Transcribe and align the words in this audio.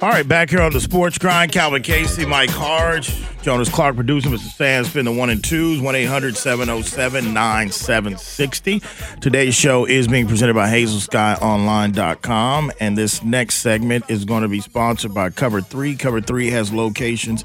All 0.00 0.08
right, 0.08 0.26
back 0.26 0.50
here 0.50 0.60
on 0.60 0.72
the 0.72 0.80
Sports 0.80 1.18
Grind, 1.18 1.52
Calvin 1.52 1.82
Casey, 1.82 2.26
Mike 2.26 2.50
Hardge, 2.50 3.14
Jonas 3.42 3.68
Clark 3.68 3.94
producing, 3.94 4.32
Mr. 4.32 4.50
Sands, 4.50 4.90
spin 4.90 5.04
the 5.04 5.12
one 5.12 5.30
and 5.30 5.44
twos, 5.44 5.80
1 5.80 5.94
800 5.94 6.36
707 6.36 7.32
9760. 7.32 8.82
Today's 9.20 9.54
show 9.54 9.84
is 9.84 10.08
being 10.08 10.26
presented 10.26 10.54
by 10.54 10.68
HazelSkyOnline.com, 10.68 12.72
and 12.80 12.98
this 12.98 13.22
next 13.22 13.56
segment 13.56 14.04
is 14.08 14.24
going 14.24 14.42
to 14.42 14.48
be 14.48 14.60
sponsored 14.60 15.14
by 15.14 15.30
Cover 15.30 15.60
3. 15.60 15.94
Cover 15.96 16.20
3 16.20 16.50
has 16.50 16.72
locations 16.72 17.44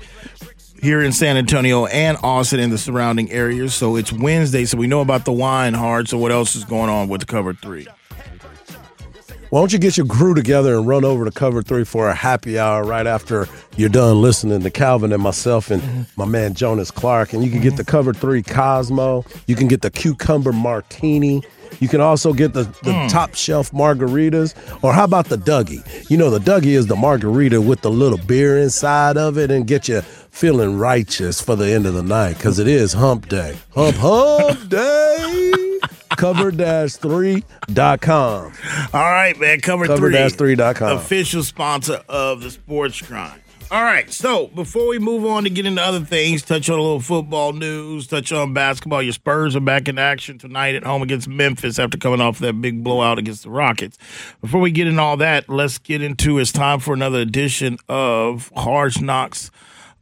here 0.81 1.01
in 1.01 1.11
San 1.11 1.37
Antonio 1.37 1.85
and 1.87 2.17
Austin 2.23 2.59
and 2.59 2.71
the 2.71 2.77
surrounding 2.77 3.31
areas. 3.31 3.75
So 3.75 3.95
it's 3.95 4.11
Wednesday, 4.11 4.65
so 4.65 4.77
we 4.77 4.87
know 4.87 5.01
about 5.01 5.25
the 5.25 5.33
wine 5.33 5.73
hard. 5.73 6.07
So 6.07 6.17
what 6.17 6.31
else 6.31 6.55
is 6.55 6.63
going 6.63 6.89
on 6.89 7.09
with 7.09 7.27
Cover 7.27 7.53
3? 7.53 7.87
Why 9.49 9.61
don't 9.61 9.73
you 9.73 9.79
get 9.79 9.97
your 9.97 10.05
crew 10.05 10.35
together 10.35 10.77
and 10.77 10.85
run 10.85 11.03
over 11.03 11.25
to 11.25 11.31
Cover 11.31 11.63
3 11.63 11.83
for 11.83 12.07
a 12.07 12.13
happy 12.13 12.59
hour 12.59 12.83
right 12.83 13.07
after 13.07 13.47
you're 13.77 13.89
done 13.89 14.21
listening 14.21 14.61
to 14.61 14.69
Calvin 14.69 15.11
and 15.11 15.23
myself 15.23 15.71
and 15.71 15.81
mm-hmm. 15.81 16.01
my 16.17 16.25
man 16.25 16.53
Jonas 16.53 16.91
Clark. 16.91 17.33
And 17.33 17.43
you 17.43 17.49
can 17.49 17.59
get 17.59 17.75
the 17.75 17.83
Cover 17.83 18.13
3 18.13 18.43
Cosmo. 18.43 19.25
You 19.47 19.55
can 19.55 19.67
get 19.67 19.81
the 19.81 19.89
Cucumber 19.89 20.53
Martini. 20.53 21.41
You 21.79 21.87
can 21.87 21.99
also 21.99 22.31
get 22.31 22.53
the, 22.53 22.63
the 22.83 22.91
mm. 22.91 23.09
top 23.09 23.33
shelf 23.33 23.71
margaritas. 23.71 24.53
Or 24.83 24.93
how 24.93 25.05
about 25.05 25.29
the 25.29 25.37
Dougie? 25.37 25.83
You 26.11 26.17
know, 26.17 26.29
the 26.29 26.39
Dougie 26.39 26.75
is 26.75 26.85
the 26.85 26.95
margarita 26.95 27.59
with 27.59 27.81
the 27.81 27.89
little 27.89 28.19
beer 28.19 28.59
inside 28.59 29.17
of 29.17 29.39
it 29.39 29.49
and 29.49 29.65
get 29.65 29.87
you 29.87 30.01
feeling 30.01 30.77
righteous 30.77 31.41
for 31.41 31.55
the 31.55 31.71
end 31.71 31.87
of 31.87 31.95
the 31.95 32.03
night 32.03 32.37
because 32.37 32.59
it 32.59 32.67
is 32.67 32.93
hump 32.93 33.27
day. 33.29 33.57
Hump, 33.73 33.95
hump 33.97 34.69
day 34.69 35.58
cover-3.com. 36.19 38.53
All 38.93 39.11
right, 39.11 39.39
man. 39.39 39.61
Cover, 39.61 39.87
cover 39.87 40.11
3.com. 40.11 40.97
Official 40.97 41.43
sponsor 41.43 42.03
of 42.09 42.43
the 42.43 42.51
Sports 42.51 43.01
Grind. 43.01 43.41
All 43.71 43.83
right, 43.83 44.11
so 44.11 44.47
before 44.47 44.87
we 44.87 44.97
move 44.97 45.27
on 45.27 45.43
to 45.43 45.49
get 45.51 45.67
into 45.67 45.79
other 45.79 46.03
things, 46.03 46.41
touch 46.41 46.71
on 46.71 46.79
a 46.79 46.81
little 46.81 46.99
football 46.99 47.53
news, 47.53 48.07
touch 48.07 48.31
on 48.31 48.51
basketball. 48.51 49.03
Your 49.03 49.13
Spurs 49.13 49.55
are 49.55 49.59
back 49.59 49.87
in 49.87 49.99
action 49.99 50.39
tonight 50.39 50.73
at 50.73 50.83
home 50.83 51.03
against 51.03 51.27
Memphis 51.27 51.77
after 51.77 51.95
coming 51.95 52.19
off 52.19 52.39
that 52.39 52.59
big 52.59 52.83
blowout 52.83 53.19
against 53.19 53.43
the 53.43 53.51
Rockets. 53.51 53.99
Before 54.41 54.59
we 54.59 54.71
get 54.71 54.87
into 54.87 54.99
all 54.99 55.17
that, 55.17 55.49
let's 55.49 55.77
get 55.77 56.01
into 56.01 56.39
it's 56.39 56.51
time 56.51 56.79
for 56.79 56.95
another 56.95 57.19
edition 57.19 57.77
of 57.87 58.51
Hardge 58.55 59.03
Knocks 59.03 59.51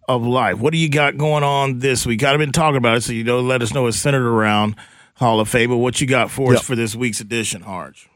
of 0.08 0.26
Life. 0.26 0.60
What 0.60 0.72
do 0.72 0.78
you 0.78 0.88
got 0.88 1.18
going 1.18 1.44
on 1.44 1.80
this 1.80 2.06
week? 2.06 2.24
I've 2.24 2.40
been 2.40 2.54
talking 2.54 2.78
about 2.78 2.96
it, 2.96 3.02
so 3.02 3.12
you 3.12 3.26
know, 3.26 3.42
let 3.42 3.62
us 3.62 3.74
know 3.74 3.88
it's 3.88 3.98
centered 3.98 4.26
around– 4.26 4.78
Hall 5.18 5.40
of 5.40 5.50
Fame. 5.50 5.70
But 5.70 5.78
what 5.78 6.00
you 6.00 6.08
got 6.08 6.32
for 6.32 6.52
yep. 6.52 6.62
us 6.62 6.66
for 6.66 6.76
this 6.76 6.96
week's 6.96 7.20
edition, 7.20 7.64
Hardge? 7.64 8.08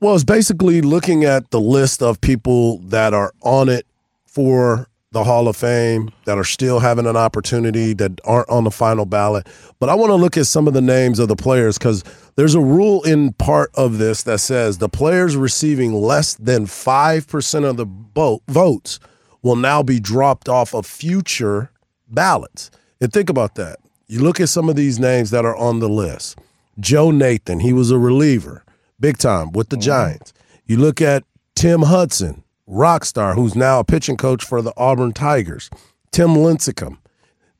Well, 0.00 0.14
it's 0.14 0.24
basically 0.24 0.80
looking 0.80 1.24
at 1.24 1.50
the 1.50 1.60
list 1.60 2.02
of 2.02 2.20
people 2.20 2.78
that 2.78 3.14
are 3.14 3.32
on 3.42 3.68
it 3.68 3.86
for 4.26 4.88
the 5.10 5.24
Hall 5.24 5.48
of 5.48 5.56
Fame 5.56 6.10
that 6.24 6.38
are 6.38 6.44
still 6.44 6.80
having 6.80 7.06
an 7.06 7.16
opportunity 7.16 7.94
that 7.94 8.20
aren't 8.24 8.48
on 8.48 8.64
the 8.64 8.70
final 8.70 9.06
ballot. 9.06 9.46
But 9.80 9.88
I 9.88 9.94
want 9.94 10.10
to 10.10 10.14
look 10.14 10.36
at 10.36 10.46
some 10.46 10.68
of 10.68 10.74
the 10.74 10.82
names 10.82 11.18
of 11.18 11.28
the 11.28 11.36
players 11.36 11.78
because 11.78 12.04
there's 12.36 12.54
a 12.54 12.60
rule 12.60 13.02
in 13.02 13.32
part 13.32 13.70
of 13.74 13.98
this 13.98 14.22
that 14.24 14.38
says 14.38 14.78
the 14.78 14.88
players 14.88 15.34
receiving 15.34 15.92
less 15.92 16.34
than 16.34 16.66
5% 16.66 17.64
of 17.64 17.76
the 17.76 17.86
vote, 18.14 18.42
votes 18.48 19.00
will 19.42 19.56
now 19.56 19.82
be 19.82 19.98
dropped 19.98 20.48
off 20.48 20.74
of 20.74 20.86
future 20.86 21.70
ballots. 22.08 22.70
And 23.00 23.12
think 23.12 23.30
about 23.30 23.54
that. 23.56 23.78
You 24.10 24.22
look 24.22 24.40
at 24.40 24.48
some 24.48 24.70
of 24.70 24.76
these 24.76 24.98
names 24.98 25.30
that 25.32 25.44
are 25.44 25.56
on 25.56 25.80
the 25.80 25.88
list. 25.88 26.38
Joe 26.80 27.10
Nathan, 27.10 27.60
he 27.60 27.74
was 27.74 27.90
a 27.90 27.98
reliever, 27.98 28.64
big 28.98 29.18
time 29.18 29.52
with 29.52 29.68
the 29.68 29.76
mm-hmm. 29.76 29.82
Giants. 29.82 30.32
You 30.64 30.78
look 30.78 31.02
at 31.02 31.24
Tim 31.54 31.82
Hudson, 31.82 32.42
rock 32.66 33.04
star, 33.04 33.34
who's 33.34 33.54
now 33.54 33.80
a 33.80 33.84
pitching 33.84 34.16
coach 34.16 34.42
for 34.42 34.62
the 34.62 34.72
Auburn 34.78 35.12
Tigers. 35.12 35.68
Tim 36.10 36.28
Lincecum. 36.30 36.96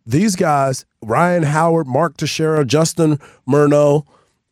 These 0.07 0.37
guys, 0.37 0.87
Ryan 1.03 1.43
Howard, 1.43 1.87
Mark 1.87 2.17
Teixeira, 2.17 2.65
Justin 2.65 3.19
Morneau, 3.47 4.07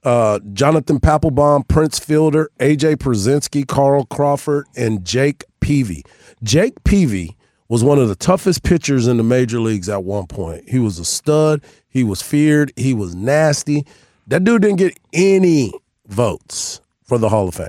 uh, 0.04 0.41
Jonathan 0.53 1.00
Papelbon, 1.00 1.66
Prince 1.66 1.98
Fielder, 1.98 2.50
AJ 2.60 2.97
Pierzynski, 2.97 3.66
Carl 3.66 4.04
Crawford, 4.04 4.66
and 4.76 5.03
Jake 5.03 5.44
Peavy. 5.60 6.04
Jake 6.42 6.84
Peavy 6.84 7.38
was 7.69 7.82
one 7.82 7.99
of 7.99 8.09
the 8.09 8.15
toughest 8.15 8.62
pitchers 8.62 9.06
in 9.06 9.16
the 9.16 9.22
major 9.22 9.60
leagues 9.60 9.88
at 9.88 10.04
one 10.04 10.27
point. 10.27 10.69
He 10.69 10.78
was 10.78 10.99
a 10.99 11.04
stud. 11.04 11.62
He 11.88 12.04
was 12.04 12.22
feared. 12.22 12.72
He 12.77 12.94
was 12.94 13.15
nasty. 13.15 13.87
That 14.28 14.44
dude 14.44 14.62
didn't 14.62 14.78
get 14.78 14.99
any 15.12 15.72
votes 16.06 16.81
for 17.04 17.19
the 17.19 17.28
Hall 17.28 17.49
of 17.49 17.54
Fame. 17.54 17.69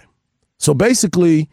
So 0.58 0.74
basically, 0.74 1.50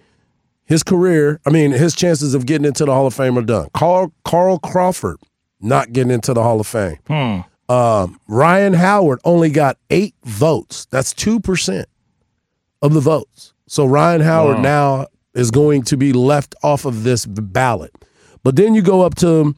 his 0.65 0.83
career, 0.83 1.41
I 1.47 1.51
mean, 1.51 1.73
his 1.73 1.95
chances 1.95 2.35
of 2.35 2.47
getting 2.47 2.65
into 2.65 2.85
the 2.85 2.93
Hall 2.93 3.07
of 3.07 3.15
Fame 3.15 3.39
are 3.39 3.43
done. 3.43 3.69
Carl, 3.75 4.13
Carl 4.25 4.59
Crawford 4.59 5.19
not 5.61 5.93
getting 5.93 6.13
into 6.13 6.35
the 6.35 6.43
Hall 6.43 6.61
of 6.61 6.67
Fame. 6.67 6.99
Hmm. 7.07 7.41
Um, 7.73 8.21
Ryan 8.29 8.75
Howard 8.75 9.21
only 9.25 9.51
got 9.51 9.79
eight 9.91 10.15
votes. 10.25 10.87
That's 10.91 11.15
2% 11.15 11.85
of 12.83 12.93
the 12.93 13.01
votes. 13.01 13.55
So 13.67 13.87
Ryan 13.87 14.21
Howard 14.21 14.57
wow. 14.57 14.63
now 14.63 15.07
is 15.35 15.51
going 15.51 15.83
to 15.85 15.97
be 15.97 16.13
left 16.13 16.55
off 16.63 16.85
of 16.85 17.03
this 17.03 17.25
ballot. 17.27 17.93
But 18.45 18.57
then 18.57 18.75
you 18.75 18.83
go 18.83 19.01
up 19.03 19.17
to 19.17 19.57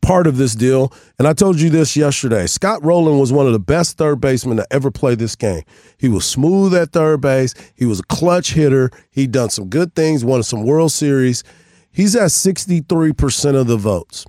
part 0.00 0.26
of 0.26 0.36
this 0.36 0.54
deal. 0.54 0.92
And 1.18 1.26
I 1.26 1.32
told 1.32 1.60
you 1.60 1.70
this 1.70 1.96
yesterday. 1.96 2.46
Scott 2.46 2.84
Rolen 2.84 3.18
was 3.18 3.32
one 3.32 3.46
of 3.46 3.52
the 3.52 3.58
best 3.58 3.96
third 3.96 4.20
basemen 4.20 4.56
to 4.58 4.66
ever 4.70 4.90
play 4.90 5.14
this 5.14 5.36
game. 5.36 5.62
He 5.98 6.08
was 6.08 6.24
smooth 6.24 6.74
at 6.74 6.92
third 6.92 7.20
base. 7.20 7.54
He 7.74 7.86
was 7.86 8.00
a 8.00 8.04
clutch 8.04 8.54
hitter. 8.54 8.90
He'd 9.10 9.32
done 9.32 9.50
some 9.50 9.68
good 9.68 9.94
things, 9.94 10.24
won 10.24 10.42
some 10.42 10.64
World 10.64 10.92
Series. 10.92 11.42
He's 11.90 12.14
at 12.14 12.30
63% 12.30 13.54
of 13.54 13.66
the 13.66 13.76
votes. 13.76 14.26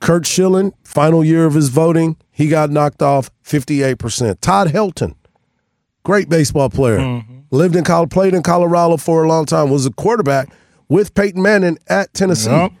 Curt 0.00 0.26
Schilling, 0.26 0.72
final 0.82 1.24
year 1.24 1.46
of 1.46 1.54
his 1.54 1.70
voting, 1.70 2.16
he 2.30 2.48
got 2.48 2.70
knocked 2.70 3.00
off 3.00 3.30
58%. 3.42 4.38
Todd 4.40 4.68
Helton, 4.68 5.14
great 6.02 6.28
baseball 6.28 6.68
player. 6.68 6.98
Mm-hmm. 6.98 7.38
Lived 7.50 7.74
in 7.74 7.84
played 8.08 8.34
in 8.34 8.42
Colorado 8.42 8.96
for 8.96 9.24
a 9.24 9.28
long 9.28 9.46
time, 9.46 9.70
was 9.70 9.86
a 9.86 9.92
quarterback 9.92 10.50
with 10.88 11.14
Peyton 11.14 11.40
Manning 11.40 11.78
at 11.88 12.12
Tennessee. 12.12 12.50
Yep. 12.50 12.72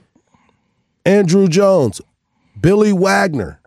Andruw 1.04 1.48
Jones, 1.48 2.00
Billy 2.60 2.92
Wagner, 2.92 3.60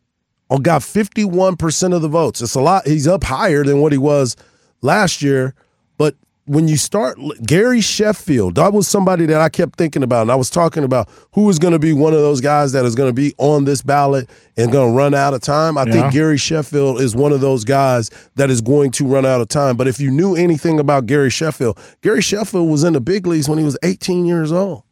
all 0.49 0.59
got 0.59 0.81
51% 0.81 1.93
of 1.93 2.01
the 2.01 2.07
votes. 2.07 2.41
It's 2.41 2.55
a 2.55 2.61
lot. 2.61 2.87
He's 2.87 3.07
up 3.07 3.23
higher 3.23 3.63
than 3.63 3.79
what 3.79 3.91
he 3.91 3.97
was 3.97 4.35
last 4.81 5.21
year. 5.21 5.53
But 5.97 6.15
when 6.45 6.69
you 6.69 6.77
start, 6.77 7.19
Gary 7.45 7.81
Sheffield, 7.81 8.55
that 8.55 8.71
was 8.71 8.87
somebody 8.87 9.25
that 9.25 9.41
I 9.41 9.49
kept 9.49 9.77
thinking 9.77 10.03
about. 10.03 10.23
And 10.23 10.31
I 10.31 10.35
was 10.35 10.49
talking 10.49 10.85
about 10.85 11.09
who 11.33 11.43
was 11.43 11.59
going 11.59 11.73
to 11.73 11.79
be 11.79 11.91
one 11.91 12.13
of 12.13 12.19
those 12.19 12.39
guys 12.39 12.71
that 12.71 12.85
is 12.85 12.95
going 12.95 13.09
to 13.09 13.13
be 13.13 13.35
on 13.37 13.65
this 13.65 13.81
ballot 13.81 14.29
and 14.55 14.71
going 14.71 14.93
to 14.93 14.97
run 14.97 15.13
out 15.13 15.33
of 15.33 15.41
time. 15.41 15.77
I 15.77 15.83
yeah. 15.83 15.91
think 15.91 16.13
Gary 16.13 16.37
Sheffield 16.37 17.01
is 17.01 17.13
one 17.13 17.33
of 17.33 17.41
those 17.41 17.65
guys 17.65 18.09
that 18.35 18.49
is 18.49 18.61
going 18.61 18.91
to 18.91 19.05
run 19.05 19.25
out 19.25 19.41
of 19.41 19.49
time. 19.49 19.75
But 19.75 19.87
if 19.87 19.99
you 19.99 20.09
knew 20.09 20.35
anything 20.35 20.79
about 20.79 21.05
Gary 21.05 21.29
Sheffield, 21.29 21.77
Gary 22.01 22.21
Sheffield 22.21 22.69
was 22.69 22.85
in 22.85 22.93
the 22.93 23.01
big 23.01 23.27
leagues 23.27 23.49
when 23.49 23.59
he 23.59 23.65
was 23.65 23.77
18 23.83 24.25
years 24.25 24.51
old 24.51 24.83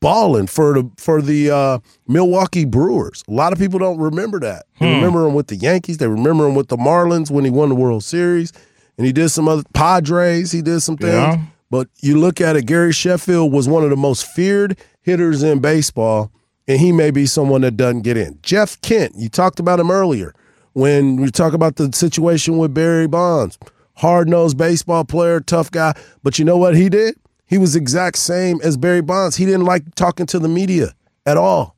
balling 0.00 0.46
for 0.46 0.74
the 0.74 0.90
for 0.96 1.22
the 1.22 1.50
uh, 1.50 1.78
Milwaukee 2.06 2.64
Brewers. 2.64 3.22
A 3.28 3.32
lot 3.32 3.52
of 3.52 3.58
people 3.58 3.78
don't 3.78 3.98
remember 3.98 4.40
that. 4.40 4.66
They 4.78 4.88
hmm. 4.88 4.96
remember 4.96 5.26
him 5.26 5.34
with 5.34 5.48
the 5.48 5.56
Yankees. 5.56 5.98
They 5.98 6.08
remember 6.08 6.46
him 6.46 6.54
with 6.54 6.68
the 6.68 6.76
Marlins 6.76 7.30
when 7.30 7.44
he 7.44 7.50
won 7.50 7.68
the 7.68 7.74
World 7.74 8.04
Series, 8.04 8.52
and 8.96 9.06
he 9.06 9.12
did 9.12 9.30
some 9.30 9.48
other 9.48 9.64
Padres. 9.74 10.52
He 10.52 10.62
did 10.62 10.80
some 10.80 10.96
things. 10.96 11.12
Yeah. 11.12 11.42
But 11.70 11.88
you 12.00 12.18
look 12.18 12.40
at 12.40 12.56
it, 12.56 12.66
Gary 12.66 12.92
Sheffield 12.92 13.52
was 13.52 13.68
one 13.68 13.82
of 13.82 13.90
the 13.90 13.96
most 13.96 14.26
feared 14.26 14.78
hitters 15.02 15.42
in 15.42 15.58
baseball, 15.58 16.30
and 16.68 16.78
he 16.78 16.92
may 16.92 17.10
be 17.10 17.26
someone 17.26 17.62
that 17.62 17.76
doesn't 17.76 18.02
get 18.02 18.16
in. 18.16 18.38
Jeff 18.42 18.80
Kent, 18.82 19.14
you 19.16 19.28
talked 19.28 19.58
about 19.58 19.80
him 19.80 19.90
earlier 19.90 20.32
when 20.74 21.16
we 21.16 21.30
talk 21.30 21.54
about 21.54 21.76
the 21.76 21.90
situation 21.92 22.58
with 22.58 22.72
Barry 22.72 23.08
Bonds. 23.08 23.58
Hard 23.96 24.28
nosed 24.28 24.58
baseball 24.58 25.04
player, 25.04 25.40
tough 25.40 25.70
guy. 25.70 25.94
But 26.22 26.38
you 26.38 26.44
know 26.44 26.58
what 26.58 26.76
he 26.76 26.88
did? 26.88 27.16
He 27.46 27.58
was 27.58 27.76
exact 27.76 28.18
same 28.18 28.60
as 28.62 28.76
Barry 28.76 29.02
Bonds. 29.02 29.36
He 29.36 29.44
didn't 29.44 29.64
like 29.64 29.94
talking 29.94 30.26
to 30.26 30.38
the 30.38 30.48
media 30.48 30.94
at 31.24 31.36
all. 31.36 31.76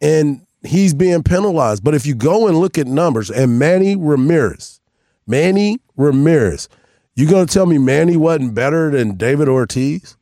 And 0.00 0.44
he's 0.64 0.92
being 0.92 1.22
penalized. 1.22 1.84
But 1.84 1.94
if 1.94 2.04
you 2.04 2.14
go 2.14 2.48
and 2.48 2.58
look 2.58 2.78
at 2.78 2.86
numbers, 2.86 3.30
and 3.30 3.58
Manny 3.58 3.96
Ramirez, 3.96 4.80
Manny 5.26 5.78
Ramirez, 5.96 6.68
you 7.14 7.28
gonna 7.28 7.46
tell 7.46 7.66
me 7.66 7.78
Manny 7.78 8.16
wasn't 8.16 8.54
better 8.54 8.90
than 8.90 9.16
David 9.16 9.48
Ortiz? 9.48 10.16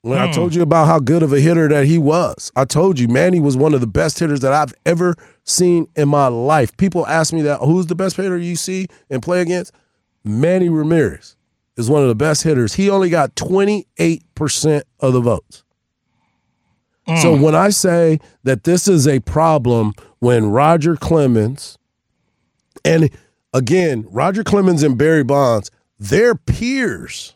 When 0.00 0.18
hmm. 0.18 0.24
I 0.24 0.32
told 0.32 0.54
you 0.54 0.62
about 0.62 0.86
how 0.86 0.98
good 0.98 1.22
of 1.22 1.32
a 1.32 1.38
hitter 1.38 1.68
that 1.68 1.86
he 1.86 1.98
was, 1.98 2.50
I 2.56 2.64
told 2.64 2.98
you 2.98 3.06
Manny 3.06 3.38
was 3.38 3.56
one 3.56 3.74
of 3.74 3.80
the 3.80 3.86
best 3.86 4.18
hitters 4.18 4.40
that 4.40 4.52
I've 4.52 4.74
ever 4.84 5.14
seen 5.44 5.86
in 5.94 6.08
my 6.08 6.26
life. 6.26 6.76
People 6.76 7.06
ask 7.06 7.32
me 7.32 7.42
that, 7.42 7.60
who's 7.60 7.86
the 7.86 7.94
best 7.94 8.16
hitter 8.16 8.36
you 8.36 8.56
see 8.56 8.88
and 9.10 9.22
play 9.22 9.40
against? 9.42 9.72
Manny 10.24 10.68
Ramirez 10.68 11.36
is 11.76 11.88
one 11.88 12.02
of 12.02 12.08
the 12.08 12.14
best 12.14 12.42
hitters. 12.42 12.74
He 12.74 12.90
only 12.90 13.10
got 13.10 13.34
28% 13.34 14.82
of 15.00 15.12
the 15.12 15.20
votes. 15.20 15.64
Mm. 17.08 17.20
So 17.20 17.36
when 17.36 17.54
I 17.54 17.70
say 17.70 18.20
that 18.44 18.64
this 18.64 18.86
is 18.86 19.08
a 19.08 19.20
problem 19.20 19.92
when 20.18 20.46
Roger 20.46 20.96
Clemens 20.96 21.78
and 22.84 23.10
again, 23.52 24.06
Roger 24.10 24.44
Clemens 24.44 24.82
and 24.82 24.98
Barry 24.98 25.24
Bonds, 25.24 25.70
their 25.98 26.34
peers 26.34 27.34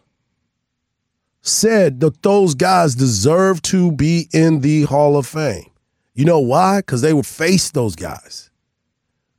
said 1.41 2.01
that 2.01 2.23
those 2.23 2.55
guys 2.55 2.95
deserve 2.95 3.63
to 3.63 3.93
be 3.93 4.29
in 4.33 4.61
the 4.61 4.83
Hall 4.85 5.17
of 5.17 5.27
Fame. 5.27 5.71
You 6.15 6.25
know 6.25 6.41
why? 6.41 6.79
Because 6.79 7.03
they 7.03 7.13
would 7.13 7.27
face 7.27 7.71
those 7.71 7.95
guys. 7.95 8.51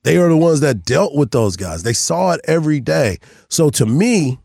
They 0.04 0.18
are 0.18 0.30
the 0.30 0.38
ones 0.38 0.62
that 0.62 0.86
dealt 0.86 1.16
with 1.16 1.32
those 1.32 1.58
guys. 1.58 1.84
They 1.84 1.94
saw 1.94 2.32
it 2.32 2.42
every 2.46 2.80
day. 2.80 3.18
So 3.50 3.70
to 3.72 3.86
me, 3.86 4.40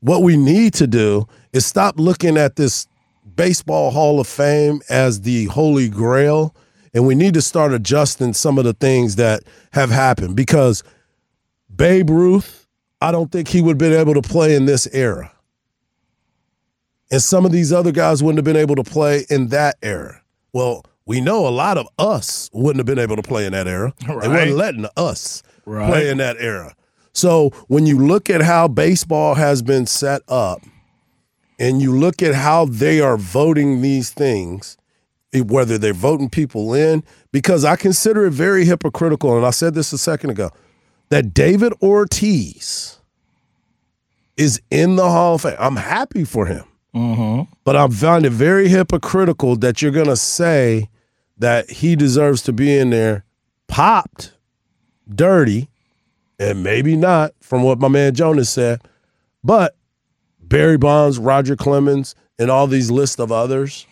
what 0.00 0.22
we 0.22 0.36
need 0.36 0.74
to 0.74 0.86
do 0.86 1.26
is 1.52 1.66
stop 1.66 1.98
looking 1.98 2.36
at 2.36 2.56
this 2.56 2.86
baseball 3.34 3.90
Hall 3.90 4.20
of 4.20 4.26
Fame 4.26 4.80
as 4.88 5.22
the 5.22 5.46
holy 5.46 5.88
grail. 5.88 6.54
And 6.94 7.06
we 7.06 7.14
need 7.14 7.34
to 7.34 7.42
start 7.42 7.72
adjusting 7.72 8.32
some 8.32 8.58
of 8.58 8.64
the 8.64 8.72
things 8.72 9.16
that 9.16 9.42
have 9.72 9.90
happened 9.90 10.36
because 10.36 10.82
Babe 11.74 12.10
Ruth, 12.10 12.66
I 13.00 13.12
don't 13.12 13.30
think 13.30 13.48
he 13.48 13.60
would 13.60 13.72
have 13.72 13.78
been 13.78 13.92
able 13.98 14.14
to 14.14 14.22
play 14.22 14.54
in 14.54 14.64
this 14.64 14.88
era. 14.92 15.32
And 17.10 17.22
some 17.22 17.46
of 17.46 17.52
these 17.52 17.72
other 17.72 17.92
guys 17.92 18.22
wouldn't 18.22 18.38
have 18.38 18.44
been 18.44 18.56
able 18.60 18.76
to 18.76 18.84
play 18.84 19.24
in 19.30 19.48
that 19.48 19.76
era. 19.82 20.20
Well, 20.52 20.84
we 21.06 21.20
know 21.20 21.46
a 21.46 21.50
lot 21.50 21.78
of 21.78 21.86
us 21.98 22.50
wouldn't 22.52 22.78
have 22.78 22.86
been 22.86 22.98
able 22.98 23.16
to 23.16 23.22
play 23.22 23.46
in 23.46 23.52
that 23.52 23.66
era. 23.66 23.94
Right. 24.06 24.22
They 24.22 24.28
weren't 24.28 24.56
letting 24.56 24.86
us 24.96 25.42
right. 25.64 25.88
play 25.88 26.10
in 26.10 26.18
that 26.18 26.36
era. 26.38 26.74
So 27.18 27.50
when 27.66 27.84
you 27.84 27.98
look 27.98 28.30
at 28.30 28.42
how 28.42 28.68
baseball 28.68 29.34
has 29.34 29.60
been 29.60 29.86
set 29.86 30.22
up 30.28 30.62
and 31.58 31.82
you 31.82 31.92
look 31.92 32.22
at 32.22 32.36
how 32.36 32.66
they 32.66 33.00
are 33.00 33.16
voting 33.16 33.82
these 33.82 34.10
things, 34.10 34.76
whether 35.34 35.78
they're 35.78 35.92
voting 35.92 36.30
people 36.30 36.72
in, 36.74 37.02
because 37.32 37.64
I 37.64 37.74
consider 37.74 38.26
it 38.26 38.30
very 38.30 38.64
hypocritical, 38.64 39.36
and 39.36 39.44
I 39.44 39.50
said 39.50 39.74
this 39.74 39.92
a 39.92 39.98
second 39.98 40.30
ago, 40.30 40.50
that 41.08 41.34
David 41.34 41.72
Ortiz 41.82 43.00
is 44.36 44.62
in 44.70 44.94
the 44.94 45.10
Hall 45.10 45.34
of 45.34 45.42
Fame. 45.42 45.56
I'm 45.58 45.76
happy 45.76 46.22
for 46.22 46.46
him. 46.46 46.64
Mm-hmm. 46.94 47.50
But 47.64 47.74
I 47.74 47.88
find 47.88 48.26
it 48.26 48.30
very 48.30 48.68
hypocritical 48.68 49.56
that 49.56 49.82
you're 49.82 49.90
going 49.90 50.06
to 50.06 50.16
say 50.16 50.88
that 51.36 51.68
he 51.68 51.96
deserves 51.96 52.42
to 52.42 52.52
be 52.52 52.78
in 52.78 52.90
there, 52.90 53.24
popped, 53.66 54.34
dirty, 55.12 55.68
and 56.38 56.62
maybe 56.62 56.96
not 56.96 57.32
from 57.40 57.62
what 57.62 57.78
my 57.78 57.88
man 57.88 58.14
Jonas 58.14 58.50
said, 58.50 58.82
but 59.42 59.76
Barry 60.40 60.78
Bonds, 60.78 61.18
Roger 61.18 61.56
Clemens, 61.56 62.14
and 62.38 62.50
all 62.50 62.66
these 62.66 62.90
lists 62.90 63.18
of 63.18 63.32
others. 63.32 63.86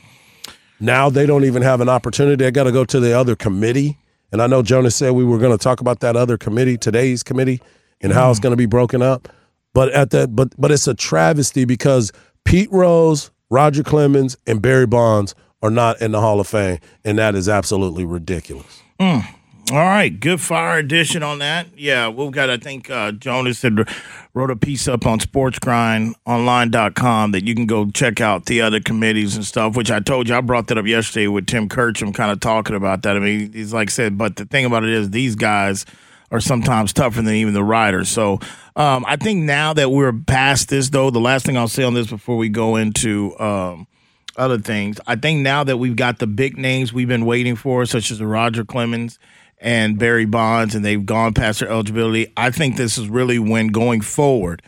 Now 0.80 1.10
they 1.10 1.26
don't 1.26 1.44
even 1.44 1.62
have 1.62 1.80
an 1.80 1.88
opportunity. 1.88 2.44
I 2.44 2.50
got 2.50 2.64
to 2.64 2.72
go 2.72 2.84
to 2.84 3.00
the 3.00 3.18
other 3.18 3.34
committee. 3.34 3.98
And 4.32 4.42
I 4.42 4.46
know 4.46 4.62
Jonas 4.62 4.96
said 4.96 5.12
we 5.12 5.24
were 5.24 5.38
going 5.38 5.56
to 5.56 5.62
talk 5.62 5.80
about 5.80 6.00
that 6.00 6.16
other 6.16 6.36
committee, 6.36 6.76
today's 6.76 7.22
committee, 7.22 7.60
and 8.00 8.12
how 8.12 8.30
it's 8.30 8.40
mm. 8.40 8.44
going 8.44 8.52
to 8.52 8.56
be 8.56 8.66
broken 8.66 9.02
up. 9.02 9.28
But 9.72 9.92
at 9.92 10.10
that, 10.10 10.34
but 10.34 10.58
but 10.58 10.70
it's 10.70 10.86
a 10.86 10.94
travesty 10.94 11.64
because 11.64 12.10
Pete 12.44 12.70
Rose, 12.72 13.30
Roger 13.50 13.82
Clemens, 13.82 14.36
and 14.46 14.60
Barry 14.60 14.86
Bonds 14.86 15.34
are 15.62 15.70
not 15.70 16.00
in 16.00 16.12
the 16.12 16.20
Hall 16.20 16.40
of 16.40 16.46
Fame, 16.46 16.78
and 17.04 17.18
that 17.18 17.34
is 17.34 17.48
absolutely 17.48 18.04
ridiculous. 18.04 18.82
Mm. 19.00 19.26
All 19.72 19.78
right, 19.78 20.20
good 20.20 20.40
fire 20.40 20.78
edition 20.78 21.24
on 21.24 21.40
that. 21.40 21.66
Yeah, 21.76 22.08
we've 22.08 22.30
got, 22.30 22.50
I 22.50 22.56
think 22.56 22.88
uh, 22.88 23.10
Jonas 23.10 23.62
had 23.62 23.88
wrote 24.32 24.52
a 24.52 24.56
piece 24.56 24.86
up 24.86 25.04
on 25.06 25.18
sportsgrindonline.com 25.18 27.32
that 27.32 27.44
you 27.44 27.56
can 27.56 27.66
go 27.66 27.90
check 27.90 28.20
out 28.20 28.46
the 28.46 28.60
other 28.60 28.78
committees 28.78 29.34
and 29.34 29.44
stuff, 29.44 29.74
which 29.74 29.90
I 29.90 29.98
told 29.98 30.28
you, 30.28 30.36
I 30.36 30.40
brought 30.40 30.68
that 30.68 30.78
up 30.78 30.86
yesterday 30.86 31.26
with 31.26 31.48
Tim 31.48 31.68
Kurkjian 31.68 32.14
kind 32.14 32.30
of 32.30 32.38
talking 32.38 32.76
about 32.76 33.02
that. 33.02 33.16
I 33.16 33.18
mean, 33.18 33.52
he's 33.52 33.72
like 33.72 33.90
said, 33.90 34.16
but 34.16 34.36
the 34.36 34.44
thing 34.44 34.66
about 34.66 34.84
it 34.84 34.90
is 34.90 35.10
these 35.10 35.34
guys 35.34 35.84
are 36.30 36.38
sometimes 36.38 36.92
tougher 36.92 37.20
than 37.20 37.34
even 37.34 37.52
the 37.52 37.64
riders. 37.64 38.08
So 38.08 38.34
um, 38.76 39.04
I 39.08 39.16
think 39.16 39.42
now 39.42 39.72
that 39.72 39.90
we're 39.90 40.12
past 40.12 40.68
this, 40.68 40.90
though, 40.90 41.10
the 41.10 41.18
last 41.18 41.44
thing 41.44 41.56
I'll 41.56 41.66
say 41.66 41.82
on 41.82 41.94
this 41.94 42.06
before 42.06 42.36
we 42.36 42.48
go 42.48 42.76
into 42.76 43.36
um, 43.40 43.88
other 44.36 44.58
things, 44.58 45.00
I 45.08 45.16
think 45.16 45.40
now 45.40 45.64
that 45.64 45.78
we've 45.78 45.96
got 45.96 46.20
the 46.20 46.28
big 46.28 46.56
names 46.56 46.92
we've 46.92 47.08
been 47.08 47.26
waiting 47.26 47.56
for, 47.56 47.84
such 47.84 48.12
as 48.12 48.22
Roger 48.22 48.64
Clemens– 48.64 49.18
and 49.58 49.98
Barry 49.98 50.26
Bonds, 50.26 50.74
and 50.74 50.84
they've 50.84 51.04
gone 51.04 51.34
past 51.34 51.60
their 51.60 51.68
eligibility. 51.68 52.32
I 52.36 52.50
think 52.50 52.76
this 52.76 52.98
is 52.98 53.08
really 53.08 53.38
when 53.38 53.68
going 53.68 54.00
forward, 54.00 54.62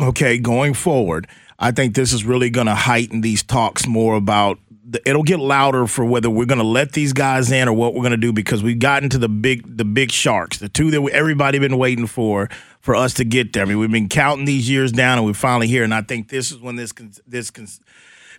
okay, 0.00 0.38
going 0.38 0.74
forward, 0.74 1.28
I 1.58 1.70
think 1.70 1.94
this 1.94 2.12
is 2.12 2.24
really 2.24 2.50
going 2.50 2.66
to 2.66 2.74
heighten 2.74 3.20
these 3.20 3.42
talks 3.42 3.86
more 3.86 4.16
about. 4.16 4.58
The, 4.84 5.00
it'll 5.08 5.22
get 5.22 5.38
louder 5.38 5.86
for 5.86 6.04
whether 6.04 6.28
we're 6.28 6.46
going 6.46 6.58
to 6.58 6.64
let 6.64 6.92
these 6.92 7.12
guys 7.12 7.52
in 7.52 7.68
or 7.68 7.72
what 7.72 7.94
we're 7.94 8.02
going 8.02 8.10
to 8.10 8.16
do 8.16 8.32
because 8.32 8.62
we've 8.62 8.80
gotten 8.80 9.08
to 9.10 9.18
the 9.18 9.28
big 9.28 9.76
the 9.76 9.84
big 9.84 10.10
sharks, 10.10 10.58
the 10.58 10.68
two 10.68 10.90
that 10.90 11.00
we, 11.00 11.12
everybody 11.12 11.60
been 11.60 11.78
waiting 11.78 12.08
for 12.08 12.50
for 12.80 12.96
us 12.96 13.14
to 13.14 13.24
get 13.24 13.52
there. 13.52 13.62
I 13.62 13.66
mean, 13.66 13.78
we've 13.78 13.92
been 13.92 14.08
counting 14.08 14.44
these 14.44 14.68
years 14.68 14.90
down, 14.90 15.18
and 15.18 15.26
we're 15.26 15.34
finally 15.34 15.68
here. 15.68 15.84
And 15.84 15.94
I 15.94 16.02
think 16.02 16.28
this 16.28 16.50
is 16.50 16.58
when 16.58 16.74
this 16.74 16.92
this 17.26 17.50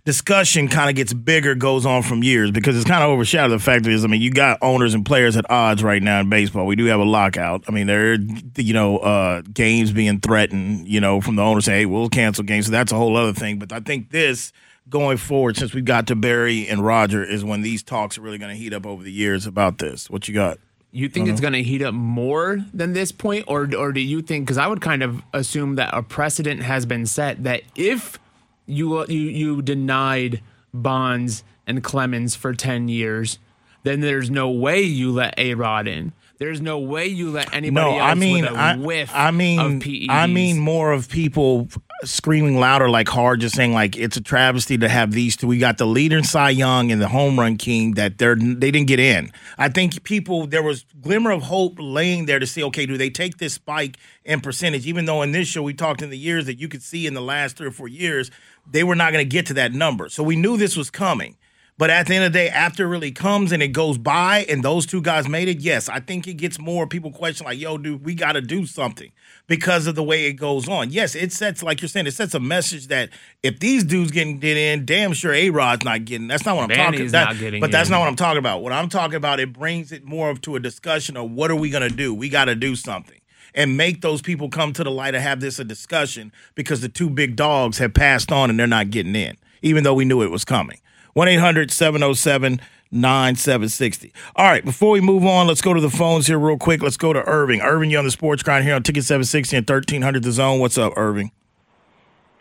discussion 0.06 0.68
kind 0.68 0.90
of 0.90 0.96
gets 0.96 1.14
bigger, 1.14 1.56
goes 1.56 1.86
on 1.86 2.04
from 2.04 2.24
years 2.24 2.52
because 2.52 2.76
it's 2.76 2.88
kind 2.88 3.04
of 3.04 3.10
overshadowed. 3.10 3.60
The 3.60 3.64
fact 3.64 3.88
is, 3.88 4.04
I 4.04 4.08
mean, 4.08 4.22
you 4.22 4.32
got 4.32 4.58
owners 4.62 4.94
and 4.94 5.06
players 5.06 5.38
at 5.38 5.50
odds 5.50 5.84
right 5.84 6.02
now 6.02 6.20
in 6.22 6.30
baseball. 6.30 6.66
We 6.66 6.76
do 6.76 6.86
have 6.86 7.00
a 7.00 7.06
lockout. 7.06 7.64
I 7.68 7.72
mean, 7.72 7.88
there, 7.88 8.14
are, 8.14 8.18
you 8.58 8.74
know, 8.74 8.98
uh, 8.98 9.42
games 9.42 9.92
being 9.92 10.20
threatened. 10.20 10.88
You 10.88 11.00
know, 11.00 11.22
from 11.22 11.36
the 11.36 11.44
owners 11.44 11.66
say, 11.66 11.80
"Hey, 11.80 11.86
we'll 11.86 12.10
cancel 12.10 12.44
games." 12.44 12.66
So 12.66 12.72
that's 12.72 12.92
a 12.92 12.96
whole 12.96 13.16
other 13.16 13.34
thing. 13.34 13.60
But 13.60 13.72
I 13.72 13.80
think 13.80 14.12
this 14.12 14.52
going 14.90 15.18
forward, 15.18 15.56
since 15.58 15.74
we 15.74 15.82
got 15.82 16.08
to 16.08 16.16
Barry 16.16 16.68
and 16.68 16.86
Roger, 16.86 17.24
is 17.24 17.44
when 17.44 17.62
these 17.62 17.82
talks 17.84 18.18
are 18.18 18.22
really 18.22 18.38
going 18.38 18.52
to 18.52 18.58
heat 18.58 18.74
up 18.74 18.86
over 18.86 19.04
the 19.04 19.12
years 19.12 19.46
about 19.46 19.78
this. 19.78 20.10
What 20.10 20.28
you 20.28 20.34
got? 20.34 20.60
You 20.92 21.10
think 21.10 21.28
it's 21.28 21.42
going 21.42 21.54
to 21.54 21.64
heat 21.64 21.82
up 21.82 21.96
more 21.96 22.64
than 22.72 22.94
this 22.94 23.12
point, 23.12 23.46
or 23.48 23.68
or 23.76 23.92
do 23.92 24.02
you 24.02 24.22
think? 24.22 24.46
Because 24.46 24.60
I 24.60 24.68
would 24.68 24.82
kind 24.82 25.02
of 25.02 25.24
assume 25.34 25.76
that 25.76 25.92
a 25.92 26.04
precedent 26.04 26.62
has 26.62 26.86
been 26.86 27.08
set 27.08 27.44
that 27.46 27.64
if 27.76 28.20
you 28.66 28.98
uh, 28.98 29.06
you 29.08 29.22
you 29.22 29.62
denied 29.62 30.42
Bonds 30.74 31.44
and 31.68 31.84
Clemens 31.84 32.36
for 32.36 32.54
ten 32.54 32.88
years, 32.88 33.40
then 33.84 34.02
there's 34.02 34.30
no 34.30 34.50
way 34.50 34.82
you 34.82 35.12
let 35.12 35.38
A 35.38 35.54
Rod 35.54 35.88
in. 35.88 36.14
There's 36.40 36.60
no 36.60 36.80
way 36.80 37.08
you 37.08 37.32
let 37.32 37.54
anybody 37.54 37.92
no, 37.92 38.00
else 38.00 38.12
I 38.12 38.16
mean, 38.16 38.44
with 38.44 38.54
a 38.54 38.58
I, 38.58 38.76
whiff 38.76 39.12
I 39.14 39.32
mean. 39.32 40.10
I 40.10 40.28
mean 40.28 40.60
more 40.60 40.92
of 40.92 41.08
people 41.08 41.70
screaming 42.04 42.60
louder, 42.60 42.90
like 42.90 43.08
hard, 43.08 43.40
just 43.40 43.56
saying 43.56 43.72
like 43.72 43.96
it's 43.96 44.18
a 44.18 44.22
travesty 44.22 44.78
to 44.80 44.90
have 44.90 45.12
these 45.12 45.38
two. 45.38 45.48
We 45.48 45.58
got 45.58 45.78
the 45.78 45.86
leader 45.86 46.18
in 46.18 46.24
Cy 46.24 46.50
Young 46.50 46.92
and 46.92 47.02
the 47.02 47.08
home 47.08 47.40
run 47.40 47.58
king 47.58 47.94
that 47.94 48.18
they're 48.18 48.36
they 48.36 48.72
didn't 48.72 48.88
get 48.88 49.00
in. 49.00 49.32
I 49.58 49.70
think 49.70 50.04
people 50.04 50.48
there 50.48 50.64
was 50.64 50.86
glimmer 51.02 51.32
of 51.32 51.44
hope 51.44 51.76
laying 51.80 52.26
there 52.26 52.40
to 52.40 52.48
see, 52.48 52.64
okay, 52.64 52.86
do 52.86 52.98
they 52.98 53.10
take 53.10 53.38
this 53.38 53.54
spike 53.54 53.98
in 54.26 54.42
percentage? 54.42 54.86
Even 54.86 55.06
though 55.06 55.22
in 55.22 55.32
this 55.32 55.48
show 55.48 55.62
we 55.62 55.74
talked 55.74 56.02
in 56.02 56.10
the 56.10 56.18
years 56.18 56.46
that 56.48 56.60
you 56.60 56.68
could 56.68 56.82
see 56.82 57.08
in 57.08 57.14
the 57.14 57.22
last 57.22 57.58
three 57.58 57.68
or 57.68 57.72
four 57.72 57.88
years 57.88 58.32
they 58.70 58.84
were 58.84 58.96
not 58.96 59.12
going 59.12 59.24
to 59.24 59.30
get 59.30 59.46
to 59.48 59.54
that 59.56 59.74
number. 59.74 60.10
So 60.10 60.24
we 60.24 60.36
knew 60.36 60.58
this 60.58 60.76
was 60.76 60.90
coming. 60.90 61.38
But 61.76 61.90
at 61.90 62.06
the 62.06 62.16
end 62.16 62.26
of 62.26 62.34
the 62.34 62.38
day, 62.38 62.50
after 62.50 62.84
it 62.84 62.88
really 62.88 63.12
comes 63.12 63.52
and 63.52 63.64
it 63.64 63.70
goes 63.70 63.98
by 63.98 64.46
and 64.48 64.64
those 64.64 64.86
two 64.86 65.02
guys 65.02 65.28
made 65.28 65.48
it, 65.48 65.60
yes, 65.60 65.90
I 65.90 66.00
think 66.00 66.28
it 66.28 66.36
gets 66.36 66.60
more 66.60 66.86
people 66.86 67.12
question 67.12 67.48
like, 67.48 67.58
yo, 67.58 67.80
dude, 67.80 68.06
we 68.06 68.14
got 68.14 68.34
to 68.34 68.42
do 68.42 68.68
something 68.68 69.12
because 69.48 69.88
of 69.88 69.96
the 69.96 70.04
way 70.04 70.26
it 70.26 70.34
goes 70.34 70.70
on. 70.70 70.92
Yes, 70.92 71.16
it 71.16 71.32
sets, 71.34 71.64
like 71.64 71.82
you're 71.82 71.90
saying, 71.90 72.06
it 72.06 72.14
sets 72.14 72.36
a 72.36 72.40
message 72.40 72.88
that 72.88 73.10
if 73.42 73.60
these 73.60 73.84
dudes 73.84 74.12
getting 74.12 74.38
get 74.38 74.56
in, 74.56 74.86
damn 74.86 75.14
sure 75.14 75.34
A 75.34 75.50
Rod's 75.50 75.84
not 75.84 76.06
getting. 76.06 76.28
That's 76.28 76.46
not 76.46 76.56
what 76.56 76.70
I'm 76.70 76.70
talking 76.78 77.08
about. 77.10 77.30
But 77.60 77.72
that's 77.72 77.90
not 77.90 78.00
what 78.02 78.08
I'm 78.08 78.16
talking 78.16 78.38
about. 78.38 78.62
What 78.62 78.72
I'm 78.72 78.88
talking 78.88 79.16
about, 79.16 79.40
it 79.40 79.52
brings 79.52 79.92
it 79.92 80.06
more 80.06 80.30
of 80.30 80.42
to 80.42 80.56
a 80.56 80.60
discussion 80.60 81.18
of 81.18 81.32
what 81.32 81.50
are 81.50 81.56
we 81.56 81.72
going 81.72 81.90
to 81.90 81.96
do? 81.96 82.14
We 82.14 82.30
got 82.30 82.46
to 82.46 82.56
do 82.56 82.76
something 82.76 83.20
and 83.56 83.78
make 83.78 84.02
those 84.02 84.22
people 84.22 84.50
come 84.50 84.74
to 84.74 84.84
the 84.84 84.92
light 84.92 85.16
and 85.16 85.24
have 85.24 85.40
this 85.40 85.60
a 85.60 85.64
discussion 85.64 86.32
because 86.56 86.82
the 86.82 86.90
two 86.90 87.10
big 87.10 87.36
dogs 87.36 87.78
have 87.78 87.94
passed 87.94 88.32
on 88.32 88.50
and 88.50 88.60
they're 88.60 88.68
not 88.68 88.90
getting 88.90 89.16
in, 89.16 89.38
even 89.62 89.84
though 89.84 89.94
we 89.94 90.06
knew 90.06 90.22
it 90.22 90.32
was 90.32 90.46
coming. 90.46 90.80
1 91.14 91.28
800 91.28 91.72
707 91.72 92.60
9760. 92.92 94.14
All 94.36 94.46
right, 94.46 94.64
before 94.64 94.92
we 94.92 95.02
move 95.02 95.26
on, 95.26 95.48
let's 95.48 95.62
go 95.62 95.74
to 95.74 95.82
the 95.82 95.90
phones 95.90 96.28
here 96.28 96.38
real 96.38 96.58
quick. 96.58 96.82
Let's 96.82 96.98
go 96.98 97.12
to 97.12 97.24
Irving. 97.28 97.62
Irving, 97.62 97.90
you're 97.90 98.00
on 98.00 98.06
the 98.06 98.12
sports 98.12 98.44
grind 98.44 98.66
here 98.66 98.76
on 98.76 98.84
Ticket 98.84 99.04
760 99.04 99.58
and 99.58 99.70
1300 99.70 100.24
The 100.24 100.32
Zone. 100.32 100.60
What's 100.60 100.78
up, 100.78 100.94
Irving? 100.96 101.32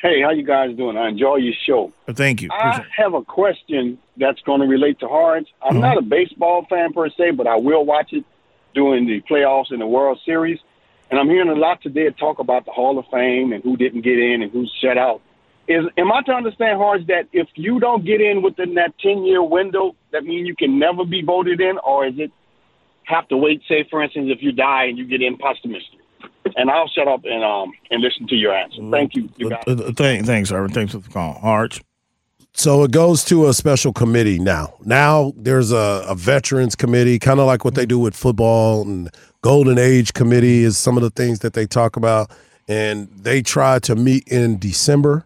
Hey, 0.02 0.20
how 0.20 0.30
you 0.30 0.42
guys 0.42 0.76
doing? 0.76 0.96
I 0.96 1.08
enjoy 1.08 1.36
your 1.36 1.54
show. 1.64 1.92
Thank 2.10 2.42
you. 2.42 2.48
I 2.50 2.84
have 2.96 3.14
a 3.14 3.22
question 3.22 3.98
that's 4.16 4.40
going 4.40 4.60
to 4.60 4.66
relate 4.66 4.98
to 5.00 5.08
Hards. 5.08 5.46
I'm 5.62 5.74
mm-hmm. 5.74 5.80
not 5.80 5.96
a 5.96 6.02
baseball 6.02 6.66
fan 6.68 6.92
per 6.92 7.08
se, 7.08 7.30
but 7.32 7.46
I 7.46 7.56
will 7.56 7.84
watch 7.84 8.12
it 8.12 8.24
during 8.74 9.06
the 9.06 9.20
playoffs 9.30 9.70
in 9.70 9.78
the 9.78 9.86
World 9.86 10.18
Series. 10.26 10.58
And 11.12 11.20
I'm 11.20 11.28
hearing 11.28 11.50
a 11.50 11.54
lot 11.54 11.82
today 11.82 12.08
talk 12.18 12.38
about 12.38 12.64
the 12.64 12.70
Hall 12.72 12.98
of 12.98 13.04
Fame 13.12 13.52
and 13.52 13.62
who 13.62 13.76
didn't 13.76 14.00
get 14.00 14.18
in 14.18 14.40
and 14.40 14.50
who's 14.50 14.74
shut 14.82 14.96
out. 14.96 15.20
Is 15.68 15.84
am 15.98 16.10
I 16.10 16.22
to 16.22 16.32
understand, 16.32 16.78
Hardge, 16.78 17.06
that 17.08 17.28
if 17.34 17.48
you 17.54 17.78
don't 17.78 18.02
get 18.02 18.22
in 18.22 18.40
within 18.40 18.74
that 18.74 18.98
ten 18.98 19.22
year 19.22 19.42
window, 19.42 19.94
that 20.12 20.24
means 20.24 20.48
you 20.48 20.56
can 20.56 20.78
never 20.78 21.04
be 21.04 21.22
voted 21.22 21.60
in, 21.60 21.76
or 21.86 22.06
is 22.06 22.14
it 22.16 22.32
have 23.04 23.28
to 23.28 23.36
wait? 23.36 23.60
Say, 23.68 23.86
for 23.90 24.02
instance, 24.02 24.28
if 24.34 24.42
you 24.42 24.52
die 24.52 24.84
and 24.84 24.96
you 24.96 25.06
get 25.06 25.20
in 25.20 25.36
posthumously. 25.36 25.98
And 26.56 26.70
I'll 26.70 26.88
shut 26.88 27.06
up 27.06 27.24
and 27.24 27.44
um 27.44 27.72
and 27.90 28.00
listen 28.02 28.26
to 28.28 28.34
your 28.34 28.54
answer. 28.54 28.80
Thank 28.90 29.14
you. 29.14 29.28
you 29.36 29.50
uh, 29.50 29.70
uh, 29.70 29.92
thanks, 29.92 30.26
thanks, 30.26 30.50
Irvin. 30.50 30.72
Thanks 30.72 30.94
for 30.94 30.98
the 30.98 31.10
call, 31.10 31.34
Hardge. 31.34 31.82
So 32.54 32.84
it 32.84 32.90
goes 32.90 33.24
to 33.24 33.48
a 33.48 33.54
special 33.54 33.92
committee 33.92 34.38
now. 34.38 34.74
Now 34.84 35.32
there's 35.36 35.72
a, 35.72 36.04
a 36.06 36.14
veterans 36.14 36.76
committee, 36.76 37.18
kind 37.18 37.40
of 37.40 37.46
like 37.46 37.64
what 37.64 37.74
they 37.74 37.86
do 37.86 37.98
with 37.98 38.14
football 38.14 38.82
and 38.82 39.10
Golden 39.40 39.78
Age 39.78 40.12
Committee 40.12 40.62
is 40.62 40.78
some 40.78 40.96
of 40.96 41.02
the 41.02 41.10
things 41.10 41.40
that 41.40 41.54
they 41.54 41.66
talk 41.66 41.96
about. 41.96 42.30
And 42.68 43.08
they 43.08 43.42
try 43.42 43.78
to 43.80 43.96
meet 43.96 44.28
in 44.28 44.58
December 44.58 45.24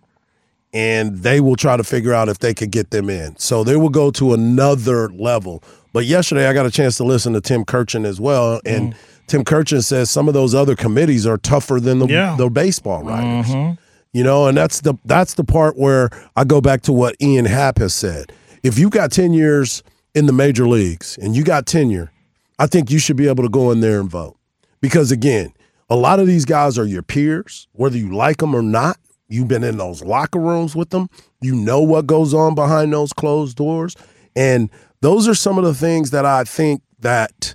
and 0.72 1.18
they 1.18 1.40
will 1.40 1.56
try 1.56 1.76
to 1.76 1.84
figure 1.84 2.12
out 2.12 2.28
if 2.28 2.38
they 2.38 2.52
could 2.52 2.70
get 2.70 2.90
them 2.90 3.08
in. 3.08 3.36
So 3.38 3.64
they 3.64 3.76
will 3.76 3.88
go 3.88 4.10
to 4.12 4.34
another 4.34 5.08
level. 5.08 5.62
But 5.92 6.04
yesterday 6.04 6.46
I 6.46 6.52
got 6.52 6.66
a 6.66 6.70
chance 6.70 6.98
to 6.98 7.04
listen 7.04 7.32
to 7.32 7.40
Tim 7.40 7.64
Kurkjian 7.64 8.04
as 8.04 8.20
well, 8.20 8.60
and 8.66 8.92
mm. 8.92 8.96
Tim 9.26 9.42
Kurkjian 9.42 9.82
says 9.82 10.10
some 10.10 10.28
of 10.28 10.34
those 10.34 10.54
other 10.54 10.76
committees 10.76 11.26
are 11.26 11.38
tougher 11.38 11.80
than 11.80 12.00
the, 12.00 12.06
yeah. 12.06 12.36
the 12.36 12.50
baseball 12.50 13.02
writers. 13.02 13.46
Mm-hmm. 13.46 13.82
You 14.16 14.24
know, 14.24 14.46
and 14.46 14.56
that's 14.56 14.80
the 14.80 14.94
that's 15.04 15.34
the 15.34 15.44
part 15.44 15.76
where 15.76 16.08
I 16.36 16.44
go 16.44 16.62
back 16.62 16.80
to 16.84 16.92
what 16.94 17.16
Ian 17.20 17.44
Happ 17.44 17.76
has 17.76 17.92
said. 17.92 18.32
If 18.62 18.78
you 18.78 18.88
got 18.88 19.12
ten 19.12 19.34
years 19.34 19.82
in 20.14 20.24
the 20.24 20.32
major 20.32 20.66
leagues 20.66 21.18
and 21.20 21.36
you 21.36 21.44
got 21.44 21.66
tenure, 21.66 22.10
I 22.58 22.66
think 22.66 22.90
you 22.90 22.98
should 22.98 23.18
be 23.18 23.28
able 23.28 23.44
to 23.44 23.50
go 23.50 23.70
in 23.72 23.80
there 23.80 24.00
and 24.00 24.08
vote. 24.08 24.38
Because 24.80 25.12
again, 25.12 25.52
a 25.90 25.96
lot 25.96 26.18
of 26.18 26.26
these 26.26 26.46
guys 26.46 26.78
are 26.78 26.86
your 26.86 27.02
peers, 27.02 27.68
whether 27.72 27.98
you 27.98 28.16
like 28.16 28.38
them 28.38 28.54
or 28.54 28.62
not. 28.62 28.96
You've 29.28 29.48
been 29.48 29.62
in 29.62 29.76
those 29.76 30.02
locker 30.02 30.40
rooms 30.40 30.74
with 30.74 30.88
them. 30.88 31.10
You 31.42 31.54
know 31.54 31.82
what 31.82 32.06
goes 32.06 32.32
on 32.32 32.54
behind 32.54 32.94
those 32.94 33.12
closed 33.12 33.58
doors. 33.58 33.96
And 34.34 34.70
those 35.02 35.28
are 35.28 35.34
some 35.34 35.58
of 35.58 35.64
the 35.64 35.74
things 35.74 36.10
that 36.12 36.24
I 36.24 36.44
think 36.44 36.80
that 37.00 37.54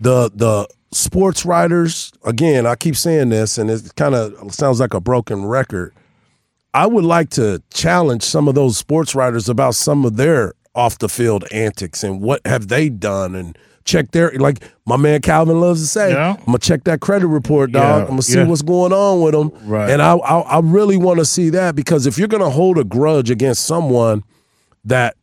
the 0.00 0.28
the 0.34 0.66
sports 0.90 1.46
writers, 1.46 2.12
again, 2.24 2.66
I 2.66 2.74
keep 2.74 2.96
saying 2.96 3.28
this 3.28 3.58
and 3.58 3.70
it 3.70 3.94
kind 3.94 4.16
of 4.16 4.52
sounds 4.52 4.80
like 4.80 4.92
a 4.92 5.00
broken 5.00 5.44
record. 5.44 5.94
I 6.72 6.86
would 6.86 7.04
like 7.04 7.30
to 7.30 7.62
challenge 7.72 8.22
some 8.22 8.46
of 8.48 8.54
those 8.54 8.76
sports 8.76 9.14
writers 9.14 9.48
about 9.48 9.74
some 9.74 10.04
of 10.04 10.16
their 10.16 10.54
off 10.74 10.98
the 10.98 11.08
field 11.08 11.44
antics 11.50 12.04
and 12.04 12.20
what 12.20 12.40
have 12.46 12.68
they 12.68 12.88
done 12.88 13.34
and 13.34 13.58
check 13.84 14.12
their 14.12 14.30
like 14.32 14.62
my 14.86 14.96
man 14.96 15.20
Calvin 15.20 15.60
loves 15.60 15.80
to 15.82 15.86
say. 15.86 16.12
Yeah. 16.12 16.36
I'm 16.38 16.44
gonna 16.44 16.58
check 16.58 16.84
that 16.84 17.00
credit 17.00 17.26
report, 17.26 17.72
dog. 17.72 17.82
Yeah. 17.82 18.02
I'm 18.02 18.10
gonna 18.10 18.22
see 18.22 18.38
yeah. 18.38 18.46
what's 18.46 18.62
going 18.62 18.92
on 18.92 19.20
with 19.20 19.34
them. 19.34 19.50
Right. 19.68 19.90
And 19.90 20.00
I 20.00 20.14
I, 20.16 20.40
I 20.40 20.60
really 20.60 20.96
want 20.96 21.18
to 21.18 21.24
see 21.24 21.50
that 21.50 21.74
because 21.74 22.06
if 22.06 22.18
you're 22.18 22.28
gonna 22.28 22.50
hold 22.50 22.78
a 22.78 22.84
grudge 22.84 23.30
against 23.30 23.64
someone 23.64 24.22
that 24.84 25.16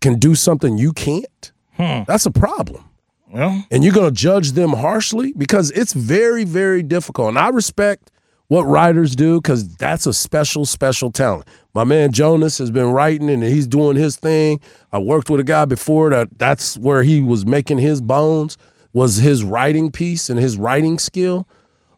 can 0.00 0.18
do 0.18 0.34
something 0.34 0.78
you 0.78 0.92
can't, 0.92 1.52
hmm. 1.72 2.02
that's 2.06 2.26
a 2.26 2.30
problem. 2.30 2.84
Well, 3.28 3.64
and 3.70 3.84
you're 3.84 3.94
gonna 3.94 4.10
judge 4.10 4.52
them 4.52 4.70
harshly 4.70 5.32
because 5.32 5.70
it's 5.70 5.92
very 5.92 6.44
very 6.44 6.82
difficult. 6.82 7.28
And 7.30 7.38
I 7.38 7.48
respect 7.48 8.10
what 8.50 8.64
writers 8.64 9.14
do 9.14 9.40
because 9.40 9.76
that's 9.76 10.06
a 10.06 10.12
special, 10.12 10.64
special 10.64 11.12
talent. 11.12 11.46
My 11.72 11.84
man 11.84 12.10
Jonas 12.10 12.58
has 12.58 12.72
been 12.72 12.88
writing 12.88 13.30
and 13.30 13.44
he's 13.44 13.68
doing 13.68 13.96
his 13.96 14.16
thing. 14.16 14.58
I 14.92 14.98
worked 14.98 15.30
with 15.30 15.38
a 15.38 15.44
guy 15.44 15.66
before 15.66 16.10
that 16.10 16.36
that's 16.36 16.76
where 16.76 17.04
he 17.04 17.22
was 17.22 17.46
making 17.46 17.78
his 17.78 18.00
bones 18.00 18.58
was 18.92 19.18
his 19.18 19.44
writing 19.44 19.92
piece 19.92 20.28
and 20.28 20.40
his 20.40 20.56
writing 20.56 20.98
skill. 20.98 21.46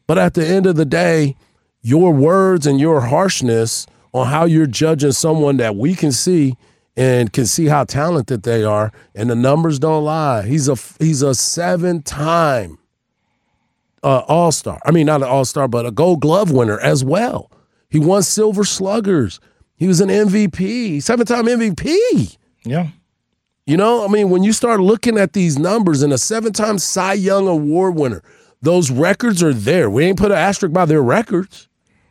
But 0.06 0.18
at 0.18 0.34
the 0.34 0.46
end 0.46 0.66
of 0.66 0.76
the 0.76 0.84
day, 0.84 1.36
your 1.80 2.12
words 2.12 2.66
and 2.66 2.78
your 2.78 3.00
harshness 3.00 3.86
on 4.12 4.26
how 4.26 4.44
you're 4.44 4.66
judging 4.66 5.12
someone 5.12 5.56
that 5.56 5.74
we 5.74 5.94
can 5.94 6.12
see 6.12 6.56
and 6.98 7.32
can 7.32 7.46
see 7.46 7.64
how 7.64 7.84
talented 7.84 8.42
they 8.42 8.62
are 8.62 8.92
and 9.14 9.30
the 9.30 9.34
numbers 9.34 9.78
don't 9.78 10.04
lie. 10.04 10.42
He's 10.42 10.68
a 10.68 10.76
he's 10.98 11.22
a 11.22 11.34
seven-time 11.34 12.76
uh, 14.02 14.22
All 14.28 14.52
Star. 14.52 14.80
I 14.84 14.90
mean, 14.90 15.06
not 15.06 15.22
an 15.22 15.28
All 15.28 15.44
Star, 15.44 15.68
but 15.68 15.86
a 15.86 15.90
Gold 15.90 16.20
Glove 16.20 16.50
winner 16.50 16.78
as 16.80 17.04
well. 17.04 17.50
He 17.88 17.98
won 17.98 18.22
Silver 18.22 18.64
Sluggers. 18.64 19.40
He 19.76 19.86
was 19.86 20.00
an 20.00 20.08
MVP, 20.08 21.02
seven 21.02 21.26
time 21.26 21.46
MVP. 21.46 22.36
Yeah. 22.64 22.88
You 23.66 23.76
know, 23.76 24.04
I 24.04 24.08
mean, 24.08 24.30
when 24.30 24.42
you 24.42 24.52
start 24.52 24.80
looking 24.80 25.18
at 25.18 25.34
these 25.34 25.58
numbers 25.58 26.02
and 26.02 26.12
a 26.12 26.18
seven 26.18 26.52
time 26.52 26.78
Cy 26.78 27.14
Young 27.14 27.46
Award 27.46 27.94
winner, 27.94 28.22
those 28.60 28.90
records 28.90 29.42
are 29.42 29.54
there. 29.54 29.90
We 29.90 30.04
ain't 30.04 30.18
put 30.18 30.30
an 30.30 30.38
asterisk 30.38 30.72
by 30.72 30.84
their 30.84 31.02
records. 31.02 31.68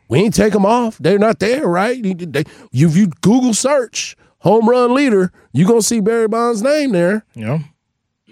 We 0.08 0.18
ain't 0.20 0.34
take 0.34 0.52
them 0.52 0.66
off. 0.66 0.98
They're 0.98 1.18
not 1.18 1.38
there, 1.38 1.66
right? 1.66 2.02
They, 2.02 2.44
you, 2.70 2.88
you 2.88 3.06
Google 3.22 3.54
search 3.54 4.16
home 4.42 4.68
run 4.68 4.92
leader, 4.92 5.32
you 5.52 5.66
gonna 5.66 5.82
see 5.82 6.00
Barry 6.00 6.28
Bonds' 6.28 6.62
name 6.62 6.92
there. 6.92 7.24
Yeah. 7.34 7.60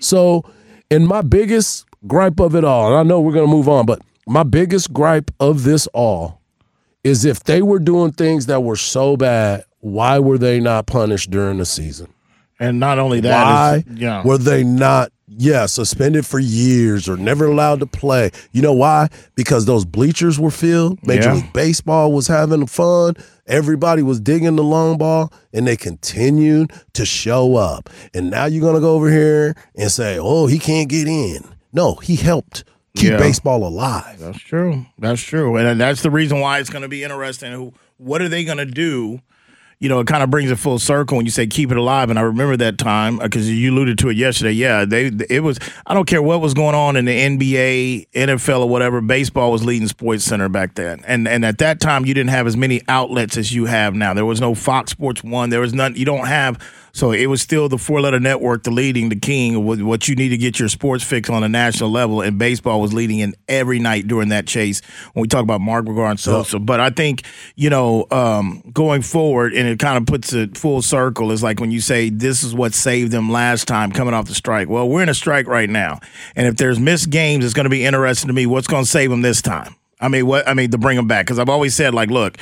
So, 0.00 0.44
and 0.90 1.06
my 1.06 1.22
biggest 1.22 1.86
gripe 2.06 2.40
of 2.40 2.54
it 2.54 2.64
all, 2.64 2.88
and 2.88 2.96
I 2.96 3.02
know 3.02 3.20
we're 3.20 3.32
going 3.32 3.46
to 3.46 3.52
move 3.52 3.68
on, 3.68 3.86
but 3.86 4.00
my 4.26 4.42
biggest 4.42 4.92
gripe 4.92 5.30
of 5.40 5.62
this 5.64 5.86
all 5.88 6.40
is 7.02 7.24
if 7.24 7.44
they 7.44 7.62
were 7.62 7.78
doing 7.78 8.12
things 8.12 8.46
that 8.46 8.62
were 8.62 8.76
so 8.76 9.16
bad, 9.16 9.64
why 9.80 10.18
were 10.18 10.38
they 10.38 10.60
not 10.60 10.86
punished 10.86 11.30
during 11.30 11.58
the 11.58 11.66
season? 11.66 12.12
And 12.58 12.78
not 12.78 12.98
only 12.98 13.20
that, 13.20 13.44
why 13.44 13.84
yeah. 13.94 14.22
were 14.22 14.36
they 14.36 14.62
not 14.62 15.10
yeah, 15.36 15.66
suspended 15.66 16.26
for 16.26 16.40
years 16.40 17.08
or 17.08 17.16
never 17.16 17.46
allowed 17.46 17.80
to 17.80 17.86
play. 17.86 18.30
You 18.50 18.62
know 18.62 18.72
why? 18.72 19.08
Because 19.36 19.64
those 19.64 19.84
bleachers 19.84 20.40
were 20.40 20.50
filled. 20.50 21.04
Major 21.06 21.28
yeah. 21.28 21.34
League 21.34 21.52
Baseball 21.52 22.12
was 22.12 22.26
having 22.26 22.66
fun. 22.66 23.14
Everybody 23.46 24.02
was 24.02 24.20
digging 24.20 24.56
the 24.56 24.64
long 24.64 24.98
ball, 24.98 25.32
and 25.52 25.66
they 25.66 25.76
continued 25.76 26.72
to 26.94 27.04
show 27.04 27.56
up. 27.56 27.88
And 28.12 28.30
now 28.30 28.46
you're 28.46 28.60
going 28.60 28.74
to 28.74 28.80
go 28.80 28.94
over 28.94 29.10
here 29.10 29.54
and 29.76 29.90
say, 29.90 30.18
oh, 30.20 30.46
he 30.46 30.58
can't 30.58 30.88
get 30.88 31.06
in. 31.06 31.44
No, 31.72 31.94
he 31.96 32.16
helped 32.16 32.64
keep 32.96 33.12
yeah. 33.12 33.18
baseball 33.18 33.66
alive. 33.66 34.18
That's 34.18 34.38
true. 34.38 34.86
That's 34.98 35.22
true. 35.22 35.56
And 35.56 35.80
that's 35.80 36.02
the 36.02 36.10
reason 36.10 36.40
why 36.40 36.58
it's 36.58 36.70
going 36.70 36.82
to 36.82 36.88
be 36.88 37.04
interesting. 37.04 37.72
What 37.98 38.22
are 38.22 38.28
they 38.28 38.44
going 38.44 38.58
to 38.58 38.66
do 38.66 39.20
you 39.80 39.88
know, 39.88 39.98
it 40.00 40.06
kind 40.06 40.22
of 40.22 40.30
brings 40.30 40.50
it 40.50 40.56
full 40.56 40.78
circle 40.78 41.16
when 41.16 41.24
you 41.24 41.32
say 41.32 41.46
keep 41.46 41.70
it 41.70 41.76
alive. 41.78 42.10
And 42.10 42.18
I 42.18 42.22
remember 42.22 42.54
that 42.58 42.76
time 42.76 43.16
because 43.16 43.48
uh, 43.48 43.52
you 43.52 43.72
alluded 43.72 43.98
to 44.00 44.10
it 44.10 44.16
yesterday. 44.16 44.52
Yeah, 44.52 44.84
they 44.84 45.06
it 45.30 45.42
was. 45.42 45.58
I 45.86 45.94
don't 45.94 46.06
care 46.06 46.20
what 46.20 46.42
was 46.42 46.52
going 46.52 46.74
on 46.74 46.96
in 46.96 47.06
the 47.06 47.18
NBA, 47.18 48.10
NFL, 48.10 48.60
or 48.60 48.68
whatever. 48.68 49.00
Baseball 49.00 49.50
was 49.50 49.64
leading 49.64 49.88
Sports 49.88 50.24
Center 50.24 50.50
back 50.50 50.74
then, 50.74 51.02
and 51.06 51.26
and 51.26 51.46
at 51.46 51.58
that 51.58 51.80
time 51.80 52.04
you 52.04 52.12
didn't 52.12 52.28
have 52.28 52.46
as 52.46 52.58
many 52.58 52.82
outlets 52.88 53.38
as 53.38 53.54
you 53.54 53.64
have 53.64 53.94
now. 53.94 54.12
There 54.12 54.26
was 54.26 54.38
no 54.38 54.54
Fox 54.54 54.90
Sports 54.90 55.24
One. 55.24 55.48
There 55.48 55.60
was 55.60 55.72
none. 55.72 55.96
You 55.96 56.04
don't 56.04 56.26
have. 56.26 56.62
So 56.92 57.12
it 57.12 57.26
was 57.26 57.42
still 57.42 57.68
the 57.68 57.78
four 57.78 58.00
letter 58.00 58.20
network, 58.20 58.64
the 58.64 58.70
leading, 58.70 59.08
the 59.08 59.18
king, 59.18 59.64
what 59.64 60.08
you 60.08 60.14
need 60.14 60.30
to 60.30 60.36
get 60.36 60.58
your 60.58 60.68
sports 60.68 61.04
fix 61.04 61.30
on 61.30 61.42
a 61.42 61.48
national 61.48 61.90
level. 61.90 62.20
And 62.20 62.38
baseball 62.38 62.80
was 62.80 62.92
leading 62.92 63.18
in 63.18 63.34
every 63.48 63.78
night 63.78 64.06
during 64.06 64.28
that 64.30 64.46
chase 64.46 64.80
when 65.12 65.22
we 65.22 65.28
talk 65.28 65.42
about 65.42 65.60
Mark 65.60 65.84
McGwire 65.84 66.10
and 66.10 66.20
Sosa. 66.20 66.56
Yep. 66.56 66.66
But 66.66 66.80
I 66.80 66.90
think, 66.90 67.22
you 67.56 67.70
know, 67.70 68.06
um, 68.10 68.62
going 68.72 69.02
forward, 69.02 69.54
and 69.54 69.68
it 69.68 69.78
kind 69.78 69.96
of 69.96 70.06
puts 70.06 70.32
it 70.32 70.56
full 70.56 70.82
circle 70.82 71.32
is 71.32 71.42
like 71.42 71.60
when 71.60 71.70
you 71.70 71.80
say 71.80 72.10
this 72.10 72.42
is 72.42 72.54
what 72.54 72.74
saved 72.74 73.12
them 73.12 73.30
last 73.30 73.68
time 73.68 73.92
coming 73.92 74.14
off 74.14 74.26
the 74.26 74.34
strike. 74.34 74.68
Well, 74.68 74.88
we're 74.88 75.02
in 75.02 75.08
a 75.08 75.14
strike 75.14 75.46
right 75.46 75.68
now, 75.70 76.00
and 76.36 76.46
if 76.46 76.56
there's 76.56 76.78
missed 76.78 77.10
games, 77.10 77.44
it's 77.44 77.54
going 77.54 77.64
to 77.64 77.70
be 77.70 77.84
interesting 77.84 78.28
to 78.28 78.34
me. 78.34 78.46
What's 78.46 78.66
going 78.66 78.84
to 78.84 78.90
save 78.90 79.10
them 79.10 79.22
this 79.22 79.42
time? 79.42 79.74
I 80.00 80.08
mean, 80.08 80.26
what 80.26 80.48
I 80.48 80.54
mean 80.54 80.70
to 80.70 80.78
bring 80.78 80.96
them 80.96 81.06
back 81.06 81.26
because 81.26 81.38
I've 81.38 81.48
always 81.48 81.74
said 81.74 81.94
like, 81.94 82.10
look, 82.10 82.38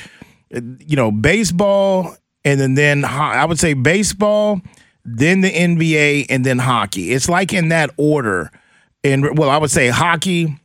you 0.51 0.95
know, 0.95 1.11
baseball, 1.11 2.15
and 2.49 2.59
then 2.59 2.73
then 2.73 3.05
I 3.05 3.45
would 3.45 3.59
say 3.59 3.73
baseball, 3.73 4.61
then 5.05 5.41
the 5.41 5.51
NBA, 5.51 6.25
and 6.29 6.43
then 6.43 6.57
hockey. 6.57 7.11
It's 7.11 7.29
like 7.29 7.53
in 7.53 7.69
that 7.69 7.91
order. 7.97 8.51
And 9.03 9.37
well, 9.37 9.49
I 9.49 9.57
would 9.57 9.71
say 9.71 9.89
hockey, 9.89 10.57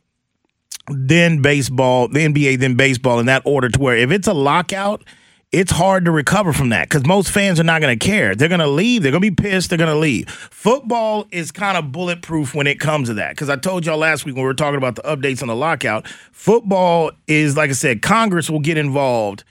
then 0.87 1.41
baseball, 1.41 2.07
the 2.07 2.19
NBA, 2.19 2.59
then 2.59 2.75
baseball 2.75 3.19
in 3.19 3.27
that 3.27 3.43
order. 3.45 3.69
To 3.69 3.79
where 3.79 3.95
if 3.95 4.11
it's 4.11 4.27
a 4.27 4.33
lockout 4.33 5.03
it's 5.51 5.71
hard 5.71 6.03
to 6.03 6.11
recover 6.11 6.51
from 6.51 6.69
that 6.69 6.89
because 6.89 7.05
most 7.05 7.31
fans 7.31 7.61
are 7.61 7.63
not 7.63 7.79
going 7.79 7.97
to 7.97 8.05
care. 8.05 8.35
They're 8.35 8.49
going 8.49 8.59
to 8.59 8.67
leave. 8.67 9.03
They're 9.03 9.11
going 9.13 9.21
to 9.21 9.31
be 9.31 9.35
pissed. 9.35 9.69
They're 9.69 9.77
going 9.77 9.89
to 9.89 9.97
leave. 9.97 10.29
Football 10.29 11.27
is 11.31 11.49
kind 11.51 11.77
of 11.77 11.93
bulletproof 11.93 12.53
when 12.53 12.67
it 12.67 12.77
comes 12.79 13.07
to 13.07 13.13
that 13.13 13.29
because 13.31 13.49
I 13.49 13.55
told 13.55 13.85
y'all 13.85 13.97
last 13.97 14.25
week 14.25 14.35
when 14.35 14.43
we 14.43 14.47
were 14.47 14.53
talking 14.53 14.77
about 14.77 14.95
the 14.95 15.03
updates 15.03 15.41
on 15.41 15.47
the 15.47 15.55
lockout, 15.55 16.09
football 16.33 17.11
is, 17.27 17.55
like 17.55 17.69
I 17.69 17.73
said, 17.73 18.01
Congress 18.01 18.49
will 18.49 18.59
get 18.59 18.77
involved 18.77 19.45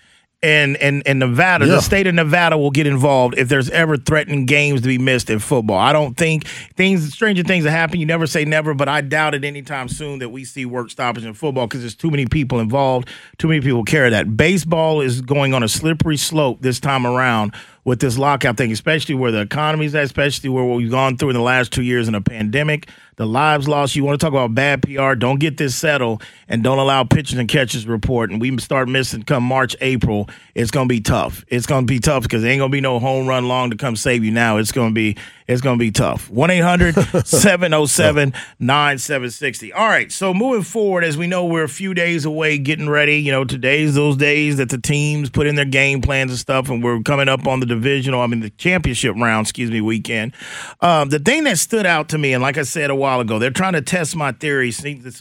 and 0.45 0.77
and 0.77 1.03
and 1.07 1.19
Nevada, 1.19 1.67
yeah. 1.67 1.77
the 1.77 1.81
state 1.81 2.07
of 2.07 2.15
Nevada 2.15 2.59
will 2.59 2.71
get 2.71 2.87
involved 2.87 3.37
if 3.39 3.49
there's 3.49 3.71
ever 3.71 3.97
threatened 3.97 4.47
games 4.47 4.83
to 4.83 4.87
be 4.87 4.99
missed 4.99 5.31
in 5.31 5.39
football. 5.39 5.79
I 5.79 5.93
don't 5.93 6.17
think 6.17 6.47
things, 6.77 7.13
stranger 7.13 7.43
things 7.43 7.65
that 7.65 7.71
happen. 7.71 7.99
You 7.99 8.07
never 8.07 8.27
say 8.27 8.45
never, 8.45 8.75
but 8.75 8.89
I 8.89 9.01
doubt 9.01 9.35
it 9.35 9.45
anytime 9.45 9.89
soon 9.89 10.19
that 10.19 10.29
we 10.29 10.45
see 10.45 10.67
work 10.67 10.91
stoppage 10.91 11.25
in 11.25 11.33
football 11.33 11.67
because 11.67 11.81
there's 11.81 11.95
too 11.95 12.11
many 12.11 12.27
people 12.27 12.61
involved, 12.61 13.09
too 13.39 13.49
many 13.49 13.63
people 13.63 13.85
care 13.85 14.11
that. 14.11 14.37
Baseball 14.37 15.01
is 15.01 15.23
going 15.23 15.55
on 15.55 15.63
a 15.63 15.69
slippery 15.69 16.19
slope 16.19 16.61
this 16.61 16.79
time 16.79 17.07
around 17.07 17.55
with 17.85 18.01
this 18.01 18.17
lockout 18.17 18.57
thing, 18.57 18.73
especially 18.73 19.15
where 19.15 19.31
the 19.31 19.41
economy's 19.41 19.95
at, 19.95 20.05
especially 20.05 20.49
where 20.49 20.65
we've 20.65 20.91
gone 20.91 21.17
through 21.17 21.31
in 21.31 21.37
the 21.37 21.43
last 21.43 21.73
two 21.73 21.83
years 21.83 22.09
in 22.09 22.15
a 22.15 22.21
pandemic, 22.21 22.89
the 23.17 23.27
lives 23.27 23.69
lost. 23.69 23.95
You 23.95 24.05
want 24.05 24.19
to 24.19 24.25
talk 24.25 24.33
about 24.33 24.55
bad 24.55 24.83
PR? 24.83 25.15
Don't 25.15 25.39
get 25.39 25.57
this 25.57 25.77
settled 25.77 26.23
and 26.49 26.65
don't 26.65 26.79
allow 26.79 27.05
pitchers 27.05 27.39
and 27.39 27.49
catchers 27.49 27.87
report. 27.87 28.31
And 28.31 28.41
we 28.41 28.57
start 28.59 28.89
missing 28.89 29.23
come 29.23 29.45
March, 29.45 29.77
April. 29.81 30.29
It's 30.55 30.71
gonna 30.71 30.89
be 30.89 31.01
tough. 31.01 31.45
It's 31.49 31.67
gonna 31.67 31.87
be 31.87 32.01
tough 32.01 32.25
because 32.25 32.43
there 32.43 32.51
ain't 32.51 32.61
gonna 32.61 32.71
be 32.71 32.81
no 32.81 32.99
home 32.99 33.27
run 33.27 33.47
long 33.47 33.71
to 33.71 33.77
come 33.77 33.97
save 33.97 34.25
you 34.25 34.31
now. 34.31 34.57
It's 34.57 34.73
gonna 34.73 34.95
be 34.95 35.17
it's 35.47 35.61
going 35.61 35.79
to 35.79 35.83
be 35.83 35.91
tough. 35.91 36.31
1 36.31 36.51
800 36.51 36.95
707 37.27 38.33
9760. 38.59 39.73
All 39.75 39.87
right. 39.87 40.11
So 40.11 40.33
moving 40.33 40.63
forward, 40.63 41.05
as 41.05 41.19
we 41.19 41.27
know, 41.27 41.45
we're 41.45 41.65
a 41.65 41.69
few 41.69 41.93
days 41.93 42.25
away 42.25 42.57
getting 42.57 42.89
ready. 42.89 43.17
You 43.19 43.33
know, 43.33 43.45
today's 43.45 43.95
those 43.95 44.17
days 44.17 44.57
that 44.57 44.71
the 44.71 44.79
teams 44.79 45.29
put 45.29 45.47
in 45.47 45.55
their 45.55 45.67
game 45.67 46.01
plans 46.01 46.31
and 46.31 46.41
stuff, 46.41 46.71
and 46.71 46.83
we're 46.83 47.03
coming 47.03 47.29
up 47.29 47.47
on 47.47 47.61
the 47.61 47.67
divisional, 47.75 48.21
I 48.21 48.27
mean, 48.27 48.41
the 48.41 48.51
championship 48.51 49.17
round, 49.17 49.45
excuse 49.47 49.71
me, 49.71 49.81
weekend. 49.81 50.35
Um, 50.81 51.09
the 51.09 51.19
thing 51.19 51.45
that 51.45 51.59
stood 51.59 51.87
out 51.87 52.09
to 52.11 52.19
me, 52.19 52.33
and 52.33 52.43
like 52.43 52.59
I 52.59 52.63
said 52.63 52.91
a 52.91 52.95
while 52.95 53.21
ago, 53.21 53.39
they're 53.39 53.51
trying 53.51 53.75
to 53.75 53.83
test 53.83 54.17
my 54.17 54.33
theory, 54.33 54.73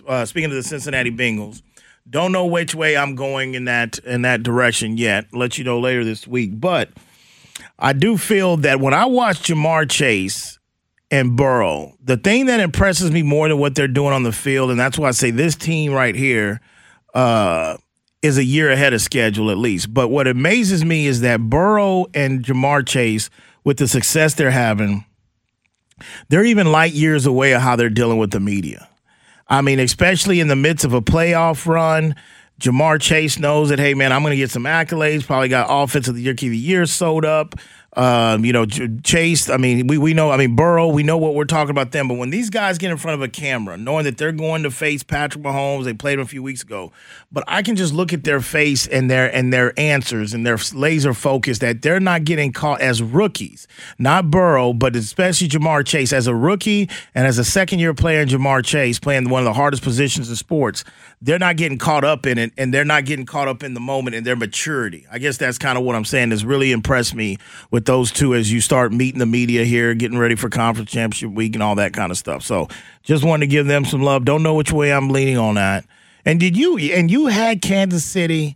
uh, 0.08 0.26
speaking 0.26 0.50
of 0.50 0.56
the 0.56 0.64
Cincinnati 0.64 1.12
Bengals 1.12 1.62
Don't 2.10 2.32
know 2.32 2.46
which 2.46 2.76
way 2.76 2.98
I'm 2.98 3.16
going 3.16 3.56
in 3.56 3.66
that 3.66 4.00
in 4.00 4.24
that 4.24 4.44
direction 4.44 4.98
yet. 4.98 5.26
let 5.34 5.58
you 5.58 5.64
know 5.64 5.80
later 5.80 6.04
this 6.04 6.28
week. 6.28 6.60
But 6.60 6.90
I 7.80 7.94
do 7.94 8.18
feel 8.18 8.58
that 8.58 8.80
when 8.80 8.94
I 8.94 9.06
watch 9.06 9.44
Ja'Marr 9.44 9.90
Chase 9.90 10.60
and 11.12 11.36
Burrow, 11.36 11.94
the 12.04 12.18
thing 12.18 12.48
that 12.48 12.60
impresses 12.60 13.12
me 13.12 13.24
more 13.24 13.48
than 13.48 13.58
what 13.58 13.76
they're 13.76 13.88
doing 13.88 14.14
on 14.14 14.24
the 14.24 14.32
field, 14.32 14.72
and 14.72 14.80
that's 14.80 14.98
why 14.98 15.10
I 15.10 15.12
say 15.12 15.32
this 15.32 15.56
team 15.56 15.94
right 15.94 16.16
here 16.16 16.62
uh, 17.14 17.78
is 18.24 18.38
a 18.40 18.44
year 18.44 18.72
ahead 18.72 18.94
of 18.94 19.02
schedule 19.02 19.52
at 19.52 19.58
least. 19.58 19.94
But 19.94 20.08
what 20.08 20.28
amazes 20.28 20.84
me 20.84 21.06
is 21.06 21.22
that 21.22 21.42
Burrow 21.42 22.08
and 22.14 22.44
Ja'Marr 22.44 22.88
Chase, 22.88 23.30
with 23.64 23.78
the 23.78 23.88
success 23.88 24.34
they're 24.34 24.50
having, 24.50 25.06
they're 26.30 26.46
even 26.46 26.72
light 26.72 26.94
years 26.94 27.26
away 27.26 27.52
of 27.52 27.62
how 27.62 27.76
they're 27.76 27.90
dealing 27.90 28.18
with 28.18 28.32
the 28.32 28.40
media. 28.40 28.90
I 29.48 29.62
mean, 29.62 29.80
especially 29.80 30.40
in 30.40 30.48
the 30.48 30.56
midst 30.56 30.86
of 30.86 30.94
a 30.94 31.02
playoff 31.02 31.68
run, 31.68 32.16
Ja'Marr 32.60 33.00
Chase 33.02 33.38
knows 33.38 33.70
that, 33.70 33.80
hey, 33.80 33.94
man, 33.94 34.14
I'm 34.14 34.22
going 34.22 34.32
to 34.32 34.38
get 34.38 34.52
some 34.52 34.64
accolades. 34.64 35.26
Probably 35.26 35.50
got 35.50 35.68
Offensive 35.70 36.16
the 36.16 36.22
Year, 36.22 36.34
Key 36.34 36.48
of 36.48 36.52
the 36.52 36.58
Year 36.58 36.86
sewed 36.86 37.26
up. 37.26 37.56
Um, 37.96 38.44
you 38.44 38.54
know, 38.54 38.66
Chase, 38.66 39.50
I 39.50 39.58
mean, 39.58 39.86
we, 39.86 40.00
we 40.00 40.14
know, 40.14 40.32
I 40.32 40.38
mean, 40.38 40.56
Burrow, 40.56 40.88
we 40.88 41.04
know 41.04 41.18
what 41.18 41.36
we're 41.36 41.46
talking 41.46 41.70
about 41.70 41.92
them. 41.92 42.08
But 42.08 42.16
when 42.16 42.32
these 42.32 42.50
guys 42.50 42.78
get 42.80 42.90
in 42.90 42.98
front 42.98 43.16
of 43.16 43.22
a 43.22 43.28
camera, 43.28 43.78
knowing 43.78 44.06
that 44.06 44.18
they're 44.18 44.32
going 44.32 44.64
to 44.64 44.72
face 44.72 45.04
Patrick 45.04 45.44
Mahomes, 45.44 45.84
they 45.84 45.94
played 45.94 46.16
him 46.16 46.22
a 46.22 46.26
few 46.26 46.42
weeks 46.42 46.64
ago, 46.64 46.92
but 47.32 47.44
I 47.48 47.62
can 47.62 47.76
just 47.76 47.94
look 47.94 48.12
at 48.12 48.24
their 48.24 48.40
face 48.42 48.88
and 48.88 49.12
their 49.12 49.34
and 49.34 49.54
their 49.54 49.78
answers 49.80 50.34
and 50.34 50.46
their 50.46 50.58
laser 50.74 51.14
focus 51.14 51.60
that 51.60 51.82
they're 51.82 52.00
not 52.00 52.24
getting 52.24 52.52
caught 52.52 52.82
as 52.82 53.04
rookies, 53.04 53.68
not 54.00 54.32
Burrow, 54.32 54.74
but 54.74 54.96
especially 54.96 55.48
Ja'Marr 55.48 55.86
Chase 55.86 56.14
as 56.14 56.26
a 56.26 56.36
rookie 56.36 56.90
and 57.14 57.28
as 57.28 57.38
a 57.38 57.44
second 57.44 57.80
year 57.80 57.94
player 57.94 58.22
in 58.22 58.30
Ja'Marr 58.30 58.66
Chase 58.66 59.00
playing 59.00 59.30
one 59.30 59.42
of 59.42 59.46
the 59.46 59.54
hardest 59.54 59.84
positions 59.84 60.30
in 60.30 60.36
sports. 60.36 60.84
They're 61.22 61.40
not 61.40 61.56
getting 61.56 61.78
caught 61.78 62.04
up 62.04 62.26
in 62.26 62.38
it, 62.38 62.52
and 62.58 62.74
they're 62.74 62.84
not 62.84 63.06
getting 63.06 63.26
caught 63.26 63.48
up 63.48 63.64
in 63.64 63.76
the 63.76 63.80
moment 63.80 64.16
and 64.16 64.26
their 64.26 64.36
maturity. 64.36 65.06
I 65.12 65.20
guess 65.20 65.38
that's 65.38 65.58
kind 65.58 65.78
of 65.78 65.84
what 65.84 65.96
I'm 65.96 66.06
saying. 66.06 66.32
Has 66.32 66.44
really 66.44 66.72
impressed 66.72 67.16
me 67.16 67.38
with 67.72 67.83
with 67.84 67.88
those 67.88 68.14
two 68.14 68.34
as 68.34 68.50
you 68.50 68.62
start 68.62 68.94
meeting 68.94 69.20
the 69.20 69.26
media 69.26 69.66
here, 69.66 69.94
getting 69.94 70.18
ready 70.18 70.36
for 70.36 70.50
conference 70.50 70.90
championship 70.90 71.32
week 71.32 71.54
and 71.54 71.62
all 71.62 71.76
that 71.76 71.92
kind 71.92 72.12
of 72.14 72.18
stuff. 72.18 72.42
So 72.42 72.70
just 73.02 73.26
wanted 73.26 73.42
to 73.42 73.52
give 73.52 73.68
them 73.68 73.84
some 73.84 74.02
love. 74.02 74.24
Don't 74.24 74.42
know 74.42 74.56
which 74.56 74.72
way 74.72 74.94
I'm 74.94 75.10
leaning 75.10 75.38
on 75.38 75.56
that. 75.56 75.84
And 76.24 76.40
did 76.40 76.56
you 76.56 76.78
and 76.78 77.12
you 77.12 77.26
had 77.26 77.62
Kansas 77.62 78.06
City 78.06 78.56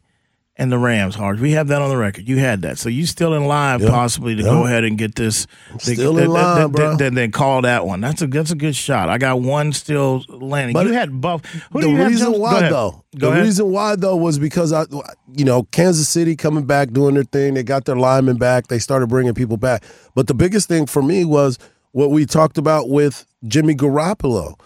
and 0.58 0.72
the 0.72 0.78
Rams, 0.78 1.16
Hard. 1.16 1.40
We 1.40 1.52
have 1.52 1.68
that 1.68 1.82
on 1.82 1.90
the 1.90 1.98
record. 1.98 2.28
You 2.28 2.38
had 2.38 2.64
that, 2.64 2.80
so 2.80 2.90
you 2.90 3.06
still 3.06 3.34
in 3.34 3.46
line 3.46 3.80
yep. 3.80 3.92
possibly 3.92 4.36
to 4.36 4.42
yep. 4.42 4.52
go 4.52 4.66
ahead 4.66 4.84
and 4.84 4.98
get 4.98 5.16
this. 5.16 5.46
still 5.78 6.14
the, 6.14 6.24
in 6.24 6.30
line, 6.30 6.72
bro. 6.72 6.98
Then, 6.98 7.14
then 7.14 7.32
call 7.32 7.62
that 7.62 7.86
one. 7.86 8.02
That's 8.02 8.22
a 8.24 8.28
that's 8.28 8.52
a 8.52 8.56
good 8.56 8.76
shot. 8.76 9.10
I 9.10 9.20
got 9.20 9.40
one 9.40 9.72
still 9.72 10.24
landing. 10.30 10.74
But 10.74 10.88
you 10.88 10.94
had 10.94 11.22
Buff. 11.22 11.46
Who 11.72 11.82
the 11.82 11.94
reason 11.94 12.32
have, 12.32 12.42
why 12.42 12.70
though, 12.70 13.04
go 13.18 13.28
the 13.28 13.34
ahead. 13.34 13.46
reason 13.46 13.72
why 13.72 13.96
though 13.96 14.16
was 14.16 14.40
because 14.40 14.74
I, 14.74 14.86
you 15.34 15.46
know, 15.46 15.64
Kansas 15.64 16.10
City 16.10 16.36
coming 16.36 16.66
back 16.66 16.92
doing 16.92 17.14
their 17.14 17.24
thing. 17.24 17.54
They 17.54 17.64
got 17.64 17.86
their 17.86 17.96
linemen 17.96 18.38
back. 18.38 18.68
They 18.68 18.80
started 18.80 19.08
bringing 19.08 19.36
people 19.36 19.58
back. 19.58 19.84
But 20.16 20.28
the 20.28 20.34
biggest 20.34 20.68
thing 20.68 20.88
for 20.88 21.04
me 21.04 21.24
was 21.24 21.60
what 21.92 22.10
we 22.10 22.26
talked 22.26 22.58
about 22.58 22.90
with 22.90 23.26
Jimmy 23.46 23.76
Garoppolo. 23.76 24.60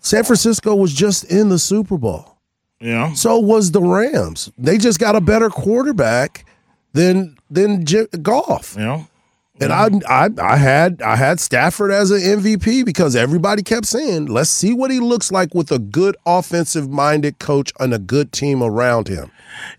San 0.00 0.24
Francisco 0.24 0.74
was 0.74 0.92
just 0.92 1.24
in 1.24 1.48
the 1.48 1.58
Super 1.58 1.98
Bowl. 1.98 2.31
Yeah. 2.82 3.12
So 3.14 3.38
was 3.38 3.70
the 3.70 3.80
Rams. 3.80 4.50
They 4.58 4.76
just 4.76 4.98
got 4.98 5.16
a 5.16 5.20
better 5.20 5.48
quarterback 5.48 6.44
than 6.92 7.38
than 7.50 7.84
J- 7.86 8.08
Goff. 8.20 8.74
Yeah. 8.78 9.04
And 9.60 9.72
I, 9.72 9.88
I 10.08 10.28
I 10.40 10.56
had 10.56 11.00
I 11.02 11.14
had 11.14 11.38
Stafford 11.38 11.92
as 11.92 12.10
an 12.10 12.20
MVP 12.20 12.84
because 12.84 13.14
everybody 13.14 13.62
kept 13.62 13.86
saying, 13.86 14.26
"Let's 14.26 14.50
see 14.50 14.72
what 14.72 14.90
he 14.90 14.98
looks 14.98 15.30
like 15.30 15.54
with 15.54 15.70
a 15.70 15.78
good 15.78 16.16
offensive 16.26 16.90
minded 16.90 17.38
coach 17.38 17.72
and 17.78 17.94
a 17.94 17.98
good 17.98 18.32
team 18.32 18.62
around 18.62 19.06
him." 19.08 19.30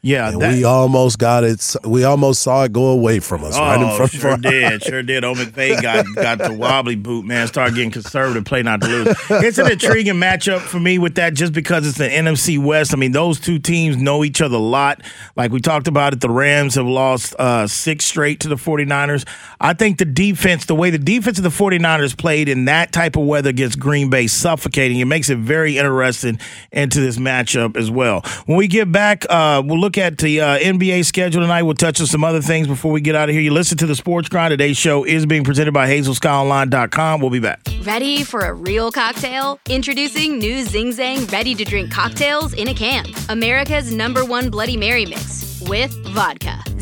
Yeah, 0.01 0.31
that, 0.31 0.53
we 0.53 0.63
almost 0.63 1.17
got 1.17 1.43
it. 1.43 1.75
We 1.85 2.03
almost 2.03 2.41
saw 2.41 2.63
it 2.63 2.73
go 2.73 2.87
away 2.87 3.19
from 3.19 3.43
us. 3.43 3.55
Oh, 3.55 3.61
right 3.61 3.81
in 3.81 3.97
front 3.97 4.11
sure 4.11 4.37
did, 4.37 4.83
sure 4.83 5.03
did. 5.03 5.23
Old 5.23 5.37
McVay 5.37 5.81
got 5.81 6.05
got 6.15 6.37
the 6.39 6.53
wobbly 6.53 6.95
boot, 6.95 7.25
man. 7.25 7.47
Started 7.47 7.75
getting 7.75 7.91
conservative, 7.91 8.45
play 8.45 8.63
not 8.63 8.81
to 8.81 8.87
lose. 8.87 9.15
It's 9.29 9.57
an 9.57 9.71
intriguing 9.71 10.15
matchup 10.15 10.59
for 10.59 10.79
me 10.79 10.97
with 10.97 11.15
that, 11.15 11.33
just 11.33 11.53
because 11.53 11.87
it's 11.87 11.97
the 11.97 12.09
NFC 12.09 12.63
West. 12.63 12.93
I 12.93 12.97
mean, 12.97 13.11
those 13.11 13.39
two 13.39 13.59
teams 13.59 13.97
know 13.97 14.23
each 14.23 14.41
other 14.41 14.55
a 14.55 14.59
lot. 14.59 15.01
Like 15.35 15.51
we 15.51 15.59
talked 15.59 15.87
about 15.87 16.13
it, 16.13 16.19
the 16.21 16.29
Rams 16.29 16.75
have 16.75 16.85
lost 16.85 17.33
uh, 17.39 17.67
six 17.67 18.05
straight 18.05 18.41
to 18.41 18.49
the 18.49 18.55
49ers. 18.55 19.27
I 19.59 19.73
think 19.73 19.97
the 19.97 20.05
defense, 20.05 20.65
the 20.65 20.75
way 20.75 20.89
the 20.89 20.97
defense 20.97 21.37
of 21.37 21.43
the 21.43 21.49
49ers 21.49 22.17
played 22.17 22.49
in 22.49 22.65
that 22.65 22.91
type 22.91 23.15
of 23.15 23.25
weather 23.25 23.49
against 23.49 23.79
Green 23.79 24.09
Bay, 24.09 24.27
suffocating. 24.27 24.99
It 24.99 25.05
makes 25.05 25.29
it 25.29 25.37
very 25.37 25.77
interesting 25.77 26.39
into 26.71 26.99
this 26.99 27.17
matchup 27.17 27.77
as 27.77 27.89
well. 27.89 28.21
When 28.45 28.57
we 28.57 28.67
get 28.67 28.91
back. 28.91 29.25
Uh, 29.29 29.62
we'll 29.65 29.79
look 29.79 29.97
at 29.97 30.17
the 30.17 30.41
uh, 30.41 30.59
NBA 30.59 31.05
schedule 31.05 31.41
tonight. 31.41 31.63
We'll 31.63 31.75
touch 31.75 31.99
on 31.99 32.07
some 32.07 32.23
other 32.23 32.41
things 32.41 32.67
before 32.67 32.91
we 32.91 33.01
get 33.01 33.15
out 33.15 33.29
of 33.29 33.33
here. 33.33 33.41
You 33.41 33.51
listen 33.53 33.77
to 33.79 33.85
the 33.85 33.95
Sports 33.95 34.29
Grind. 34.29 34.51
Today's 34.51 34.77
show 34.77 35.03
is 35.03 35.25
being 35.25 35.43
presented 35.43 35.73
by 35.73 35.87
HazelSkyOnline.com. 35.89 37.21
We'll 37.21 37.29
be 37.29 37.39
back. 37.39 37.61
Ready 37.83 38.23
for 38.23 38.41
a 38.41 38.53
real 38.53 38.91
cocktail? 38.91 39.59
Introducing 39.69 40.39
new 40.39 40.63
Zing 40.63 40.91
Zang 40.91 41.31
ready 41.31 41.55
to 41.55 41.63
drink 41.63 41.91
cocktails 41.91 42.53
in 42.53 42.67
a 42.67 42.73
can. 42.73 43.05
America's 43.29 43.91
number 43.93 44.25
one 44.25 44.49
Bloody 44.49 44.77
Mary 44.77 45.05
mix 45.05 45.61
with 45.67 45.91
vodka, 46.09 46.52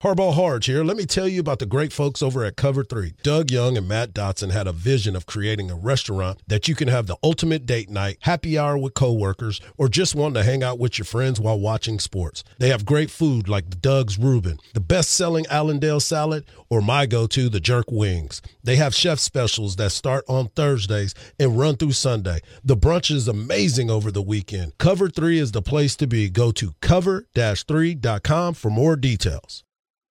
Harbaugh 0.00 0.32
Harge 0.32 0.66
here. 0.66 0.84
Let 0.84 0.96
me 0.96 1.06
tell 1.06 1.26
you 1.26 1.40
about 1.40 1.58
the 1.58 1.66
great 1.66 1.92
folks 1.92 2.22
over 2.22 2.44
at 2.44 2.54
Cover 2.54 2.84
3. 2.84 3.14
Doug 3.24 3.50
Young 3.50 3.76
and 3.76 3.88
Matt 3.88 4.12
Dotson 4.12 4.52
had 4.52 4.68
a 4.68 4.72
vision 4.72 5.16
of 5.16 5.26
creating 5.26 5.72
a 5.72 5.74
restaurant 5.74 6.40
that 6.46 6.68
you 6.68 6.76
can 6.76 6.86
have 6.86 7.08
the 7.08 7.16
ultimate 7.20 7.66
date 7.66 7.90
night, 7.90 8.16
happy 8.20 8.56
hour 8.56 8.78
with 8.78 8.94
coworkers, 8.94 9.60
or 9.76 9.88
just 9.88 10.14
want 10.14 10.36
to 10.36 10.44
hang 10.44 10.62
out 10.62 10.78
with 10.78 10.98
your 10.98 11.04
friends 11.04 11.40
while 11.40 11.58
watching 11.58 11.98
sports. 11.98 12.44
They 12.58 12.68
have 12.68 12.84
great 12.84 13.10
food 13.10 13.48
like 13.48 13.80
Doug's 13.80 14.20
Reuben, 14.20 14.60
the 14.72 14.78
best-selling 14.78 15.46
Allendale 15.50 15.98
salad, 15.98 16.44
or 16.70 16.80
my 16.80 17.04
go-to, 17.06 17.48
the 17.48 17.58
jerk 17.58 17.90
wings. 17.90 18.40
They 18.62 18.76
have 18.76 18.94
chef 18.94 19.18
specials 19.18 19.74
that 19.76 19.90
start 19.90 20.24
on 20.28 20.50
Thursdays 20.50 21.12
and 21.40 21.58
run 21.58 21.76
through 21.76 21.90
Sunday. 21.90 22.38
The 22.62 22.76
brunch 22.76 23.10
is 23.10 23.26
amazing 23.26 23.90
over 23.90 24.12
the 24.12 24.22
weekend. 24.22 24.78
Cover 24.78 25.08
3 25.08 25.40
is 25.40 25.50
the 25.50 25.60
place 25.60 25.96
to 25.96 26.06
be. 26.06 26.30
Go 26.30 26.52
to 26.52 26.74
cover-3.com 26.82 28.54
for 28.54 28.70
more 28.70 28.94
details. 28.94 29.64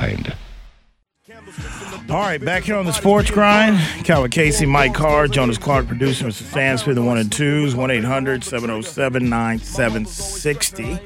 grind. 0.00 0.39
All 2.10 2.16
right, 2.18 2.44
back 2.44 2.64
here 2.64 2.74
on 2.74 2.86
the 2.86 2.92
sports 2.92 3.30
grind. 3.30 3.78
Calvin 4.04 4.32
Casey, 4.32 4.66
Mike 4.66 4.94
Carr, 4.94 5.28
Jonas 5.28 5.58
Clark, 5.58 5.86
producer, 5.86 6.24
Mr. 6.24 6.42
Sansford, 6.42 6.96
the 6.96 7.02
one 7.02 7.18
and 7.18 7.30
twos, 7.30 7.76
1 7.76 7.88
800 7.88 8.42
707 8.42 9.28
9760. 9.28 10.98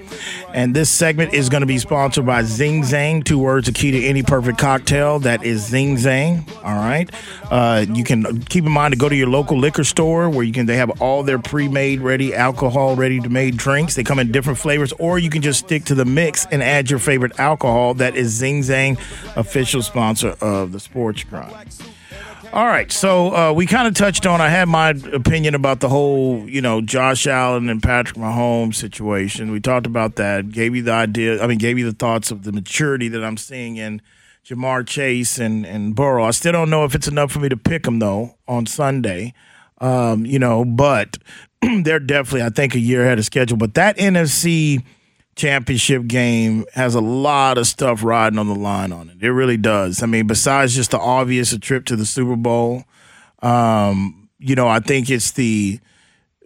And 0.54 0.74
this 0.74 0.88
segment 0.88 1.34
is 1.34 1.50
going 1.50 1.60
to 1.60 1.66
be 1.66 1.78
sponsored 1.78 2.24
by 2.24 2.42
Zing 2.44 2.82
Zang. 2.82 3.22
Two 3.22 3.38
words, 3.38 3.68
a 3.68 3.72
key 3.72 3.90
to 3.90 4.02
any 4.02 4.22
perfect 4.22 4.56
cocktail. 4.56 5.18
That 5.18 5.44
is 5.44 5.66
Zing 5.66 5.96
Zang. 5.96 6.48
All 6.64 6.76
right. 6.76 7.10
Uh, 7.50 7.84
you 7.92 8.02
can 8.02 8.40
keep 8.44 8.64
in 8.64 8.72
mind 8.72 8.94
to 8.94 8.98
go 8.98 9.08
to 9.08 9.16
your 9.16 9.28
local 9.28 9.58
liquor 9.58 9.84
store 9.84 10.30
where 10.30 10.44
you 10.44 10.52
can. 10.52 10.64
They 10.64 10.76
have 10.76 11.02
all 11.02 11.22
their 11.22 11.38
pre-made, 11.38 12.00
ready 12.00 12.34
alcohol, 12.34 12.96
ready 12.96 13.20
to 13.20 13.28
made 13.28 13.58
drinks. 13.58 13.94
They 13.94 14.04
come 14.04 14.18
in 14.20 14.32
different 14.32 14.58
flavors, 14.58 14.92
or 14.92 15.18
you 15.18 15.28
can 15.28 15.42
just 15.42 15.58
stick 15.58 15.84
to 15.86 15.94
the 15.94 16.06
mix 16.06 16.46
and 16.46 16.62
add 16.62 16.88
your 16.88 17.00
favorite 17.00 17.38
alcohol. 17.38 17.92
That 17.94 18.16
is 18.16 18.30
Zing 18.30 18.60
Zang, 18.60 18.98
official 19.36 19.82
sponsor 19.82 20.36
of 20.40 20.72
the 20.72 20.80
sports 20.94 21.24
grind. 21.24 21.52
All 22.52 22.66
right, 22.66 22.92
so 22.92 23.34
uh, 23.34 23.52
we 23.52 23.66
kind 23.66 23.88
of 23.88 23.94
touched 23.94 24.26
on. 24.26 24.40
I 24.40 24.48
had 24.48 24.68
my 24.68 24.90
opinion 24.90 25.56
about 25.56 25.80
the 25.80 25.88
whole, 25.88 26.48
you 26.48 26.60
know, 26.60 26.80
Josh 26.80 27.26
Allen 27.26 27.68
and 27.68 27.82
Patrick 27.82 28.16
Mahomes 28.16 28.76
situation. 28.76 29.50
We 29.50 29.58
talked 29.58 29.86
about 29.86 30.14
that. 30.16 30.52
Gave 30.52 30.76
you 30.76 30.82
the 30.82 30.92
idea. 30.92 31.42
I 31.42 31.48
mean, 31.48 31.58
gave 31.58 31.80
you 31.80 31.84
the 31.84 31.96
thoughts 31.96 32.30
of 32.30 32.44
the 32.44 32.52
maturity 32.52 33.08
that 33.08 33.24
I'm 33.24 33.36
seeing 33.36 33.74
in 33.74 34.00
Ja'Marr 34.46 34.86
Chase 34.86 35.40
and 35.40 35.66
and 35.66 35.96
Burrow. 35.96 36.22
I 36.22 36.30
still 36.30 36.52
don't 36.52 36.70
know 36.70 36.84
if 36.84 36.94
it's 36.94 37.08
enough 37.08 37.32
for 37.32 37.40
me 37.40 37.48
to 37.48 37.56
pick 37.56 37.82
them 37.82 37.98
though 37.98 38.36
on 38.46 38.66
Sunday. 38.66 39.34
Um, 39.78 40.24
you 40.24 40.38
know, 40.38 40.64
but 40.64 41.18
they're 41.82 41.98
definitely 41.98 42.42
I 42.42 42.50
think 42.50 42.76
a 42.76 42.78
year 42.78 43.02
ahead 43.02 43.18
of 43.18 43.24
schedule. 43.24 43.56
But 43.56 43.74
that 43.74 43.96
NFC 43.96 44.84
championship 45.36 46.06
game 46.06 46.64
has 46.74 46.94
a 46.94 47.00
lot 47.00 47.58
of 47.58 47.66
stuff 47.66 48.02
riding 48.04 48.38
on 48.38 48.48
the 48.48 48.54
line 48.54 48.92
on 48.92 49.10
it. 49.10 49.22
It 49.22 49.30
really 49.30 49.56
does. 49.56 50.02
I 50.02 50.06
mean, 50.06 50.26
besides 50.26 50.74
just 50.74 50.92
the 50.92 50.98
obvious 50.98 51.52
a 51.52 51.58
trip 51.58 51.84
to 51.86 51.96
the 51.96 52.06
Super 52.06 52.36
Bowl, 52.36 52.84
um, 53.42 54.28
you 54.38 54.54
know, 54.54 54.68
I 54.68 54.80
think 54.80 55.10
it's 55.10 55.32
the 55.32 55.80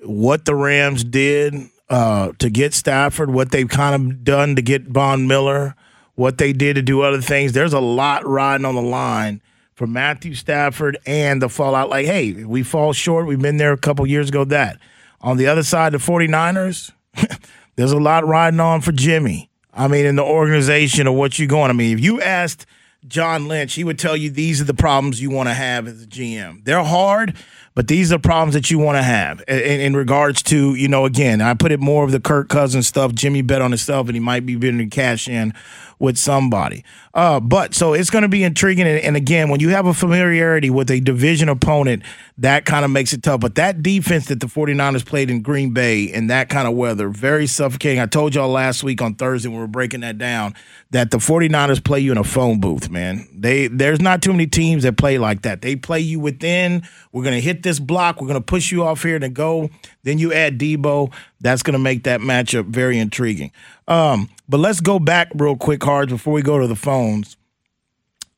what 0.02 0.44
the 0.44 0.54
Rams 0.54 1.04
did 1.04 1.54
uh, 1.88 2.32
to 2.38 2.50
get 2.50 2.74
Stafford, 2.74 3.30
what 3.30 3.50
they've 3.50 3.68
kind 3.68 3.94
of 3.94 4.24
done 4.24 4.56
to 4.56 4.62
get 4.62 4.84
Von 4.84 5.26
Miller, 5.26 5.74
what 6.14 6.38
they 6.38 6.52
did 6.52 6.74
to 6.74 6.82
do 6.82 7.02
other 7.02 7.20
things. 7.20 7.52
There's 7.52 7.72
a 7.72 7.80
lot 7.80 8.26
riding 8.26 8.64
on 8.64 8.74
the 8.74 8.82
line 8.82 9.40
for 9.74 9.86
Matthew 9.86 10.34
Stafford 10.34 10.98
and 11.06 11.40
the 11.40 11.48
fallout. 11.48 11.88
Like, 11.88 12.06
hey, 12.06 12.44
we 12.44 12.62
fall 12.62 12.92
short. 12.92 13.26
We've 13.26 13.40
been 13.40 13.58
there 13.58 13.72
a 13.72 13.78
couple 13.78 14.06
years 14.06 14.28
ago. 14.28 14.44
That 14.44 14.78
on 15.20 15.36
the 15.36 15.46
other 15.46 15.62
side, 15.62 15.92
the 15.92 15.98
49ers, 15.98 16.92
there's 17.78 17.92
a 17.92 17.98
lot 17.98 18.26
riding 18.26 18.58
on 18.58 18.80
for 18.80 18.90
Jimmy. 18.90 19.50
I 19.72 19.86
mean, 19.86 20.04
in 20.04 20.16
the 20.16 20.24
organization 20.24 21.06
of 21.06 21.14
what 21.14 21.38
you're 21.38 21.46
going. 21.46 21.70
I 21.70 21.74
mean, 21.74 21.96
if 21.96 22.02
you 22.02 22.20
asked 22.20 22.66
John 23.06 23.46
Lynch, 23.46 23.74
he 23.74 23.84
would 23.84 24.00
tell 24.00 24.16
you 24.16 24.30
these 24.30 24.60
are 24.60 24.64
the 24.64 24.74
problems 24.74 25.22
you 25.22 25.30
want 25.30 25.48
to 25.48 25.54
have 25.54 25.86
as 25.86 26.02
a 26.02 26.06
GM. 26.08 26.64
They're 26.64 26.82
hard, 26.82 27.36
but 27.76 27.86
these 27.86 28.12
are 28.12 28.18
problems 28.18 28.54
that 28.54 28.68
you 28.72 28.80
want 28.80 28.96
to 28.96 29.02
have 29.04 29.44
in, 29.46 29.80
in, 29.80 29.94
regards 29.94 30.42
to, 30.44 30.74
you 30.74 30.88
know, 30.88 31.04
again, 31.04 31.40
I 31.40 31.54
put 31.54 31.70
it 31.70 31.78
more 31.78 32.02
of 32.02 32.10
the 32.10 32.18
Kirk 32.18 32.48
Cousins 32.48 32.88
stuff. 32.88 33.14
Jimmy 33.14 33.42
bet 33.42 33.62
on 33.62 33.70
himself 33.70 34.08
and 34.08 34.16
he 34.16 34.20
might 34.20 34.44
be 34.44 34.56
bidding 34.56 34.78
to 34.78 34.86
cash 34.86 35.28
in 35.28 35.54
with 35.98 36.16
somebody. 36.16 36.84
Uh, 37.14 37.40
but 37.40 37.74
so 37.74 37.94
it's 37.94 38.10
going 38.10 38.22
to 38.22 38.28
be 38.28 38.44
intriguing. 38.44 38.86
And, 38.86 39.00
and, 39.00 39.16
again, 39.16 39.48
when 39.48 39.60
you 39.60 39.70
have 39.70 39.86
a 39.86 39.94
familiarity 39.94 40.70
with 40.70 40.90
a 40.90 41.00
division 41.00 41.48
opponent, 41.48 42.02
that 42.36 42.64
kind 42.64 42.84
of 42.84 42.90
makes 42.90 43.12
it 43.12 43.22
tough. 43.22 43.40
But 43.40 43.56
that 43.56 43.82
defense 43.82 44.26
that 44.26 44.40
the 44.40 44.46
49ers 44.46 45.04
played 45.04 45.30
in 45.30 45.42
Green 45.42 45.72
Bay 45.72 46.04
in 46.04 46.28
that 46.28 46.48
kind 46.48 46.68
of 46.68 46.74
weather, 46.74 47.08
very 47.08 47.46
suffocating. 47.46 47.98
I 47.98 48.06
told 48.06 48.34
y'all 48.34 48.48
last 48.48 48.84
week 48.84 49.02
on 49.02 49.14
Thursday 49.14 49.48
when 49.48 49.56
we 49.56 49.62
were 49.62 49.66
breaking 49.66 50.00
that 50.00 50.18
down 50.18 50.54
that 50.90 51.10
the 51.10 51.18
49ers 51.18 51.82
play 51.82 52.00
you 52.00 52.12
in 52.12 52.18
a 52.18 52.24
phone 52.24 52.60
booth, 52.60 52.88
man. 52.88 53.26
They 53.34 53.66
There's 53.66 54.00
not 54.00 54.22
too 54.22 54.32
many 54.32 54.46
teams 54.46 54.84
that 54.84 54.96
play 54.96 55.18
like 55.18 55.42
that. 55.42 55.60
They 55.60 55.76
play 55.76 56.00
you 56.00 56.20
within. 56.20 56.82
We're 57.12 57.24
going 57.24 57.34
to 57.34 57.40
hit 57.40 57.62
this 57.62 57.78
block. 57.78 58.20
We're 58.20 58.28
going 58.28 58.40
to 58.40 58.44
push 58.44 58.70
you 58.70 58.84
off 58.84 59.02
here 59.02 59.18
to 59.18 59.28
go. 59.28 59.70
Then 60.04 60.18
you 60.18 60.32
add 60.32 60.58
Deebo. 60.58 61.12
That's 61.40 61.62
going 61.62 61.74
to 61.74 61.78
make 61.78 62.04
that 62.04 62.20
matchup 62.20 62.66
very 62.66 62.98
intriguing. 62.98 63.52
Um, 63.86 64.28
but 64.48 64.58
let's 64.58 64.80
go 64.80 64.98
back 64.98 65.28
real 65.34 65.56
quick, 65.56 65.82
Hards, 65.84 66.12
before 66.12 66.32
we 66.32 66.42
go 66.42 66.58
to 66.58 66.66
the 66.66 66.76
phones, 66.76 67.36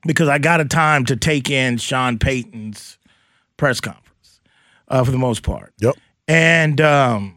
because 0.06 0.28
I 0.28 0.38
got 0.38 0.60
a 0.60 0.64
time 0.64 1.04
to 1.06 1.16
take 1.16 1.50
in 1.50 1.78
Sean 1.78 2.18
Payton's 2.18 2.98
press 3.56 3.80
conference 3.80 4.40
uh, 4.88 5.04
for 5.04 5.10
the 5.10 5.18
most 5.18 5.42
part. 5.42 5.72
Yep. 5.80 5.96
And 6.28 6.80
um, 6.80 7.36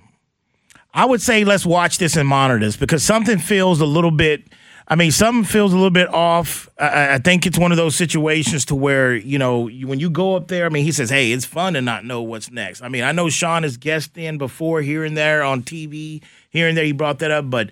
I 0.93 1.05
would 1.05 1.21
say 1.21 1.43
let's 1.43 1.65
watch 1.65 1.97
this 1.97 2.15
and 2.15 2.27
monitor 2.27 2.59
this 2.59 2.77
because 2.77 3.03
something 3.03 3.39
feels 3.39 3.81
a 3.81 3.85
little 3.85 4.11
bit. 4.11 4.43
I 4.87 4.95
mean, 4.95 5.11
something 5.11 5.45
feels 5.45 5.71
a 5.71 5.75
little 5.75 5.89
bit 5.89 6.09
off. 6.13 6.69
I, 6.77 7.15
I, 7.15 7.17
think 7.17 7.45
it's 7.45 7.57
one 7.57 7.71
of 7.71 7.77
those 7.77 7.95
situations 7.95 8.65
to 8.65 8.75
where 8.75 9.15
you 9.15 9.37
know 9.37 9.67
you, 9.67 9.87
when 9.87 9.99
you 9.99 10.09
go 10.09 10.35
up 10.35 10.49
there. 10.49 10.65
I 10.65 10.69
mean, 10.69 10.83
he 10.83 10.91
says, 10.91 11.09
"Hey, 11.09 11.31
it's 11.31 11.45
fun 11.45 11.73
to 11.73 11.81
not 11.81 12.03
know 12.03 12.21
what's 12.21 12.51
next." 12.51 12.81
I 12.81 12.89
mean, 12.89 13.03
I 13.03 13.13
know 13.13 13.29
Sean 13.29 13.63
has 13.63 13.77
guest 13.77 14.17
in 14.17 14.37
before 14.37 14.81
here 14.81 15.05
and 15.05 15.15
there 15.15 15.43
on 15.43 15.63
TV, 15.63 16.21
here 16.49 16.67
and 16.67 16.77
there. 16.77 16.83
He 16.83 16.91
brought 16.91 17.19
that 17.19 17.31
up, 17.31 17.49
but 17.49 17.69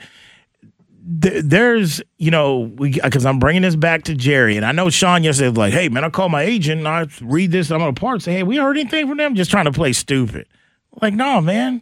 there's, 1.03 2.01
you 2.17 2.31
know, 2.31 2.65
because 2.65 3.25
I'm 3.25 3.39
bringing 3.39 3.63
this 3.63 3.75
back 3.75 4.03
to 4.03 4.15
Jerry, 4.15 4.55
and 4.55 4.65
I 4.65 4.71
know 4.71 4.89
Sean 4.89 5.23
yesterday 5.23 5.49
was 5.49 5.57
like, 5.57 5.73
"Hey, 5.73 5.89
man, 5.89 6.05
I 6.05 6.09
call 6.09 6.29
my 6.29 6.43
agent 6.43 6.79
and 6.79 6.87
I 6.87 7.07
read 7.21 7.51
this. 7.51 7.71
I'm 7.71 7.81
on 7.81 7.89
a 7.89 7.93
part 7.93 8.21
say, 8.21 8.33
hey, 8.33 8.43
we 8.43 8.57
heard 8.57 8.77
anything 8.77 9.07
from 9.07 9.17
them? 9.17 9.35
Just 9.35 9.51
trying 9.51 9.65
to 9.65 9.71
play 9.73 9.91
stupid." 9.91 10.47
Like, 11.01 11.13
no, 11.13 11.41
man, 11.41 11.81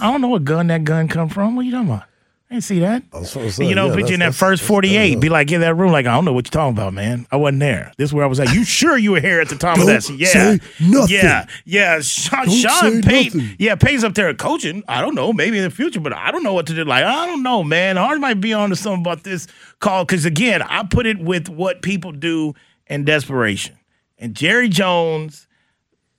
I 0.00 0.10
don't 0.10 0.20
know 0.22 0.28
what 0.28 0.44
gun 0.44 0.68
that 0.68 0.84
gun 0.84 1.08
come 1.08 1.28
from. 1.28 1.56
What 1.56 1.62
are 1.62 1.64
you 1.64 1.72
talking 1.72 1.88
about? 1.88 2.04
I 2.52 2.56
didn't 2.56 2.64
see 2.64 2.80
that. 2.80 3.02
Saying, 3.24 3.66
you 3.70 3.74
know, 3.74 3.86
yeah, 3.86 3.94
but 3.94 4.08
you 4.08 4.14
in 4.14 4.20
that 4.20 4.34
first 4.34 4.62
48, 4.64 5.18
be 5.20 5.30
like, 5.30 5.50
in 5.50 5.62
that 5.62 5.74
room, 5.74 5.90
like, 5.90 6.04
I 6.04 6.14
don't 6.14 6.26
know 6.26 6.34
what 6.34 6.44
you're 6.44 6.50
talking 6.50 6.76
about, 6.76 6.92
man. 6.92 7.26
I 7.32 7.36
wasn't 7.36 7.60
there. 7.60 7.94
This 7.96 8.10
is 8.10 8.12
where 8.12 8.26
I 8.26 8.28
was 8.28 8.40
at. 8.40 8.52
You 8.52 8.62
sure 8.66 8.98
you 8.98 9.12
were 9.12 9.20
here 9.20 9.40
at 9.40 9.48
the 9.48 9.56
time 9.56 9.80
of 9.80 9.86
that? 9.86 10.06
Yeah. 10.10 10.58
Nothing. 10.78 11.16
Yeah. 11.16 11.46
Yeah. 11.64 12.00
Sean, 12.02 12.44
don't 12.44 12.54
Sean 12.54 13.00
Payton. 13.00 13.38
Nothing. 13.38 13.56
Yeah, 13.58 13.74
Payton's 13.76 14.04
up 14.04 14.12
there 14.12 14.34
coaching. 14.34 14.84
I 14.86 15.00
don't 15.00 15.14
know. 15.14 15.32
Maybe 15.32 15.56
in 15.56 15.64
the 15.64 15.70
future, 15.70 15.98
but 15.98 16.12
I 16.12 16.30
don't 16.30 16.42
know 16.42 16.52
what 16.52 16.66
to 16.66 16.74
do. 16.74 16.84
Like, 16.84 17.04
I 17.04 17.24
don't 17.24 17.42
know, 17.42 17.64
man. 17.64 17.96
Hard 17.96 18.20
might 18.20 18.38
be 18.38 18.52
on 18.52 18.68
to 18.68 18.76
something 18.76 19.00
about 19.00 19.24
this 19.24 19.48
call. 19.78 20.04
Because 20.04 20.26
again, 20.26 20.60
I 20.60 20.82
put 20.82 21.06
it 21.06 21.20
with 21.20 21.48
what 21.48 21.80
people 21.80 22.12
do 22.12 22.52
in 22.86 23.06
desperation. 23.06 23.78
And 24.18 24.34
Jerry 24.34 24.68
Jones, 24.68 25.48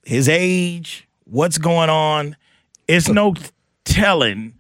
his 0.04 0.28
age, 0.28 1.08
what's 1.26 1.60
going 1.60 1.92
on, 1.92 2.38
it's 2.88 3.08
no 3.08 3.36
telling 3.86 4.56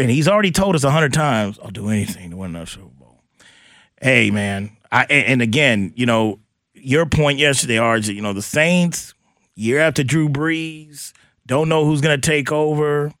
and 0.00 0.10
he's 0.10 0.26
already 0.26 0.50
told 0.50 0.74
us 0.74 0.82
a 0.82 0.90
hundred 0.90 1.12
times, 1.12 1.58
I'll 1.62 1.70
do 1.70 1.88
anything 1.88 2.30
to 2.30 2.36
win 2.36 2.54
that 2.54 2.68
Super 2.68 2.86
Bowl. 2.86 3.20
Hey, 4.00 4.30
man. 4.30 4.76
I 4.90 5.04
and 5.04 5.42
again, 5.42 5.92
you 5.94 6.06
know, 6.06 6.40
your 6.74 7.06
point 7.06 7.38
yesterday, 7.38 7.76
RJ, 7.76 8.14
you 8.14 8.22
know, 8.22 8.32
the 8.32 8.42
Saints, 8.42 9.14
year 9.54 9.78
after 9.78 10.02
Drew 10.02 10.28
Brees, 10.28 11.12
don't 11.46 11.68
know 11.68 11.84
who's 11.84 12.00
gonna 12.00 12.18
take 12.18 12.50
over. 12.50 13.12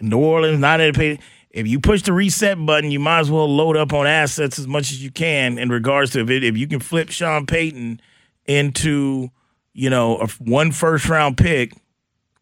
New 0.00 0.18
Orleans, 0.18 0.58
not 0.58 0.80
in 0.80 1.18
if 1.50 1.66
you 1.66 1.80
push 1.80 2.02
the 2.02 2.12
reset 2.12 2.64
button, 2.64 2.90
you 2.90 3.00
might 3.00 3.20
as 3.20 3.30
well 3.30 3.48
load 3.48 3.76
up 3.76 3.92
on 3.92 4.06
assets 4.06 4.58
as 4.58 4.66
much 4.66 4.92
as 4.92 5.02
you 5.02 5.10
can 5.10 5.58
in 5.58 5.68
regards 5.68 6.12
to 6.12 6.20
if 6.20 6.30
it, 6.30 6.44
if 6.44 6.56
you 6.56 6.66
can 6.66 6.80
flip 6.80 7.10
Sean 7.10 7.44
Payton 7.44 8.00
into, 8.46 9.30
you 9.72 9.90
know, 9.90 10.18
a 10.18 10.26
one 10.38 10.70
first 10.70 11.08
round 11.08 11.36
pick 11.36 11.74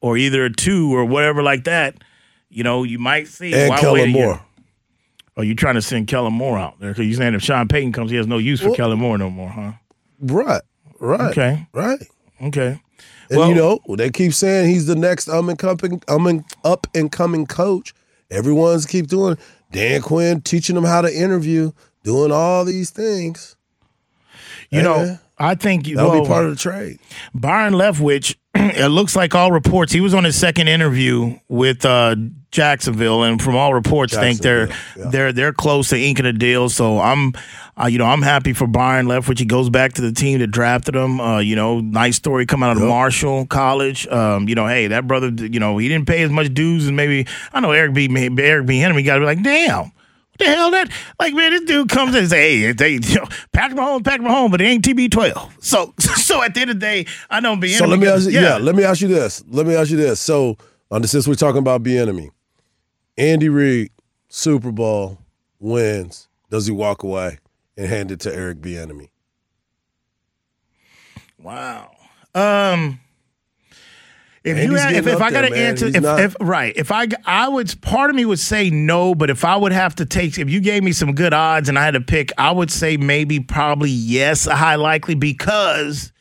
or 0.01 0.17
either 0.17 0.45
a 0.45 0.53
two 0.53 0.95
or 0.95 1.05
whatever 1.05 1.43
like 1.43 1.65
that 1.65 1.97
you 2.51 2.63
know, 2.63 2.83
you 2.83 2.99
might 2.99 3.29
see. 3.29 3.55
And 3.55 3.75
Kellen 3.77 4.11
Moore. 4.11 4.41
Oh, 5.37 5.43
you 5.43 5.55
trying 5.55 5.77
to 5.77 5.83
send 5.83 6.09
Kellen 6.09 6.33
Moore 6.33 6.59
out 6.59 6.81
there? 6.81 6.91
Because 6.91 7.07
you're 7.07 7.17
saying 7.17 7.35
if 7.35 7.43
Sean 7.43 7.69
Payton 7.69 7.93
comes, 7.93 8.11
he 8.11 8.17
has 8.17 8.27
no 8.27 8.39
use 8.39 8.61
for 8.61 8.69
well, 8.69 8.77
Kellen 8.77 8.99
Moore 8.99 9.19
no 9.19 9.31
more, 9.31 9.49
huh? 9.49 9.73
Right, 10.21 10.63
right. 10.99 11.31
Okay. 11.31 11.69
Right. 11.73 12.01
Okay. 12.43 12.81
And 13.31 13.39
well, 13.39 13.49
you 13.49 13.55
know, 13.55 13.79
they 13.97 14.11
keep 14.11 14.33
saying 14.33 14.69
he's 14.69 14.87
the 14.87 14.97
next 14.97 15.29
um 15.29 15.49
and 15.49 15.59
coming 15.59 16.03
um 16.09 16.45
up 16.65 16.87
and 16.95 17.13
coming 17.13 17.47
coach. 17.47 17.95
Everyone's 18.31 18.85
keep 18.85 19.07
doing 19.07 19.37
Dan 19.71 20.03
Quinn 20.03 20.41
teaching 20.41 20.75
them 20.75 20.85
how 20.85 21.03
to 21.03 21.15
interview, 21.15 21.73
doing 22.03 22.33
all 22.33 22.65
these 22.65 22.91
things. 22.91 23.57
You 24.71 24.83
know, 24.83 25.19
I 25.39 25.55
think 25.55 25.87
that'll 25.87 26.11
well, 26.11 26.23
be 26.23 26.29
part 26.29 26.45
of 26.45 26.51
the 26.51 26.57
trade. 26.57 26.99
Byron 27.35 27.75
Leftwich, 27.75 28.37
it 28.55 28.89
looks 28.89 29.17
like 29.17 29.35
all 29.35 29.53
reports 29.53 29.93
he 29.93 30.01
was 30.01 30.15
on 30.15 30.25
his 30.25 30.37
second 30.37 30.69
interview 30.69 31.39
with 31.49 31.85
uh, 31.85 32.17
Jacksonville, 32.51 33.23
and 33.23 33.41
from 33.41 33.57
all 33.57 33.75
reports, 33.75 34.15
think 34.15 34.41
they're 34.41 34.69
yeah. 34.69 35.11
they're 35.11 35.33
they're 35.33 35.53
close 35.53 35.91
to 35.91 35.99
inking 35.99 36.27
a 36.27 36.33
deal. 36.33 36.69
So 36.69 36.99
I'm, 36.99 37.33
uh, 37.81 37.87
you 37.87 37.99
know, 37.99 38.07
I'm 38.07 38.23
happy 38.23 38.53
for 38.53 38.67
Byron 38.67 39.07
Leftwich. 39.07 39.39
He 39.39 39.45
goes 39.45 39.69
back 39.71 39.95
to 39.95 40.03
the 40.03 40.13
team 40.13 40.39
that 40.39 40.49
drafted 40.49 40.95
him. 40.95 41.21
Uh, 41.21 41.41
you 41.41 41.57
know, 41.57 41.81
nice 41.81 42.17
story 42.17 42.47
coming 42.47 42.69
out 42.69 42.77
of 42.77 42.83
yep. 42.83 42.89
Marshall 42.89 43.47
College. 43.47 44.07
Um, 44.09 44.49
you 44.49 44.55
know, 44.55 44.67
hey, 44.67 44.89
that 44.89 45.07
brother, 45.07 45.29
you 45.29 45.61
know, 45.61 45.79
he 45.79 45.89
didn't 45.89 46.07
pay 46.07 46.23
as 46.23 46.31
much 46.31 46.53
dues 46.55 46.87
as 46.87 46.93
maybe 46.93 47.27
I 47.53 47.61
know 47.61 47.73
Eric 47.73 47.95
B. 47.95 48.09
Eric 48.43 48.67
B. 48.67 48.79
Henry 48.79 49.03
got 49.03 49.15
to 49.15 49.21
be 49.21 49.27
like, 49.27 49.43
damn 49.43 49.93
what 50.39 50.47
the 50.47 50.55
hell 50.55 50.71
that? 50.71 50.91
Like, 51.19 51.35
man, 51.35 51.51
this 51.51 51.63
dude 51.63 51.89
comes 51.89 52.15
in 52.15 52.21
and 52.21 52.31
say, 52.31 52.61
hey, 52.61 52.73
they, 52.73 52.93
you 53.03 53.15
know, 53.17 53.27
Patrick 53.53 53.79
Mahomes, 53.79 54.05
Patrick 54.05 54.27
Mahomes, 54.27 54.51
but 54.51 54.61
it 54.61 54.65
ain't 54.65 54.85
TB12. 54.85 55.63
So, 55.63 55.95
so 55.99 56.43
at 56.43 56.55
the 56.55 56.61
end 56.61 56.71
of 56.71 56.77
the 56.77 56.81
day, 56.81 57.07
I 57.29 57.41
don't 57.41 57.61
be 57.61 57.73
So 57.73 57.87
let 57.87 57.99
me 57.99 58.07
ask 58.07 58.27
you, 58.27 58.33
yeah. 58.33 58.41
yeah. 58.41 58.57
let 58.59 58.75
me 58.75 58.85
ask 58.85 59.01
you 59.01 59.09
this. 59.09 59.45
Let 59.49 59.67
me 59.67 59.75
ask 59.75 59.91
you 59.91 59.97
this. 59.97 60.21
So, 60.21 60.57
since 61.05 61.29
we're 61.29 61.35
talking 61.35 61.59
about 61.59 61.83
Bieniemy, 61.83 62.31
Andy 63.19 63.49
Reid, 63.49 63.91
Super 64.29 64.71
Bowl 64.71 65.19
wins. 65.59 66.29
Does 66.51 66.67
he 66.67 66.73
walk 66.73 67.03
away 67.03 67.39
and 67.77 67.89
hand 67.89 68.13
it 68.13 68.21
to 68.21 68.35
Eric 68.35 68.59
Bieniemy? 68.59 69.11
Wow. 71.39 71.91
Um. 72.35 73.01
If 74.45 74.57
you 74.57 74.77
had, 74.77 74.95
if, 74.95 75.07
if 75.07 75.21
I 75.21 75.31
got 75.31 75.43
to 75.43 75.55
answer, 75.55 75.87
if, 75.89 75.97
if, 75.97 76.37
right, 76.41 76.73
if 76.75 76.91
I 76.91 77.09
I 77.27 77.49
would 77.49 77.79
part 77.83 78.09
of 78.09 78.17
me 78.17 78.25
would 78.25 78.39
say 78.39 78.71
no, 78.71 79.15
but 79.15 79.29
if 79.29 79.45
I 79.45 79.57
would 79.57 79.73
have 79.73 79.97
to 79.97 80.07
take, 80.07 80.39
if 80.39 80.49
you 80.49 80.61
gave 80.61 80.83
me 80.83 80.93
some 80.93 81.15
good 81.15 81.35
odds 81.35 81.69
and 81.69 81.79
I 81.79 81.85
had 81.85 81.95
to 81.95 82.01
pick, 82.01 82.31
I 82.39 82.53
would 82.53 82.71
say 82.71 82.97
maybe 82.97 83.41
probably 83.41 83.91
yes, 83.91 84.47
a 84.47 84.55
high 84.55 84.77
likely 84.77 85.17
because 85.17 86.13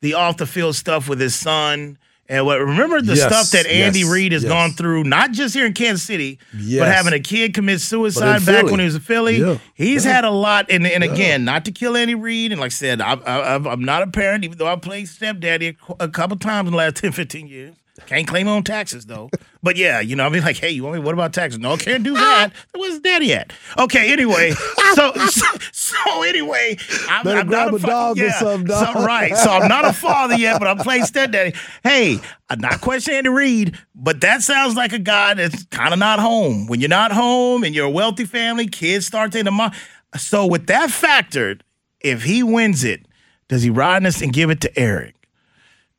the 0.00 0.14
off 0.14 0.38
the 0.38 0.46
field 0.46 0.74
stuff 0.74 1.08
with 1.08 1.20
his 1.20 1.34
son 1.36 1.98
and 2.28 2.44
what 2.44 2.58
remember 2.60 3.00
the 3.00 3.14
yes, 3.14 3.26
stuff 3.26 3.50
that 3.50 3.70
Andy 3.70 4.00
yes, 4.00 4.10
Reid 4.10 4.32
has 4.32 4.42
yes. 4.42 4.50
gone 4.50 4.72
through, 4.72 5.04
not 5.04 5.32
just 5.32 5.54
here 5.54 5.66
in 5.66 5.72
Kansas 5.72 6.04
City, 6.04 6.38
but 6.52 6.88
having 6.88 7.12
a 7.12 7.20
kid 7.20 7.54
commit 7.54 7.80
suicide 7.80 8.44
back 8.44 8.64
when 8.64 8.80
he 8.80 8.84
was 8.84 8.96
a 8.96 9.00
Philly. 9.00 9.36
Yeah. 9.36 9.58
He's 9.74 10.04
yeah. 10.04 10.12
had 10.12 10.24
a 10.24 10.30
lot, 10.30 10.66
and 10.70 10.86
and 10.86 11.04
yeah. 11.04 11.12
again, 11.12 11.44
not 11.44 11.64
to 11.66 11.72
kill 11.72 11.96
Andy 11.96 12.14
Reid, 12.14 12.52
and 12.52 12.60
like 12.60 12.68
I 12.68 12.70
said, 12.70 13.00
I, 13.00 13.54
am 13.56 13.84
not 13.84 14.02
a 14.02 14.08
parent, 14.08 14.44
even 14.44 14.58
though 14.58 14.66
I 14.66 14.76
played 14.76 15.08
stepdaddy 15.08 15.68
a, 15.68 16.04
a 16.04 16.08
couple 16.08 16.36
times 16.36 16.66
in 16.66 16.72
the 16.72 16.78
last 16.78 16.96
10, 17.02 17.12
15 17.12 17.46
years. 17.46 17.74
Can't 18.06 18.26
claim 18.28 18.46
on 18.46 18.62
taxes 18.62 19.06
though. 19.06 19.30
But 19.62 19.76
yeah, 19.76 20.00
you 20.00 20.14
know, 20.16 20.26
I 20.26 20.28
mean, 20.28 20.42
like, 20.42 20.56
hey, 20.58 20.70
you 20.70 20.84
want 20.84 20.96
me? 20.96 21.00
What 21.00 21.14
about 21.14 21.32
taxes? 21.32 21.58
No, 21.58 21.76
can't 21.76 22.04
do 22.04 22.12
that. 22.14 22.50
Where's 22.74 23.00
daddy 23.00 23.32
at? 23.32 23.52
Okay, 23.78 24.12
anyway, 24.12 24.52
so 24.94 25.12
so, 25.14 25.46
so 25.72 26.22
anyway, 26.22 26.76
I'm, 27.08 27.24
Better 27.24 27.40
I'm 27.40 27.46
grab 27.46 27.66
not 27.72 27.74
a 27.74 27.78
fucking- 27.78 27.90
dog 27.90 28.18
or 28.20 28.30
something, 28.32 28.66
dog. 28.68 28.94
So, 28.96 29.04
right. 29.04 29.34
So 29.36 29.50
I'm 29.50 29.68
not 29.68 29.84
a 29.86 29.92
father 29.92 30.36
yet, 30.36 30.58
but 30.58 30.68
I'm 30.68 30.78
playing 30.78 31.04
stepdaddy. 31.06 31.54
Hey, 31.82 32.18
I'm 32.50 32.60
not 32.60 32.80
questioning 32.80 33.18
Andy 33.18 33.30
Reid, 33.30 33.78
but 33.94 34.20
that 34.20 34.42
sounds 34.42 34.76
like 34.76 34.92
a 34.92 34.98
guy 34.98 35.34
that's 35.34 35.64
kind 35.66 35.92
of 35.92 35.98
not 35.98 36.20
home. 36.20 36.66
When 36.66 36.80
you're 36.80 36.88
not 36.88 37.12
home 37.12 37.64
and 37.64 37.74
you're 37.74 37.86
a 37.86 37.90
wealthy 37.90 38.24
family, 38.26 38.66
kids 38.68 39.06
start 39.06 39.32
taking 39.32 39.46
the 39.46 39.50
money. 39.52 39.74
So 40.16 40.46
with 40.46 40.66
that 40.68 40.90
factored, 40.90 41.62
if 42.00 42.22
he 42.22 42.42
wins 42.42 42.84
it, 42.84 43.06
does 43.48 43.62
he 43.62 43.70
ride 43.70 44.04
this 44.04 44.20
and 44.22 44.32
give 44.32 44.50
it 44.50 44.60
to 44.60 44.78
Eric? 44.78 45.14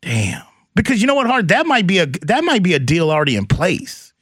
Damn. 0.02 0.44
Because 0.78 1.02
you 1.02 1.08
know 1.08 1.16
what, 1.16 1.28
Hart, 1.28 1.50
that 1.50 1.66
might 1.66 1.88
be 1.88 1.98
a 2.00 2.06
that 2.06 2.44
might 2.44 2.64
be 2.64 2.74
a 2.74 2.80
deal 2.80 3.12
already 3.12 3.36
in 3.36 3.46
place. 3.48 4.14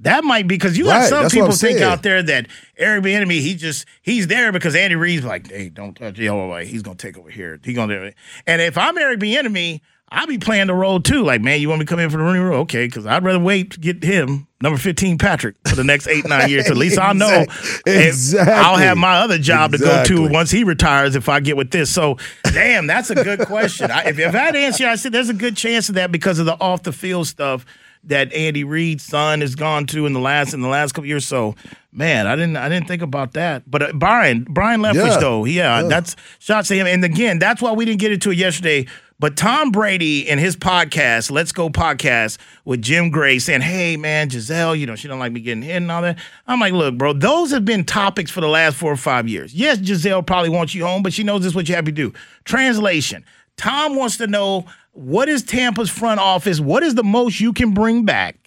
That 0.00 0.24
might 0.24 0.46
be 0.46 0.56
because 0.56 0.76
you 0.76 0.84
got 0.84 0.98
Right, 1.00 1.08
some 1.08 1.28
people 1.30 1.46
think 1.52 1.78
saying. 1.78 1.82
out 1.82 2.02
there 2.02 2.22
that 2.22 2.48
Eric 2.76 3.04
Bieniemy 3.04 3.40
he 3.40 3.54
just 3.54 3.86
he's 4.02 4.26
there 4.26 4.52
because 4.52 4.74
Andy 4.74 4.94
Reid's 4.94 5.24
like, 5.24 5.50
hey, 5.50 5.68
don't 5.70 5.94
touch 5.94 6.18
way. 6.18 6.66
He's 6.66 6.82
gonna 6.82 6.96
take 6.96 7.16
over 7.18 7.30
here. 7.30 7.58
He's 7.62 7.74
gonna 7.74 7.94
do 7.98 8.02
it. 8.04 8.14
And 8.46 8.60
if 8.60 8.76
I'm 8.78 8.96
Eric 8.98 9.20
Bieniemy, 9.20 9.80
I'll 10.10 10.26
be 10.28 10.38
playing 10.38 10.68
the 10.68 10.74
role 10.74 11.00
too. 11.00 11.22
Like, 11.24 11.40
man, 11.40 11.60
you 11.60 11.68
want 11.68 11.80
me 11.80 11.84
to 11.84 11.90
come 11.90 11.98
in 11.98 12.10
for 12.10 12.16
the 12.16 12.22
running 12.22 12.42
role? 12.42 12.60
Okay, 12.60 12.86
because 12.86 13.06
I'd 13.06 13.24
rather 13.24 13.40
wait 13.40 13.72
to 13.72 13.80
get 13.80 14.04
him 14.04 14.46
number 14.62 14.78
15 14.78 15.18
Patrick 15.18 15.56
for 15.68 15.74
the 15.74 15.82
next 15.84 16.06
eight 16.06 16.26
nine 16.28 16.48
years. 16.48 16.70
At 16.70 16.76
least 16.76 16.96
I'll 16.98 17.12
know. 17.26 17.44
Exactly. 17.86 18.52
I'll 18.54 18.76
have 18.76 18.96
my 18.96 19.16
other 19.18 19.38
job 19.38 19.72
to 19.72 19.78
go 19.78 20.04
to 20.04 20.28
once 20.28 20.50
he 20.50 20.64
retires 20.64 21.16
if 21.16 21.28
I 21.28 21.40
get 21.40 21.56
with 21.56 21.70
this. 21.72 21.90
So, 21.92 22.18
damn, 22.44 22.86
that's 22.86 23.10
a 23.10 23.14
good 23.16 23.40
question. 23.40 23.90
I, 23.90 24.04
if, 24.04 24.18
if 24.18 24.34
I 24.34 24.38
had 24.38 24.52
to 24.52 24.58
answer, 24.60 24.86
I 24.86 24.94
said 24.94 25.12
there's 25.12 25.28
a 25.28 25.34
good 25.34 25.56
chance 25.56 25.88
of 25.88 25.96
that 25.96 26.12
because 26.12 26.38
of 26.38 26.46
the 26.46 26.54
off 26.60 26.84
the 26.84 26.92
field 26.92 27.26
stuff 27.26 27.66
that 28.04 28.32
Andy 28.32 28.62
Reid's 28.62 29.02
son 29.02 29.40
has 29.40 29.56
gone 29.56 29.86
to 29.86 30.06
in 30.06 30.12
the 30.12 30.20
last 30.20 30.54
in 30.54 30.60
the 30.60 30.68
last 30.68 30.92
couple 30.92 31.06
years. 31.08 31.26
So, 31.26 31.56
man, 31.90 32.28
I 32.28 32.36
didn't 32.36 32.56
I 32.56 32.68
didn't 32.68 32.86
think 32.86 33.02
about 33.02 33.32
that. 33.32 33.68
But 33.68 33.82
uh, 33.82 33.92
Byron 33.92 34.46
Byron 34.48 34.80
Leftwich 34.82 34.94
Yeah. 35.14 35.18
though, 35.18 35.44
yeah, 35.44 35.82
that's 35.82 36.14
shots 36.38 36.68
to 36.68 36.76
him. 36.76 36.86
And 36.86 37.04
again, 37.04 37.40
that's 37.40 37.60
why 37.60 37.72
we 37.72 37.84
didn't 37.84 37.98
get 38.00 38.12
into 38.12 38.30
it 38.30 38.36
yesterday. 38.38 38.86
But 39.18 39.36
Tom 39.36 39.70
Brady 39.70 40.28
in 40.28 40.38
his 40.38 40.56
podcast, 40.56 41.30
Let's 41.30 41.50
Go 41.50 41.70
podcast 41.70 42.36
with 42.66 42.82
Jim 42.82 43.10
Gray 43.10 43.38
saying, 43.38 43.62
Hey 43.62 43.96
man, 43.96 44.28
Gisele, 44.28 44.76
you 44.76 44.86
know, 44.86 44.94
she 44.94 45.08
don't 45.08 45.18
like 45.18 45.32
me 45.32 45.40
getting 45.40 45.62
hit 45.62 45.76
and 45.76 45.90
all 45.90 46.02
that. 46.02 46.18
I'm 46.46 46.60
like, 46.60 46.74
look, 46.74 46.98
bro, 46.98 47.14
those 47.14 47.50
have 47.50 47.64
been 47.64 47.84
topics 47.84 48.30
for 48.30 48.42
the 48.42 48.48
last 48.48 48.76
four 48.76 48.92
or 48.92 48.96
five 48.96 49.26
years. 49.26 49.54
Yes, 49.54 49.78
Gisele 49.78 50.22
probably 50.22 50.50
wants 50.50 50.74
you 50.74 50.84
home, 50.84 51.02
but 51.02 51.14
she 51.14 51.22
knows 51.22 51.40
this 51.40 51.52
is 51.52 51.54
what 51.54 51.68
you 51.68 51.74
have 51.74 51.86
to 51.86 51.92
do. 51.92 52.12
Translation. 52.44 53.24
Tom 53.56 53.96
wants 53.96 54.18
to 54.18 54.26
know 54.26 54.66
what 54.92 55.30
is 55.30 55.42
Tampa's 55.42 55.88
front 55.88 56.20
office? 56.20 56.60
What 56.60 56.82
is 56.82 56.94
the 56.94 57.04
most 57.04 57.40
you 57.40 57.54
can 57.54 57.72
bring 57.72 58.04
back 58.04 58.46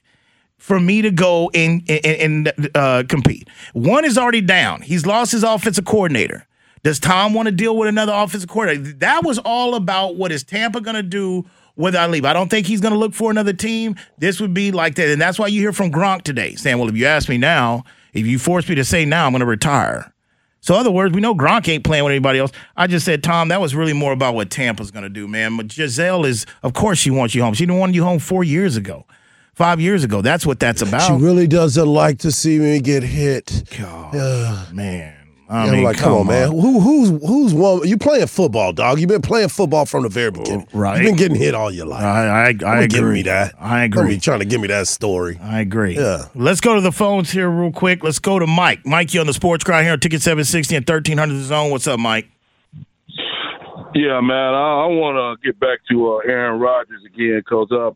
for 0.59 0.79
me 0.79 1.01
to 1.01 1.09
go 1.09 1.49
and 1.55 1.81
and, 1.89 2.47
and 2.49 2.69
uh, 2.75 3.03
compete. 3.09 3.47
One 3.73 4.05
is 4.05 4.17
already 4.17 4.41
down. 4.41 4.81
He's 4.81 5.05
lost 5.05 5.31
his 5.31 5.43
offensive 5.43 5.85
coordinator. 5.85 6.45
Does 6.83 6.99
Tom 6.99 7.33
want 7.33 7.47
to 7.47 7.51
deal 7.51 7.75
with 7.75 7.89
another 7.89 8.13
offensive 8.13 8.49
coordinator? 8.49 8.93
That 8.97 9.23
was 9.23 9.37
all 9.39 9.75
about 9.75 10.15
what 10.15 10.31
is 10.31 10.43
Tampa 10.43 10.81
going 10.81 10.95
to 10.95 11.03
do 11.03 11.45
whether 11.75 11.97
I 11.97 12.07
leave. 12.07 12.25
I 12.25 12.33
don't 12.33 12.49
think 12.49 12.67
he's 12.67 12.81
going 12.81 12.91
to 12.91 12.99
look 12.99 13.13
for 13.13 13.31
another 13.31 13.53
team. 13.53 13.95
This 14.17 14.41
would 14.41 14.53
be 14.53 14.73
like 14.73 14.95
that, 14.95 15.07
and 15.07 15.21
that's 15.21 15.39
why 15.39 15.47
you 15.47 15.61
hear 15.61 15.71
from 15.71 15.91
Gronk 15.91 16.23
today 16.23 16.55
saying, 16.55 16.77
"Well, 16.77 16.89
if 16.89 16.95
you 16.97 17.05
ask 17.05 17.29
me 17.29 17.37
now, 17.37 17.85
if 18.13 18.27
you 18.27 18.37
force 18.37 18.67
me 18.67 18.75
to 18.75 18.83
say 18.83 19.05
now, 19.05 19.25
I'm 19.25 19.31
going 19.31 19.39
to 19.39 19.45
retire." 19.45 20.13
So, 20.61 20.73
in 20.73 20.81
other 20.81 20.91
words, 20.91 21.15
we 21.15 21.21
know 21.21 21.33
Gronk 21.33 21.69
ain't 21.69 21.85
playing 21.85 22.03
with 22.03 22.11
anybody 22.11 22.39
else. 22.39 22.51
I 22.75 22.87
just 22.87 23.05
said, 23.05 23.23
Tom, 23.23 23.47
that 23.47 23.61
was 23.61 23.73
really 23.75 23.93
more 23.93 24.11
about 24.11 24.35
what 24.35 24.49
Tampa's 24.49 24.91
going 24.91 25.03
to 25.03 25.09
do, 25.09 25.25
man. 25.25 25.55
But 25.55 25.69
Gisele 25.69 26.25
is, 26.25 26.45
of 26.63 26.73
course, 26.73 26.97
she 26.97 27.11
wants 27.11 27.33
you 27.33 27.41
home. 27.41 27.53
She 27.53 27.65
didn't 27.65 27.79
want 27.79 27.93
you 27.93 28.03
home 28.03 28.19
four 28.19 28.43
years 28.43 28.75
ago, 28.75 29.05
five 29.53 29.79
years 29.79 30.03
ago. 30.03 30.21
That's 30.21 30.45
what 30.45 30.59
that's 30.59 30.81
about. 30.81 31.07
She 31.07 31.13
really 31.13 31.47
doesn't 31.47 31.87
like 31.87 32.19
to 32.19 32.31
see 32.33 32.59
me 32.59 32.81
get 32.81 33.03
hit. 33.03 33.63
God, 33.77 34.73
man. 34.73 35.18
I 35.51 35.63
I'm 35.65 35.71
mean, 35.71 35.83
like, 35.83 35.97
come, 35.97 36.13
on, 36.13 36.27
man. 36.27 36.51
Who, 36.51 36.79
who's 36.79 37.09
who's 37.09 37.55
one? 37.55 37.87
You 37.87 37.97
playing 37.97 38.27
football, 38.27 38.71
dog? 38.71 38.99
You've 38.99 39.09
been 39.09 39.23
playing 39.23 39.49
football 39.49 39.87
from 39.87 40.03
the 40.03 40.09
very 40.09 40.29
beginning. 40.29 40.67
right. 40.73 40.97
You've 40.97 41.07
been 41.07 41.15
getting 41.15 41.37
hit 41.37 41.55
all 41.55 41.71
your 41.71 41.87
life. 41.87 42.03
I, 42.03 42.27
I, 42.27 42.45
I 42.49 42.53
Don't 42.53 42.77
agree. 42.83 42.87
give 42.87 43.03
me 43.05 43.21
that. 43.23 43.55
I 43.59 43.87
Don't 43.87 44.03
agree. 44.03 44.15
be 44.15 44.19
trying 44.21 44.39
to 44.39 44.45
give 44.45 44.61
me 44.61 44.67
that 44.67 44.87
story. 44.87 45.39
I 45.41 45.61
agree. 45.61 45.95
Yeah. 45.95 46.25
Let's 46.35 46.61
go 46.61 46.75
to 46.75 46.81
the 46.81 46.91
phones 46.91 47.31
here 47.31 47.49
real 47.49 47.71
quick. 47.71 48.03
Let's 48.03 48.19
go 48.19 48.37
to 48.37 48.45
Mike. 48.45 48.85
Mike, 48.85 49.11
you 49.15 49.21
on 49.21 49.25
the 49.27 49.33
sports 49.33 49.63
grind 49.63 49.85
here 49.85 49.93
on 49.93 49.99
Ticket 49.99 50.21
760 50.21 50.75
and 50.75 50.87
1300 50.87 51.41
Zone. 51.43 51.71
What's 51.71 51.87
up, 51.87 51.99
Mike? 51.99 52.27
Yeah, 53.95 54.21
man. 54.21 54.53
I, 54.53 54.83
I 54.83 54.85
want 54.85 55.17
to 55.41 55.45
get 55.47 55.59
back 55.59 55.79
to 55.89 56.13
uh, 56.13 56.17
Aaron 56.31 56.59
Rodgers 56.59 57.01
again 57.05 57.39
because 57.43 57.69
uh, 57.71 57.89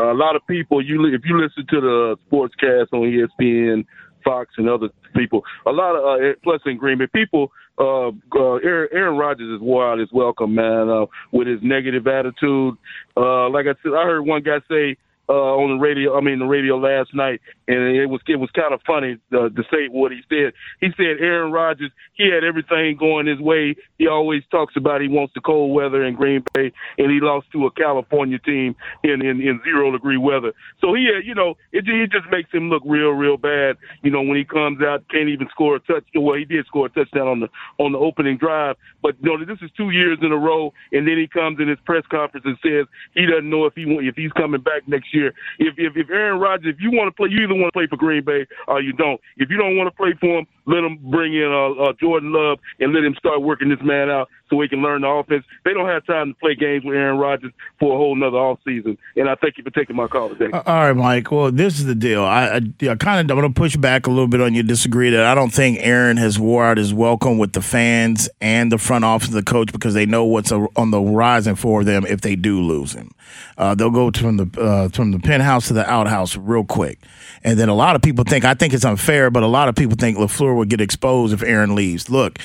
a 0.00 0.14
lot 0.14 0.36
of 0.36 0.46
people, 0.46 0.80
you 0.84 1.04
if 1.06 1.22
you 1.24 1.40
listen 1.40 1.66
to 1.70 1.80
the 1.80 2.16
sportscast 2.30 2.86
on 2.92 3.02
ESPN, 3.02 3.84
Fox, 4.24 4.54
and 4.56 4.68
other 4.68 4.88
people, 5.14 5.42
a 5.66 5.70
lot 5.70 5.96
of 5.96 6.20
uh, 6.20 6.34
plus 6.42 6.60
in 6.66 6.76
Green 6.76 6.98
Bay 6.98 7.06
people. 7.12 7.52
Uh, 7.78 8.08
uh, 8.36 8.56
Aaron, 8.62 9.16
Rodgers 9.16 9.58
is 9.58 9.66
out 9.66 9.98
his 9.98 10.12
welcome, 10.12 10.54
man, 10.54 10.90
uh, 10.90 11.06
with 11.32 11.46
his 11.46 11.60
negative 11.62 12.06
attitude. 12.06 12.74
Uh, 13.16 13.48
like 13.48 13.64
I 13.66 13.74
said, 13.82 13.92
I 13.96 14.04
heard 14.04 14.22
one 14.22 14.42
guy 14.42 14.58
say 14.68 14.96
uh, 15.30 15.32
on 15.32 15.78
the 15.78 15.80
radio. 15.80 16.16
I 16.16 16.20
mean, 16.20 16.40
the 16.40 16.44
radio 16.44 16.76
last 16.76 17.14
night, 17.14 17.40
and 17.70 17.96
it 17.96 18.06
was 18.06 18.20
it 18.26 18.36
was 18.36 18.50
kind 18.50 18.74
of 18.74 18.80
funny 18.84 19.16
uh, 19.32 19.48
to 19.48 19.62
say 19.70 19.86
what 19.88 20.10
he 20.10 20.20
said. 20.28 20.52
He 20.80 20.88
said 20.96 21.22
Aaron 21.22 21.52
Rodgers, 21.52 21.92
he 22.14 22.28
had 22.28 22.42
everything 22.42 22.96
going 22.98 23.26
his 23.26 23.38
way. 23.38 23.76
He 23.98 24.08
always 24.08 24.42
talks 24.50 24.74
about 24.76 25.00
he 25.00 25.08
wants 25.08 25.34
the 25.34 25.40
cold 25.40 25.72
weather 25.72 26.04
in 26.04 26.14
Green 26.14 26.42
Bay, 26.52 26.72
and 26.98 27.10
he 27.10 27.20
lost 27.20 27.46
to 27.52 27.66
a 27.66 27.70
California 27.70 28.38
team 28.40 28.74
in 29.04 29.22
in, 29.22 29.40
in 29.40 29.60
zero 29.62 29.92
degree 29.92 30.16
weather. 30.16 30.52
So 30.80 30.94
he, 30.94 31.06
had, 31.06 31.24
you 31.24 31.34
know, 31.34 31.54
it, 31.70 31.84
it 31.86 32.10
just 32.10 32.26
makes 32.30 32.50
him 32.52 32.70
look 32.70 32.82
real, 32.84 33.10
real 33.10 33.36
bad. 33.36 33.76
You 34.02 34.10
know, 34.10 34.22
when 34.22 34.36
he 34.36 34.44
comes 34.44 34.82
out, 34.82 35.08
can't 35.08 35.28
even 35.28 35.48
score 35.50 35.76
a 35.76 35.80
touch. 35.80 36.04
Well, 36.14 36.36
he 36.36 36.44
did 36.44 36.66
score 36.66 36.86
a 36.86 36.90
touchdown 36.90 37.28
on 37.28 37.40
the 37.40 37.48
on 37.78 37.92
the 37.92 37.98
opening 37.98 38.36
drive, 38.36 38.76
but 39.00 39.14
you 39.22 39.30
know, 39.30 39.44
this 39.44 39.62
is 39.62 39.70
two 39.76 39.90
years 39.90 40.18
in 40.22 40.32
a 40.32 40.36
row, 40.36 40.72
and 40.92 41.06
then 41.06 41.18
he 41.18 41.28
comes 41.28 41.60
in 41.60 41.68
his 41.68 41.78
press 41.84 42.04
conference 42.10 42.46
and 42.46 42.58
says 42.64 42.86
he 43.14 43.26
doesn't 43.26 43.48
know 43.48 43.66
if 43.66 43.74
he 43.74 43.84
if 44.02 44.16
he's 44.16 44.32
coming 44.32 44.60
back 44.60 44.88
next 44.88 45.14
year. 45.14 45.34
If 45.58 45.74
if, 45.78 45.96
if 45.96 46.10
Aaron 46.10 46.40
Rodgers, 46.40 46.74
if 46.74 46.80
you 46.80 46.90
want 46.90 47.08
to 47.08 47.14
play, 47.14 47.28
you 47.30 47.44
either 47.44 47.59
want 47.60 47.72
to 47.72 47.78
play 47.78 47.86
for 47.86 47.96
Green 47.96 48.24
Bay 48.24 48.46
or 48.68 48.80
you 48.80 48.92
don't. 48.92 49.20
If 49.36 49.50
you 49.50 49.56
don't 49.56 49.76
want 49.76 49.88
to 49.88 49.96
play 49.96 50.14
for 50.20 50.40
him, 50.40 50.46
let 50.66 50.84
him 50.84 50.98
bring 51.10 51.34
in 51.34 51.50
uh, 51.50 51.82
uh, 51.82 51.92
Jordan 52.00 52.32
Love 52.32 52.58
and 52.78 52.92
let 52.92 53.04
him 53.04 53.14
start 53.18 53.42
working 53.42 53.68
this 53.68 53.80
man 53.82 54.10
out 54.10 54.28
so 54.48 54.60
he 54.60 54.68
can 54.68 54.82
learn 54.82 55.02
the 55.02 55.08
offense. 55.08 55.44
They 55.64 55.72
don't 55.72 55.88
have 55.88 56.04
time 56.06 56.34
to 56.34 56.38
play 56.38 56.54
games 56.54 56.84
with 56.84 56.96
Aaron 56.96 57.18
Rodgers 57.18 57.52
for 57.78 57.94
a 57.94 57.96
whole 57.96 58.14
nother 58.16 58.36
off 58.36 58.58
season. 58.64 58.98
And 59.16 59.28
I 59.28 59.36
thank 59.36 59.58
you 59.58 59.64
for 59.64 59.70
taking 59.70 59.96
my 59.96 60.06
call 60.06 60.28
today. 60.28 60.50
Uh, 60.52 60.62
All 60.66 60.86
right, 60.86 60.92
Mike. 60.92 61.30
Well, 61.30 61.50
this 61.50 61.78
is 61.78 61.86
the 61.86 61.94
deal. 61.94 62.24
I, 62.24 62.46
I, 62.46 62.88
I 62.88 62.94
kind 62.96 63.20
of 63.30 63.36
going 63.36 63.52
to 63.52 63.58
push 63.58 63.76
back 63.76 64.06
a 64.06 64.10
little 64.10 64.28
bit 64.28 64.40
on 64.40 64.54
you. 64.54 64.62
Disagree 64.62 65.10
that 65.10 65.24
I 65.24 65.34
don't 65.34 65.52
think 65.52 65.78
Aaron 65.80 66.16
has 66.16 66.38
wore 66.38 66.64
out 66.64 66.78
his 66.78 66.92
welcome 66.92 67.38
with 67.38 67.52
the 67.52 67.62
fans 67.62 68.28
and 68.40 68.70
the 68.70 68.78
front 68.78 69.04
office 69.04 69.28
of 69.28 69.34
the 69.34 69.42
coach 69.42 69.72
because 69.72 69.94
they 69.94 70.06
know 70.06 70.24
what's 70.24 70.52
on 70.52 70.90
the 70.90 71.02
horizon 71.02 71.54
for 71.54 71.84
them 71.84 72.04
if 72.06 72.20
they 72.20 72.36
do 72.36 72.60
lose 72.60 72.92
him. 72.92 73.10
Uh, 73.56 73.74
they'll 73.74 73.90
go 73.90 74.10
from 74.10 74.36
the 74.36 74.60
uh, 74.60 74.88
from 74.88 75.12
the 75.12 75.18
penthouse 75.18 75.68
to 75.68 75.74
the 75.74 75.88
outhouse 75.88 76.36
real 76.36 76.64
quick, 76.64 76.98
and 77.44 77.49
then 77.58 77.68
a 77.68 77.74
lot 77.74 77.96
of 77.96 78.02
people 78.02 78.24
think 78.24 78.44
I 78.44 78.54
think 78.54 78.74
it's 78.74 78.84
unfair, 78.84 79.30
but 79.30 79.42
a 79.42 79.46
lot 79.46 79.68
of 79.68 79.74
people 79.74 79.96
think 79.98 80.18
LaFleur 80.18 80.56
would 80.56 80.68
get 80.68 80.80
exposed 80.80 81.32
if 81.32 81.42
Aaron 81.42 81.74
leaves. 81.74 82.10
Look, 82.10 82.38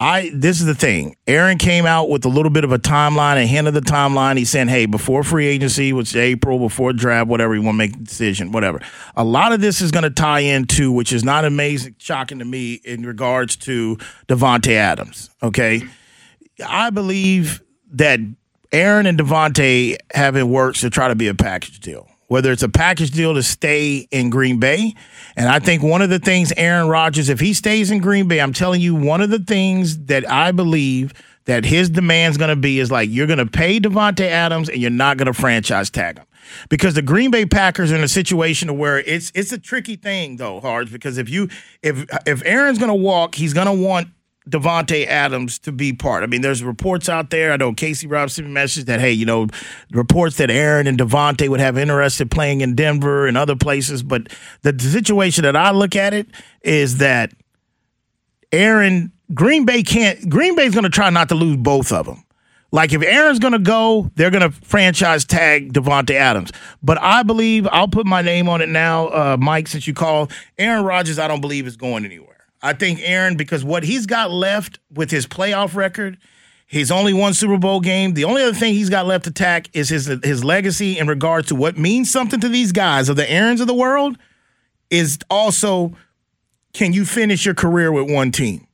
I 0.00 0.30
this 0.34 0.60
is 0.60 0.66
the 0.66 0.74
thing. 0.74 1.16
Aaron 1.26 1.58
came 1.58 1.86
out 1.86 2.08
with 2.08 2.24
a 2.24 2.28
little 2.28 2.50
bit 2.50 2.64
of 2.64 2.72
a 2.72 2.78
timeline, 2.78 3.36
a 3.36 3.46
hint 3.46 3.68
of 3.68 3.74
the 3.74 3.80
timeline. 3.80 4.36
He's 4.38 4.50
saying, 4.50 4.68
"Hey, 4.68 4.86
before 4.86 5.22
free 5.22 5.46
agency, 5.46 5.92
which 5.92 6.10
is 6.10 6.16
April, 6.16 6.58
before 6.58 6.92
draft, 6.92 7.28
whatever 7.28 7.54
you 7.54 7.62
want 7.62 7.74
to 7.74 7.78
make 7.78 8.02
decision, 8.02 8.50
whatever." 8.50 8.80
A 9.16 9.24
lot 9.24 9.52
of 9.52 9.60
this 9.60 9.80
is 9.80 9.90
going 9.90 10.04
to 10.04 10.10
tie 10.10 10.40
into, 10.40 10.90
which 10.90 11.12
is 11.12 11.22
not 11.22 11.44
amazing, 11.44 11.94
shocking 11.98 12.38
to 12.38 12.44
me, 12.44 12.80
in 12.84 13.04
regards 13.04 13.56
to 13.56 13.98
Davante 14.26 14.72
Adams. 14.72 15.30
Okay, 15.42 15.82
I 16.66 16.90
believe 16.90 17.62
that 17.92 18.20
Aaron 18.72 19.06
and 19.06 19.18
Davante 19.18 19.96
having 20.14 20.50
works 20.50 20.80
to 20.80 20.90
try 20.90 21.08
to 21.08 21.14
be 21.14 21.28
a 21.28 21.34
package 21.34 21.80
deal. 21.80 22.08
Whether 22.30 22.52
it's 22.52 22.62
a 22.62 22.68
package 22.68 23.10
deal 23.10 23.34
to 23.34 23.42
stay 23.42 24.06
in 24.12 24.30
Green 24.30 24.60
Bay. 24.60 24.94
And 25.34 25.48
I 25.48 25.58
think 25.58 25.82
one 25.82 26.00
of 26.00 26.10
the 26.10 26.20
things 26.20 26.52
Aaron 26.56 26.86
Rodgers, 26.86 27.28
if 27.28 27.40
he 27.40 27.52
stays 27.52 27.90
in 27.90 27.98
Green 27.98 28.28
Bay, 28.28 28.40
I'm 28.40 28.52
telling 28.52 28.80
you, 28.80 28.94
one 28.94 29.20
of 29.20 29.30
the 29.30 29.40
things 29.40 29.98
that 30.04 30.30
I 30.30 30.52
believe 30.52 31.12
that 31.46 31.64
his 31.64 31.90
demand's 31.90 32.36
going 32.36 32.50
to 32.50 32.54
be 32.54 32.78
is 32.78 32.88
like 32.88 33.10
you're 33.10 33.26
going 33.26 33.40
to 33.40 33.46
pay 33.46 33.80
Davante 33.80 34.28
Adams 34.28 34.68
and 34.68 34.78
you're 34.78 34.92
not 34.92 35.16
going 35.16 35.26
to 35.26 35.32
franchise 35.32 35.90
tag 35.90 36.18
him. 36.18 36.26
Because 36.68 36.94
the 36.94 37.02
Green 37.02 37.32
Bay 37.32 37.46
Packers 37.46 37.90
are 37.90 37.96
in 37.96 38.04
a 38.04 38.08
situation 38.08 38.78
where 38.78 39.00
it's 39.00 39.32
it's 39.34 39.50
a 39.50 39.58
tricky 39.58 39.96
thing 39.96 40.36
though, 40.36 40.60
Hards, 40.60 40.92
because 40.92 41.18
if 41.18 41.28
you 41.28 41.48
if 41.82 42.06
if 42.26 42.44
Aaron's 42.44 42.78
going 42.78 42.90
to 42.90 42.94
walk, 42.94 43.34
he's 43.34 43.54
going 43.54 43.66
to 43.66 43.72
want 43.72 44.06
Davante 44.48 45.06
Adams 45.06 45.58
to 45.60 45.72
be 45.72 45.92
part. 45.92 46.22
I 46.22 46.26
mean, 46.26 46.40
there's 46.40 46.64
reports 46.64 47.08
out 47.08 47.30
there. 47.30 47.52
I 47.52 47.56
know 47.56 47.72
Casey 47.72 48.06
Robinson 48.06 48.46
messaged 48.54 48.86
that, 48.86 49.00
hey, 49.00 49.12
you 49.12 49.26
know, 49.26 49.48
reports 49.92 50.36
that 50.38 50.50
Aaron 50.50 50.86
and 50.86 50.98
Davante 50.98 51.48
would 51.48 51.60
have 51.60 51.76
interested 51.76 52.30
playing 52.30 52.62
in 52.62 52.74
Denver 52.74 53.26
and 53.26 53.36
other 53.36 53.54
places. 53.54 54.02
But 54.02 54.28
the 54.62 54.76
situation 54.78 55.44
that 55.44 55.56
I 55.56 55.70
look 55.72 55.94
at 55.94 56.14
it 56.14 56.26
is 56.62 56.98
that 56.98 57.32
Aaron 58.50 59.12
Green 59.34 59.64
Bay 59.64 59.82
can't. 59.82 60.28
Green 60.28 60.56
Bay's 60.56 60.72
going 60.72 60.84
to 60.84 60.90
try 60.90 61.10
not 61.10 61.28
to 61.28 61.34
lose 61.34 61.56
both 61.56 61.92
of 61.92 62.06
them. 62.06 62.24
Like 62.72 62.92
if 62.92 63.02
Aaron's 63.02 63.40
gonna 63.40 63.58
go, 63.58 64.10
they're 64.14 64.30
gonna 64.30 64.50
franchise 64.50 65.24
tag 65.24 65.72
Davante 65.72 66.12
Adams. 66.14 66.52
But 66.82 67.00
I 67.00 67.24
believe 67.24 67.66
I'll 67.72 67.88
put 67.88 68.06
my 68.06 68.22
name 68.22 68.48
on 68.48 68.60
it 68.60 68.68
now, 68.68 69.08
uh, 69.08 69.36
Mike. 69.40 69.66
Since 69.66 69.88
you 69.88 69.94
called 69.94 70.30
Aaron 70.56 70.84
Rodgers, 70.84 71.18
I 71.18 71.26
don't 71.26 71.40
believe 71.40 71.66
is 71.66 71.76
going 71.76 72.04
anywhere. 72.04 72.29
I 72.62 72.72
think 72.72 73.00
Aaron 73.02 73.36
because 73.36 73.64
what 73.64 73.84
he's 73.84 74.06
got 74.06 74.30
left 74.30 74.78
with 74.92 75.10
his 75.10 75.26
playoff 75.26 75.74
record, 75.74 76.18
he's 76.66 76.90
only 76.90 77.12
one 77.12 77.34
Super 77.34 77.58
Bowl 77.58 77.80
game. 77.80 78.14
The 78.14 78.24
only 78.24 78.42
other 78.42 78.54
thing 78.54 78.74
he's 78.74 78.90
got 78.90 79.06
left 79.06 79.24
to 79.24 79.30
tack 79.30 79.68
is 79.72 79.88
his 79.88 80.06
his 80.22 80.44
legacy 80.44 80.98
in 80.98 81.06
regards 81.06 81.48
to 81.48 81.54
what 81.54 81.78
means 81.78 82.10
something 82.10 82.40
to 82.40 82.48
these 82.48 82.72
guys 82.72 83.08
of 83.08 83.16
the 83.16 83.30
Aarons 83.30 83.60
of 83.60 83.66
the 83.66 83.74
world. 83.74 84.18
Is 84.90 85.18
also 85.30 85.96
can 86.72 86.92
you 86.92 87.04
finish 87.04 87.44
your 87.44 87.54
career 87.54 87.90
with 87.92 88.10
one 88.10 88.32
team? 88.32 88.66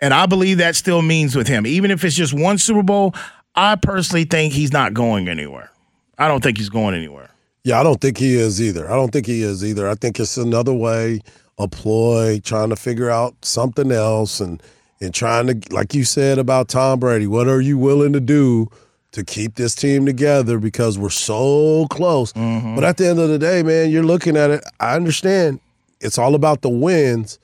And 0.00 0.12
I 0.12 0.26
believe 0.26 0.58
that 0.58 0.76
still 0.76 1.02
means 1.02 1.36
with 1.36 1.48
him, 1.48 1.66
even 1.66 1.90
if 1.90 2.04
it's 2.04 2.16
just 2.16 2.34
one 2.34 2.58
Super 2.58 2.82
Bowl. 2.82 3.14
I 3.54 3.76
personally 3.76 4.24
think 4.24 4.52
he's 4.52 4.72
not 4.72 4.94
going 4.94 5.28
anywhere. 5.28 5.70
I 6.18 6.28
don't 6.28 6.42
think 6.42 6.58
he's 6.58 6.68
going 6.68 6.94
anywhere. 6.94 7.30
Yeah, 7.62 7.80
I 7.80 7.82
don't 7.82 8.00
think 8.00 8.18
he 8.18 8.34
is 8.34 8.60
either. 8.60 8.90
I 8.90 8.96
don't 8.96 9.10
think 9.10 9.26
he 9.26 9.42
is 9.42 9.64
either. 9.64 9.88
I 9.88 9.94
think 9.94 10.20
it's 10.20 10.36
another 10.36 10.72
way, 10.72 11.20
a 11.58 11.68
ploy, 11.68 12.40
trying 12.40 12.70
to 12.70 12.76
figure 12.76 13.10
out 13.10 13.34
something 13.44 13.92
else 13.92 14.40
and 14.40 14.62
and 15.00 15.12
trying 15.12 15.46
to 15.46 15.74
like 15.74 15.94
you 15.94 16.04
said 16.04 16.38
about 16.38 16.68
Tom 16.68 17.00
Brady, 17.00 17.26
what 17.26 17.48
are 17.48 17.60
you 17.60 17.78
willing 17.78 18.12
to 18.12 18.20
do 18.20 18.68
to 19.14 19.24
keep 19.24 19.54
this 19.54 19.76
team 19.76 20.04
together 20.04 20.58
because 20.58 20.98
we're 20.98 21.08
so 21.08 21.86
close. 21.88 22.32
Mm-hmm. 22.32 22.74
But 22.74 22.82
at 22.82 22.96
the 22.96 23.06
end 23.06 23.20
of 23.20 23.28
the 23.28 23.38
day, 23.38 23.62
man, 23.62 23.90
you're 23.90 24.02
looking 24.02 24.36
at 24.36 24.50
it. 24.50 24.64
I 24.80 24.96
understand 24.96 25.60
it's 26.00 26.18
all 26.18 26.34
about 26.34 26.62
the 26.62 26.68
wins, 26.68 27.38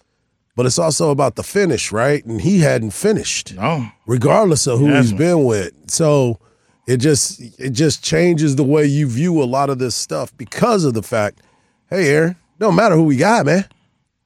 but 0.56 0.66
it's 0.66 0.80
also 0.80 1.10
about 1.10 1.36
the 1.36 1.44
finish, 1.44 1.92
right? 1.92 2.24
And 2.24 2.40
he 2.40 2.58
hadn't 2.58 2.90
finished. 2.90 3.54
No. 3.54 3.86
Regardless 4.04 4.66
of 4.66 4.80
who 4.80 4.92
he's 4.92 5.12
been 5.12 5.44
with. 5.44 5.72
So 5.88 6.40
it 6.88 6.96
just 6.96 7.40
it 7.60 7.70
just 7.70 8.02
changes 8.02 8.56
the 8.56 8.64
way 8.64 8.84
you 8.84 9.06
view 9.06 9.40
a 9.40 9.44
lot 9.44 9.70
of 9.70 9.78
this 9.78 9.94
stuff 9.94 10.36
because 10.36 10.84
of 10.84 10.94
the 10.94 11.04
fact, 11.04 11.40
hey 11.88 12.08
Aaron, 12.08 12.36
don't 12.58 12.74
matter 12.74 12.96
who 12.96 13.04
we 13.04 13.16
got, 13.16 13.46
man. 13.46 13.64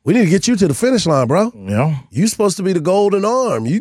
We 0.04 0.12
need 0.12 0.24
to 0.24 0.30
get 0.30 0.46
you 0.46 0.54
to 0.56 0.68
the 0.68 0.74
finish 0.74 1.06
line, 1.06 1.26
bro. 1.26 1.50
Yeah. 1.54 1.98
You 2.10 2.26
supposed 2.26 2.58
to 2.58 2.62
be 2.62 2.74
the 2.74 2.80
golden 2.80 3.24
arm. 3.24 3.64
You 3.64 3.80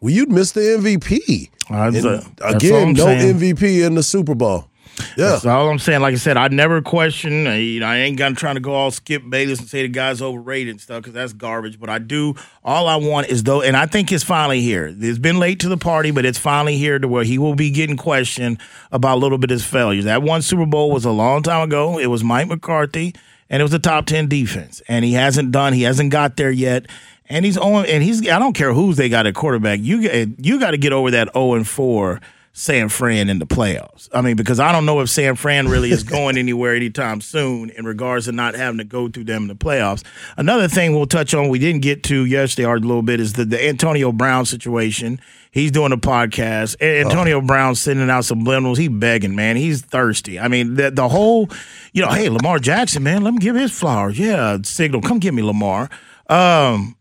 well, 0.00 0.12
you'd 0.12 0.30
miss 0.30 0.52
the 0.52 0.60
MVP. 0.60 1.50
Uh, 1.70 2.22
again, 2.42 2.94
no 2.94 3.04
saying. 3.04 3.36
MVP 3.36 3.86
in 3.86 3.94
the 3.94 4.02
Super 4.02 4.34
Bowl. 4.34 4.70
Yeah. 5.16 5.30
That's 5.30 5.46
all 5.46 5.68
I'm 5.68 5.78
saying. 5.78 6.00
Like 6.00 6.14
I 6.14 6.16
said, 6.16 6.36
I 6.36 6.48
never 6.48 6.80
question. 6.82 7.46
Uh, 7.46 7.52
you 7.52 7.80
know, 7.80 7.86
I 7.86 7.98
ain't 7.98 8.16
gonna 8.18 8.34
trying 8.34 8.54
to 8.54 8.60
go 8.60 8.74
all 8.74 8.90
Skip 8.90 9.22
Bayless 9.28 9.60
and 9.60 9.68
say 9.68 9.82
the 9.82 9.88
guy's 9.88 10.22
overrated 10.22 10.70
and 10.72 10.80
stuff 10.80 11.02
because 11.02 11.14
that's 11.14 11.32
garbage. 11.32 11.78
But 11.78 11.90
I 11.90 11.98
do. 11.98 12.34
All 12.64 12.88
I 12.88 12.96
want 12.96 13.28
is 13.28 13.42
though, 13.42 13.62
and 13.62 13.76
I 13.76 13.86
think 13.86 14.10
it's 14.10 14.24
finally 14.24 14.60
here. 14.60 14.92
It's 14.98 15.18
been 15.18 15.38
late 15.38 15.60
to 15.60 15.68
the 15.68 15.76
party, 15.76 16.10
but 16.10 16.24
it's 16.24 16.38
finally 16.38 16.76
here 16.76 16.98
to 16.98 17.06
where 17.06 17.24
he 17.24 17.38
will 17.38 17.54
be 17.54 17.70
getting 17.70 17.96
questioned 17.96 18.58
about 18.90 19.16
a 19.16 19.20
little 19.20 19.38
bit 19.38 19.50
of 19.50 19.56
his 19.56 19.64
failures. 19.64 20.04
That 20.04 20.22
one 20.22 20.42
Super 20.42 20.66
Bowl 20.66 20.90
was 20.90 21.04
a 21.04 21.10
long 21.12 21.42
time 21.42 21.62
ago. 21.68 21.98
It 21.98 22.06
was 22.06 22.24
Mike 22.24 22.48
McCarthy, 22.48 23.14
and 23.50 23.60
it 23.60 23.64
was 23.64 23.72
a 23.72 23.78
top 23.78 24.06
ten 24.06 24.28
defense, 24.28 24.82
and 24.88 25.04
he 25.04 25.12
hasn't 25.12 25.52
done. 25.52 25.72
He 25.72 25.82
hasn't 25.82 26.10
got 26.10 26.36
there 26.36 26.50
yet. 26.50 26.86
And 27.30 27.44
he's 27.44 27.58
on, 27.58 27.84
and 27.86 28.02
he's. 28.02 28.26
I 28.28 28.38
don't 28.38 28.54
care 28.54 28.72
who's 28.72 28.96
they 28.96 29.08
got 29.08 29.26
at 29.26 29.34
quarterback. 29.34 29.80
You 29.80 30.34
you 30.38 30.58
got 30.58 30.70
to 30.70 30.78
get 30.78 30.92
over 30.92 31.10
that 31.10 31.32
zero 31.34 31.54
and 31.54 31.68
four 31.68 32.20
San 32.58 32.88
Fran 32.88 33.30
in 33.30 33.38
the 33.38 33.46
playoffs. 33.46 34.08
I 34.12 34.20
mean, 34.20 34.34
because 34.34 34.58
I 34.58 34.72
don't 34.72 34.84
know 34.84 34.98
if 34.98 35.08
San 35.08 35.36
Fran 35.36 35.68
really 35.68 35.92
is 35.92 36.02
going 36.02 36.36
anywhere 36.38 36.74
anytime 36.74 37.20
soon 37.20 37.70
in 37.70 37.84
regards 37.84 38.24
to 38.24 38.32
not 38.32 38.56
having 38.56 38.78
to 38.78 38.84
go 38.84 39.08
through 39.08 39.24
them 39.24 39.42
in 39.42 39.48
the 39.48 39.54
playoffs. 39.54 40.02
Another 40.36 40.66
thing 40.66 40.92
we'll 40.92 41.06
touch 41.06 41.34
on, 41.34 41.50
we 41.50 41.60
didn't 41.60 41.82
get 41.82 42.02
to 42.04 42.24
yesterday 42.24 42.68
a 42.68 42.74
little 42.74 43.02
bit, 43.02 43.20
is 43.20 43.34
the, 43.34 43.44
the 43.44 43.64
Antonio 43.64 44.10
Brown 44.10 44.44
situation. 44.44 45.20
He's 45.52 45.70
doing 45.70 45.92
a 45.92 45.96
podcast. 45.96 46.82
Antonio 46.82 47.38
oh. 47.38 47.42
Brown's 47.42 47.80
sending 47.80 48.10
out 48.10 48.24
subliminals. 48.24 48.76
He 48.76 48.88
begging, 48.88 49.36
man. 49.36 49.54
He's 49.54 49.80
thirsty. 49.80 50.40
I 50.40 50.48
mean, 50.48 50.74
the, 50.74 50.90
the 50.90 51.08
whole, 51.08 51.48
you 51.92 52.02
know, 52.02 52.10
hey, 52.10 52.28
Lamar 52.28 52.58
Jackson, 52.58 53.04
man, 53.04 53.22
let 53.22 53.34
me 53.34 53.38
give 53.38 53.54
his 53.54 53.70
flowers. 53.70 54.18
Yeah, 54.18 54.58
signal, 54.64 55.00
come 55.02 55.20
get 55.20 55.32
me, 55.32 55.42
Lamar. 55.42 55.88
Um, 56.28 56.96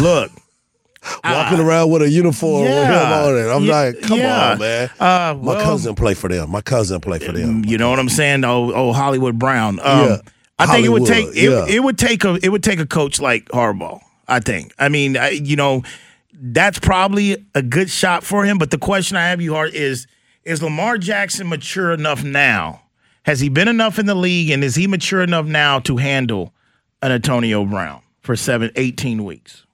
look. 0.00 0.30
Walking 1.24 1.60
uh, 1.60 1.64
around 1.64 1.90
with 1.90 2.02
a 2.02 2.10
uniform 2.10 2.64
yeah, 2.64 2.80
with 2.80 2.88
him 2.88 3.12
on 3.12 3.38
it. 3.38 3.56
I'm 3.56 3.64
yeah, 3.64 3.74
like, 3.74 4.02
come 4.02 4.18
yeah. 4.18 4.52
on, 4.52 4.58
man. 4.58 4.90
Uh, 5.00 5.34
well, 5.40 5.56
My 5.56 5.62
cousin 5.62 5.94
play 5.94 6.14
for 6.14 6.28
them. 6.28 6.50
My 6.50 6.60
cousin 6.60 7.00
play 7.00 7.18
for 7.18 7.32
them. 7.32 7.64
You 7.64 7.78
know 7.78 7.88
what 7.88 7.98
I'm 7.98 8.10
saying? 8.10 8.44
Oh, 8.44 8.70
oh 8.72 8.92
Hollywood 8.92 9.38
Brown. 9.38 9.80
Um, 9.80 10.08
yeah. 10.08 10.16
I 10.58 10.66
think 10.66 10.86
Hollywood, 10.86 10.86
it 10.86 10.90
would 10.90 11.06
take 11.06 11.26
it, 11.36 11.74
it 11.74 11.80
would 11.80 11.98
take 11.98 12.24
a 12.24 12.38
it 12.42 12.50
would 12.50 12.62
take 12.62 12.80
a 12.80 12.86
coach 12.86 13.18
like 13.18 13.46
Harbaugh. 13.46 14.02
I 14.28 14.40
think. 14.40 14.74
I 14.78 14.88
mean, 14.88 15.16
I, 15.16 15.30
you 15.30 15.56
know, 15.56 15.82
that's 16.32 16.78
probably 16.78 17.44
a 17.54 17.62
good 17.62 17.90
shot 17.90 18.22
for 18.22 18.44
him. 18.44 18.58
But 18.58 18.70
the 18.70 18.78
question 18.78 19.16
I 19.16 19.28
have 19.28 19.40
you 19.40 19.52
Hardge 19.52 19.72
is: 19.74 20.06
Is 20.44 20.62
Lamar 20.62 20.98
Jackson 20.98 21.48
mature 21.48 21.92
enough 21.92 22.22
now? 22.22 22.82
Has 23.24 23.40
he 23.40 23.48
been 23.48 23.68
enough 23.68 23.98
in 23.98 24.06
the 24.06 24.14
league, 24.14 24.50
and 24.50 24.62
is 24.62 24.74
he 24.74 24.86
mature 24.86 25.22
enough 25.22 25.46
now 25.46 25.78
to 25.80 25.96
handle 25.96 26.54
an 27.02 27.12
Antonio 27.12 27.64
Brown 27.64 28.02
for 28.20 28.36
seven, 28.36 28.70
18 28.76 29.24
weeks? 29.24 29.64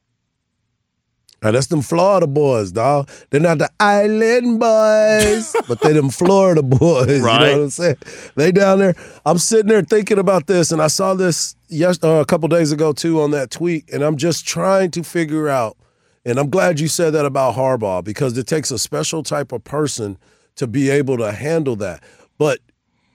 Now 1.47 1.53
that's 1.53 1.69
them 1.69 1.81
Florida 1.81 2.27
boys, 2.27 2.73
dog. 2.73 3.09
They're 3.31 3.41
not 3.41 3.59
the 3.59 3.71
island 3.79 4.59
boys, 4.59 5.55
but 5.69 5.81
they're 5.81 5.93
them 5.93 6.11
Florida 6.11 6.61
boys. 6.61 7.21
Right. 7.21 7.41
You 7.41 7.47
know 7.47 7.59
what 7.59 7.63
I'm 7.63 7.71
saying? 7.71 7.97
They 8.35 8.51
down 8.51 8.81
there. 8.81 8.97
I'm 9.25 9.39
sitting 9.39 9.69
there 9.69 9.83
thinking 9.83 10.19
about 10.19 10.49
this, 10.49 10.73
and 10.73 10.83
I 10.83 10.89
saw 10.89 11.15
this 11.15 11.55
yes 11.69 12.03
uh, 12.03 12.15
a 12.15 12.25
couple 12.25 12.49
days 12.49 12.73
ago 12.73 12.93
too 12.93 13.21
on 13.21 13.31
that 13.31 13.53
tweet, 13.53 13.89
and 13.93 14.03
I'm 14.03 14.17
just 14.17 14.45
trying 14.45 14.91
to 14.91 15.05
figure 15.05 15.49
out. 15.49 15.77
And 16.25 16.41
I'm 16.41 16.51
glad 16.51 16.81
you 16.81 16.89
said 16.89 17.13
that 17.13 17.25
about 17.25 17.55
Harbaugh 17.55 18.03
because 18.03 18.37
it 18.37 18.49
takes 18.49 18.73
a 18.73 18.79
special 18.81 19.23
type 19.23 19.53
of 19.53 19.63
person 19.63 20.19
to 20.57 20.67
be 20.67 20.91
able 20.91 21.17
to 21.19 21.31
handle 21.31 21.77
that. 21.77 22.03
But 22.39 22.59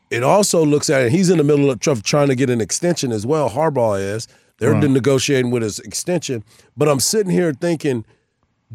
it 0.09 0.23
also 0.23 0.65
looks 0.65 0.89
at 0.89 1.01
it. 1.01 1.11
He's 1.11 1.29
in 1.29 1.37
the 1.37 1.43
middle 1.43 1.69
of 1.69 1.81
trying 1.81 2.29
to 2.29 2.35
get 2.35 2.49
an 2.49 2.61
extension 2.61 3.11
as 3.11 3.25
well. 3.25 3.49
Harbaugh 3.49 3.99
is. 3.99 4.29
They're 4.59 4.71
right. 4.71 4.89
negotiating 4.89 5.51
with 5.51 5.63
his 5.63 5.79
extension. 5.79 6.45
But 6.77 6.87
I'm 6.87 7.01
sitting 7.01 7.31
here 7.31 7.51
thinking, 7.51 8.05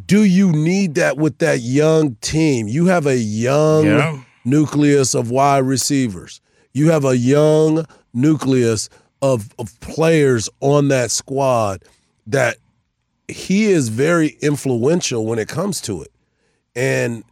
do 0.04 0.24
you 0.24 0.52
need 0.52 0.96
that 0.96 1.16
with 1.16 1.38
that 1.38 1.60
young 1.60 2.16
team? 2.16 2.68
You 2.68 2.86
have 2.86 3.06
a 3.06 3.16
young 3.16 3.86
yeah. 3.86 4.20
nucleus 4.44 5.14
of 5.14 5.30
wide 5.30 5.64
receivers. 5.64 6.40
You 6.74 6.90
have 6.90 7.04
a 7.04 7.16
young 7.16 7.86
nucleus 8.12 8.90
of, 9.22 9.54
of 9.58 9.78
players 9.80 10.50
on 10.60 10.88
that 10.88 11.10
squad 11.10 11.82
that 12.26 12.58
he 13.28 13.64
is 13.64 13.88
very 13.88 14.36
influential 14.40 15.24
when 15.24 15.38
it 15.38 15.48
comes 15.48 15.80
to 15.82 16.02
it. 16.02 16.12
And 16.74 17.24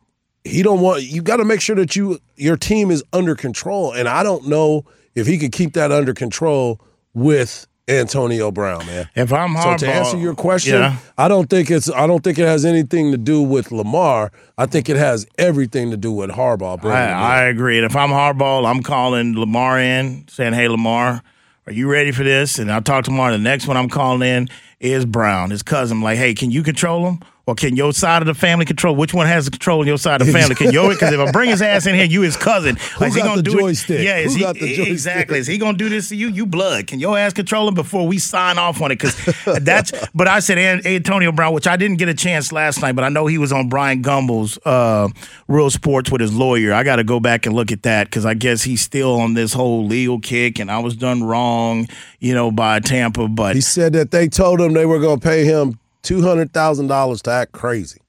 he 0.45 0.63
don't 0.63 0.81
want 0.81 1.03
you 1.03 1.23
got 1.23 1.37
to 1.39 1.45
make 1.45 1.61
sure 1.61 1.77
that 1.77 1.97
you 1.97 2.19
your 2.37 2.57
team 2.57 2.91
is 2.91 3.03
under 3.13 3.35
control 3.35 3.93
and 3.93 4.09
I 4.09 4.23
don't 4.23 4.47
know 4.47 4.85
if 5.15 5.27
he 5.27 5.39
could 5.39 5.53
keep 5.53 5.73
that 5.73 5.91
under 5.91 6.13
control 6.13 6.81
with 7.15 7.67
Antonio 7.87 8.51
Brown, 8.51 8.87
man. 8.87 9.09
If 9.15 9.33
I'm 9.33 9.51
Harbaugh, 9.55 9.79
so 9.79 9.87
to 9.87 9.93
answer 9.93 10.17
your 10.17 10.35
question, 10.35 10.75
yeah. 10.75 10.97
I 11.19 11.29
don't 11.29 11.51
think 11.51 11.71
it's 11.71 11.91
I 11.91 12.07
don't 12.07 12.25
think 12.25 12.39
it 12.39 12.47
has 12.47 12.65
anything 12.65 13.13
to 13.13 13.19
do 13.19 13.43
with 13.43 13.71
Lamar. 13.71 14.33
I 14.57 14.67
think 14.67 14.89
it 14.89 14.97
has 14.97 15.27
everything 15.37 15.91
to 15.91 15.97
do 15.97 16.11
with 16.11 16.31
Harbaugh. 16.31 16.83
I, 16.85 17.11
I, 17.11 17.43
agree. 17.45 17.77
And 17.77 17.85
if 17.85 17.95
I'm 17.95 18.09
Harbaugh, 18.09 18.69
I'm 18.69 18.83
calling 18.83 19.39
Lamar 19.39 19.79
in, 19.79 20.27
saying, 20.29 20.55
"Hey, 20.55 20.69
Lamar, 20.69 21.23
are 21.67 21.73
you 21.73 21.91
ready 21.91 22.11
for 22.11 22.25
this?" 22.25 22.59
And 22.59 22.73
I'll 22.73 22.81
talk 22.81 23.05
to 23.05 23.11
Lamar. 23.11 23.33
The 23.33 23.39
next 23.39 23.67
one 23.67 23.77
I'm 23.77 23.91
calling 23.91 24.27
in 24.27 24.49
is 24.81 25.05
Brown, 25.05 25.51
his 25.51 25.63
cousin. 25.63 25.99
I'm 25.99 26.03
like, 26.03 26.17
"Hey, 26.17 26.33
can 26.33 26.51
you 26.51 26.63
control 26.63 27.07
him?" 27.07 27.21
Or 27.47 27.55
can 27.55 27.77
your 27.77 27.93
side 27.93 28.23
of 28.23 28.27
the 28.27 28.35
family 28.35 28.65
control? 28.65 28.97
Which 28.97 29.13
one 29.13 29.27
has 29.27 29.45
the 29.45 29.51
control 29.51 29.81
on 29.81 29.87
your 29.87 29.99
side 29.99 30.23
of 30.23 30.27
the 30.27 30.33
family? 30.33 30.55
Can 30.55 30.73
your 30.73 30.89
because 30.89 31.13
if 31.13 31.21
I 31.21 31.31
bring 31.31 31.51
his 31.51 31.61
ass 31.61 31.87
in 31.87 31.95
here, 31.95 32.05
you 32.05 32.23
his 32.23 32.39
cousin. 32.39 32.77
Who 32.99 33.05
is 33.05 33.15
he 33.15 33.21
gonna 33.21 33.43
do 33.43 33.53
joystick? 33.53 34.01
It? 34.01 34.05
Yeah, 34.05 34.17
is 34.17 34.35
Who 34.35 34.53
he, 34.55 34.91
exactly. 34.91 35.39
Is 35.39 35.47
he 35.47 35.59
gonna 35.59 35.77
do 35.77 35.91
this 35.91 36.09
to 36.09 36.17
you? 36.17 36.29
You 36.29 36.47
blood. 36.47 36.87
Can 36.87 37.01
your 37.01 37.19
ass 37.19 37.35
control 37.35 37.69
him 37.69 37.75
before 37.75 38.07
we 38.07 38.19
sign 38.19 38.57
off 38.57 38.81
on 38.81 38.93
it? 38.93 38.99
Because 38.99 39.15
that's. 39.63 39.93
But 40.15 40.27
I 40.27 40.41
said 40.41 40.57
Antonio 40.87 41.33
Brown, 41.33 41.53
which 41.53 41.67
I 41.67 41.77
didn't 41.77 41.99
get 41.99 42.09
a 42.09 42.15
chance 42.15 42.51
last 42.51 42.81
night, 42.81 42.93
but 42.93 43.05
I 43.05 43.11
know 43.11 43.27
he 43.27 43.37
was 43.37 43.53
on 43.53 43.69
Bryant 43.69 44.03
Gumbel's 44.03 44.59
uh, 44.65 45.09
Real 45.47 45.69
Sports 45.69 46.11
with 46.11 46.23
his 46.23 46.33
lawyer. 46.35 46.73
I 46.73 46.83
got 46.83 46.97
to 46.97 47.05
go 47.05 47.21
back 47.21 47.45
and 47.45 47.55
look 47.55 47.71
at 47.71 47.83
that 47.83 48.07
because 48.07 48.25
I 48.25 48.33
guess 48.33 48.63
he's 48.63 48.81
still 48.81 49.21
on 49.21 49.35
this 49.35 49.53
whole 49.53 49.85
legal 49.87 50.19
kick, 50.19 50.59
and 50.59 50.71
I 50.71 50.79
was 50.79 50.97
done 50.97 51.23
wrong, 51.23 51.89
you 52.21 52.33
know, 52.33 52.51
by 52.51 52.81
Tampa. 52.81 53.29
But 53.29 53.55
he 53.55 53.61
said 53.61 53.93
that 53.93 54.13
they 54.13 54.29
told 54.29 54.63
him 54.63 54.73
they 54.73 54.87
were 54.87 54.99
going 54.99 55.21
to 55.21 55.27
pay 55.27 55.45
him 55.45 55.79
two 56.05 56.23
hundred 56.23 56.53
thousand 56.53 56.87
dollars 56.87 57.21
to 57.23 57.33
act 57.33 57.51
crazy. 57.51 58.01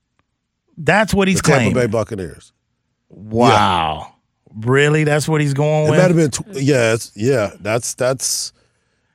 That's 0.77 1.13
what 1.13 1.27
he's 1.27 1.37
the 1.37 1.43
claiming. 1.43 1.73
Tampa 1.73 1.87
Bay 1.87 1.91
Buccaneers. 1.91 2.53
Wow. 3.09 4.07
Yeah. 4.07 4.11
Really? 4.67 5.03
That's 5.03 5.27
what 5.27 5.41
he's 5.41 5.55
going 5.55 5.87
it 5.87 5.89
with? 5.89 5.99
It 5.99 6.01
might 6.03 6.07
have 6.11 6.45
been, 6.45 6.53
tw- 6.53 6.61
yeah, 6.61 6.95
yeah. 7.15 7.55
That's, 7.59 7.95
that's, 7.95 8.53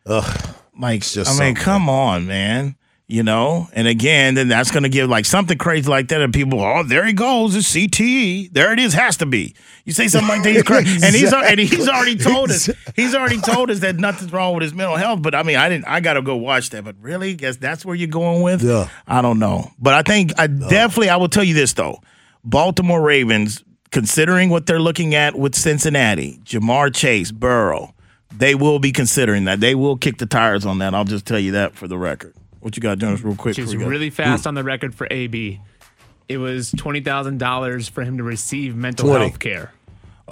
ugh. 0.06 0.56
Just 1.12 1.38
I 1.38 1.44
mean, 1.44 1.54
come 1.54 1.88
on, 1.88 2.26
man 2.26 2.76
you 3.10 3.22
know 3.22 3.68
and 3.72 3.88
again 3.88 4.34
then 4.34 4.48
that's 4.48 4.70
going 4.70 4.82
to 4.82 4.88
give 4.88 5.08
like 5.08 5.24
something 5.24 5.58
crazy 5.58 5.88
like 5.88 6.08
that 6.08 6.20
and 6.20 6.32
people 6.32 6.60
oh 6.60 6.82
there 6.82 7.04
he 7.04 7.12
goes 7.12 7.54
it's 7.56 7.74
cte 7.74 8.52
there 8.52 8.72
it 8.72 8.78
is 8.78 8.94
has 8.94 9.16
to 9.16 9.26
be 9.26 9.54
you 9.84 9.92
say 9.92 10.08
something 10.08 10.28
like 10.28 10.42
that 10.42 10.52
he's 10.52 10.62
crazy 10.62 10.94
exactly. 10.94 11.06
and 11.08 11.16
he's 11.16 11.32
and 11.32 11.60
he's 11.60 11.88
already 11.88 12.16
told 12.16 12.50
us 12.50 12.70
he's 12.96 13.14
already 13.14 13.40
told 13.40 13.70
us 13.70 13.80
that 13.80 13.96
nothing's 13.96 14.32
wrong 14.32 14.54
with 14.54 14.62
his 14.62 14.74
mental 14.74 14.96
health 14.96 15.20
but 15.22 15.34
i 15.34 15.42
mean 15.42 15.56
i 15.56 15.68
didn't 15.68 15.86
i 15.86 16.00
gotta 16.00 16.22
go 16.22 16.36
watch 16.36 16.70
that 16.70 16.84
but 16.84 16.94
really 17.00 17.34
guess 17.34 17.56
that's 17.56 17.84
where 17.84 17.94
you're 17.94 18.08
going 18.08 18.42
with 18.42 18.62
yeah 18.62 18.88
i 19.06 19.20
don't 19.20 19.38
know 19.38 19.70
but 19.78 19.94
i 19.94 20.02
think 20.02 20.32
i 20.38 20.46
definitely 20.46 21.08
i 21.08 21.16
will 21.16 21.28
tell 21.28 21.44
you 21.44 21.54
this 21.54 21.72
though 21.72 22.00
baltimore 22.44 23.02
ravens 23.02 23.64
considering 23.90 24.50
what 24.50 24.66
they're 24.66 24.80
looking 24.80 25.14
at 25.14 25.36
with 25.36 25.54
Cincinnati, 25.54 26.38
Ja'Marr 26.44 26.94
Chase, 26.94 27.32
Burrow, 27.32 27.94
they 28.32 28.54
will 28.54 28.78
be 28.78 28.92
considering 28.92 29.44
that. 29.44 29.60
They 29.60 29.74
will 29.74 29.96
kick 29.96 30.18
the 30.18 30.26
tires 30.26 30.64
on 30.64 30.78
that. 30.78 30.94
I'll 30.94 31.04
just 31.04 31.26
tell 31.26 31.38
you 31.38 31.52
that 31.52 31.74
for 31.74 31.88
the 31.88 31.98
record. 31.98 32.34
What 32.60 32.76
you 32.76 32.82
got, 32.82 32.98
Jonas, 32.98 33.22
real 33.22 33.36
quick? 33.36 33.56
We 33.56 33.76
go? 33.76 33.86
really 33.86 34.10
fast 34.10 34.46
on 34.46 34.54
the 34.54 34.62
record 34.64 34.94
for 34.94 35.08
AB. 35.10 35.60
It 36.28 36.36
was 36.38 36.70
twenty 36.72 37.00
thousand 37.00 37.38
dollars 37.38 37.88
for 37.88 38.02
him 38.02 38.18
to 38.18 38.22
receive 38.22 38.76
mental 38.76 39.08
20. 39.08 39.24
health 39.24 39.38
care. 39.40 39.72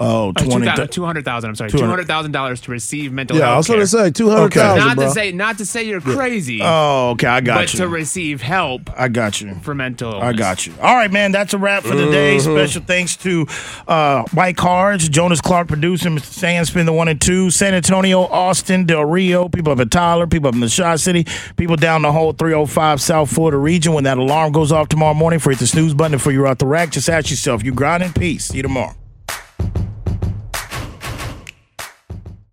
Oh, 0.00 0.30
Uh, 0.30 0.32
20. 0.44 0.86
200,000, 0.88 1.48
I'm 1.50 1.56
sorry. 1.56 1.70
$200,000 1.70 2.60
to 2.62 2.70
receive 2.70 3.12
mental 3.12 3.36
health. 3.36 3.46
Yeah, 3.48 3.54
I 3.54 3.56
was 3.56 3.66
going 3.66 3.80
to 3.80 3.86
say 3.86 4.10
200000 4.10 4.44
okay. 4.46 4.78
Not 4.78 4.96
bro. 4.96 5.06
to 5.06 5.10
say 5.10 5.32
not 5.32 5.58
to 5.58 5.66
say 5.66 5.82
you're 5.84 6.00
crazy, 6.00 6.60
Oh, 6.62 7.10
okay. 7.10 7.26
I 7.26 7.40
got 7.40 7.58
but 7.58 7.72
you. 7.72 7.78
to 7.80 7.88
receive 7.88 8.40
help 8.40 8.90
I 8.96 9.08
got 9.08 9.40
you. 9.40 9.54
for 9.62 9.74
mental 9.74 10.12
illness. 10.12 10.24
I 10.28 10.32
got 10.32 10.66
you. 10.66 10.74
All 10.80 10.94
right, 10.94 11.10
man. 11.10 11.32
That's 11.32 11.52
a 11.54 11.58
wrap 11.58 11.82
for 11.82 11.96
the 11.96 12.10
day. 12.10 12.36
Mm-hmm. 12.36 12.54
Special 12.56 12.82
thanks 12.82 13.16
to 13.18 13.46
uh, 13.86 14.22
White 14.34 14.56
Cards, 14.56 15.08
Jonas 15.08 15.40
Clark 15.40 15.68
producing, 15.68 16.16
Mr. 16.16 16.38
Sandspin, 16.44 16.84
the 16.86 16.92
one 16.92 17.08
and 17.08 17.20
two, 17.20 17.50
San 17.50 17.74
Antonio, 17.74 18.20
Austin, 18.22 18.84
Del 18.86 19.04
Rio, 19.04 19.48
people 19.48 19.72
up 19.72 19.80
in 19.80 19.88
Tyler, 19.88 20.26
people 20.26 20.48
up 20.48 20.54
in 20.54 20.60
the 20.60 20.68
Shaw 20.68 20.96
City, 20.96 21.26
people 21.56 21.76
down 21.76 22.02
the 22.02 22.12
whole 22.12 22.32
305 22.32 23.00
South 23.00 23.30
Florida 23.30 23.56
region. 23.58 23.92
When 23.94 24.04
that 24.04 24.18
alarm 24.18 24.52
goes 24.52 24.70
off 24.72 24.88
tomorrow 24.88 25.14
morning, 25.14 25.38
for 25.40 25.50
hit 25.50 25.58
the 25.58 25.66
snooze 25.66 25.94
button 25.94 26.12
before 26.12 26.32
you're 26.32 26.46
out 26.46 26.58
the 26.58 26.66
rack, 26.66 26.90
just 26.90 27.08
ask 27.08 27.30
yourself, 27.30 27.64
you 27.64 27.72
grind 27.72 28.02
in 28.02 28.12
Peace. 28.12 28.46
See 28.46 28.58
you 28.58 28.62
tomorrow. 28.62 28.94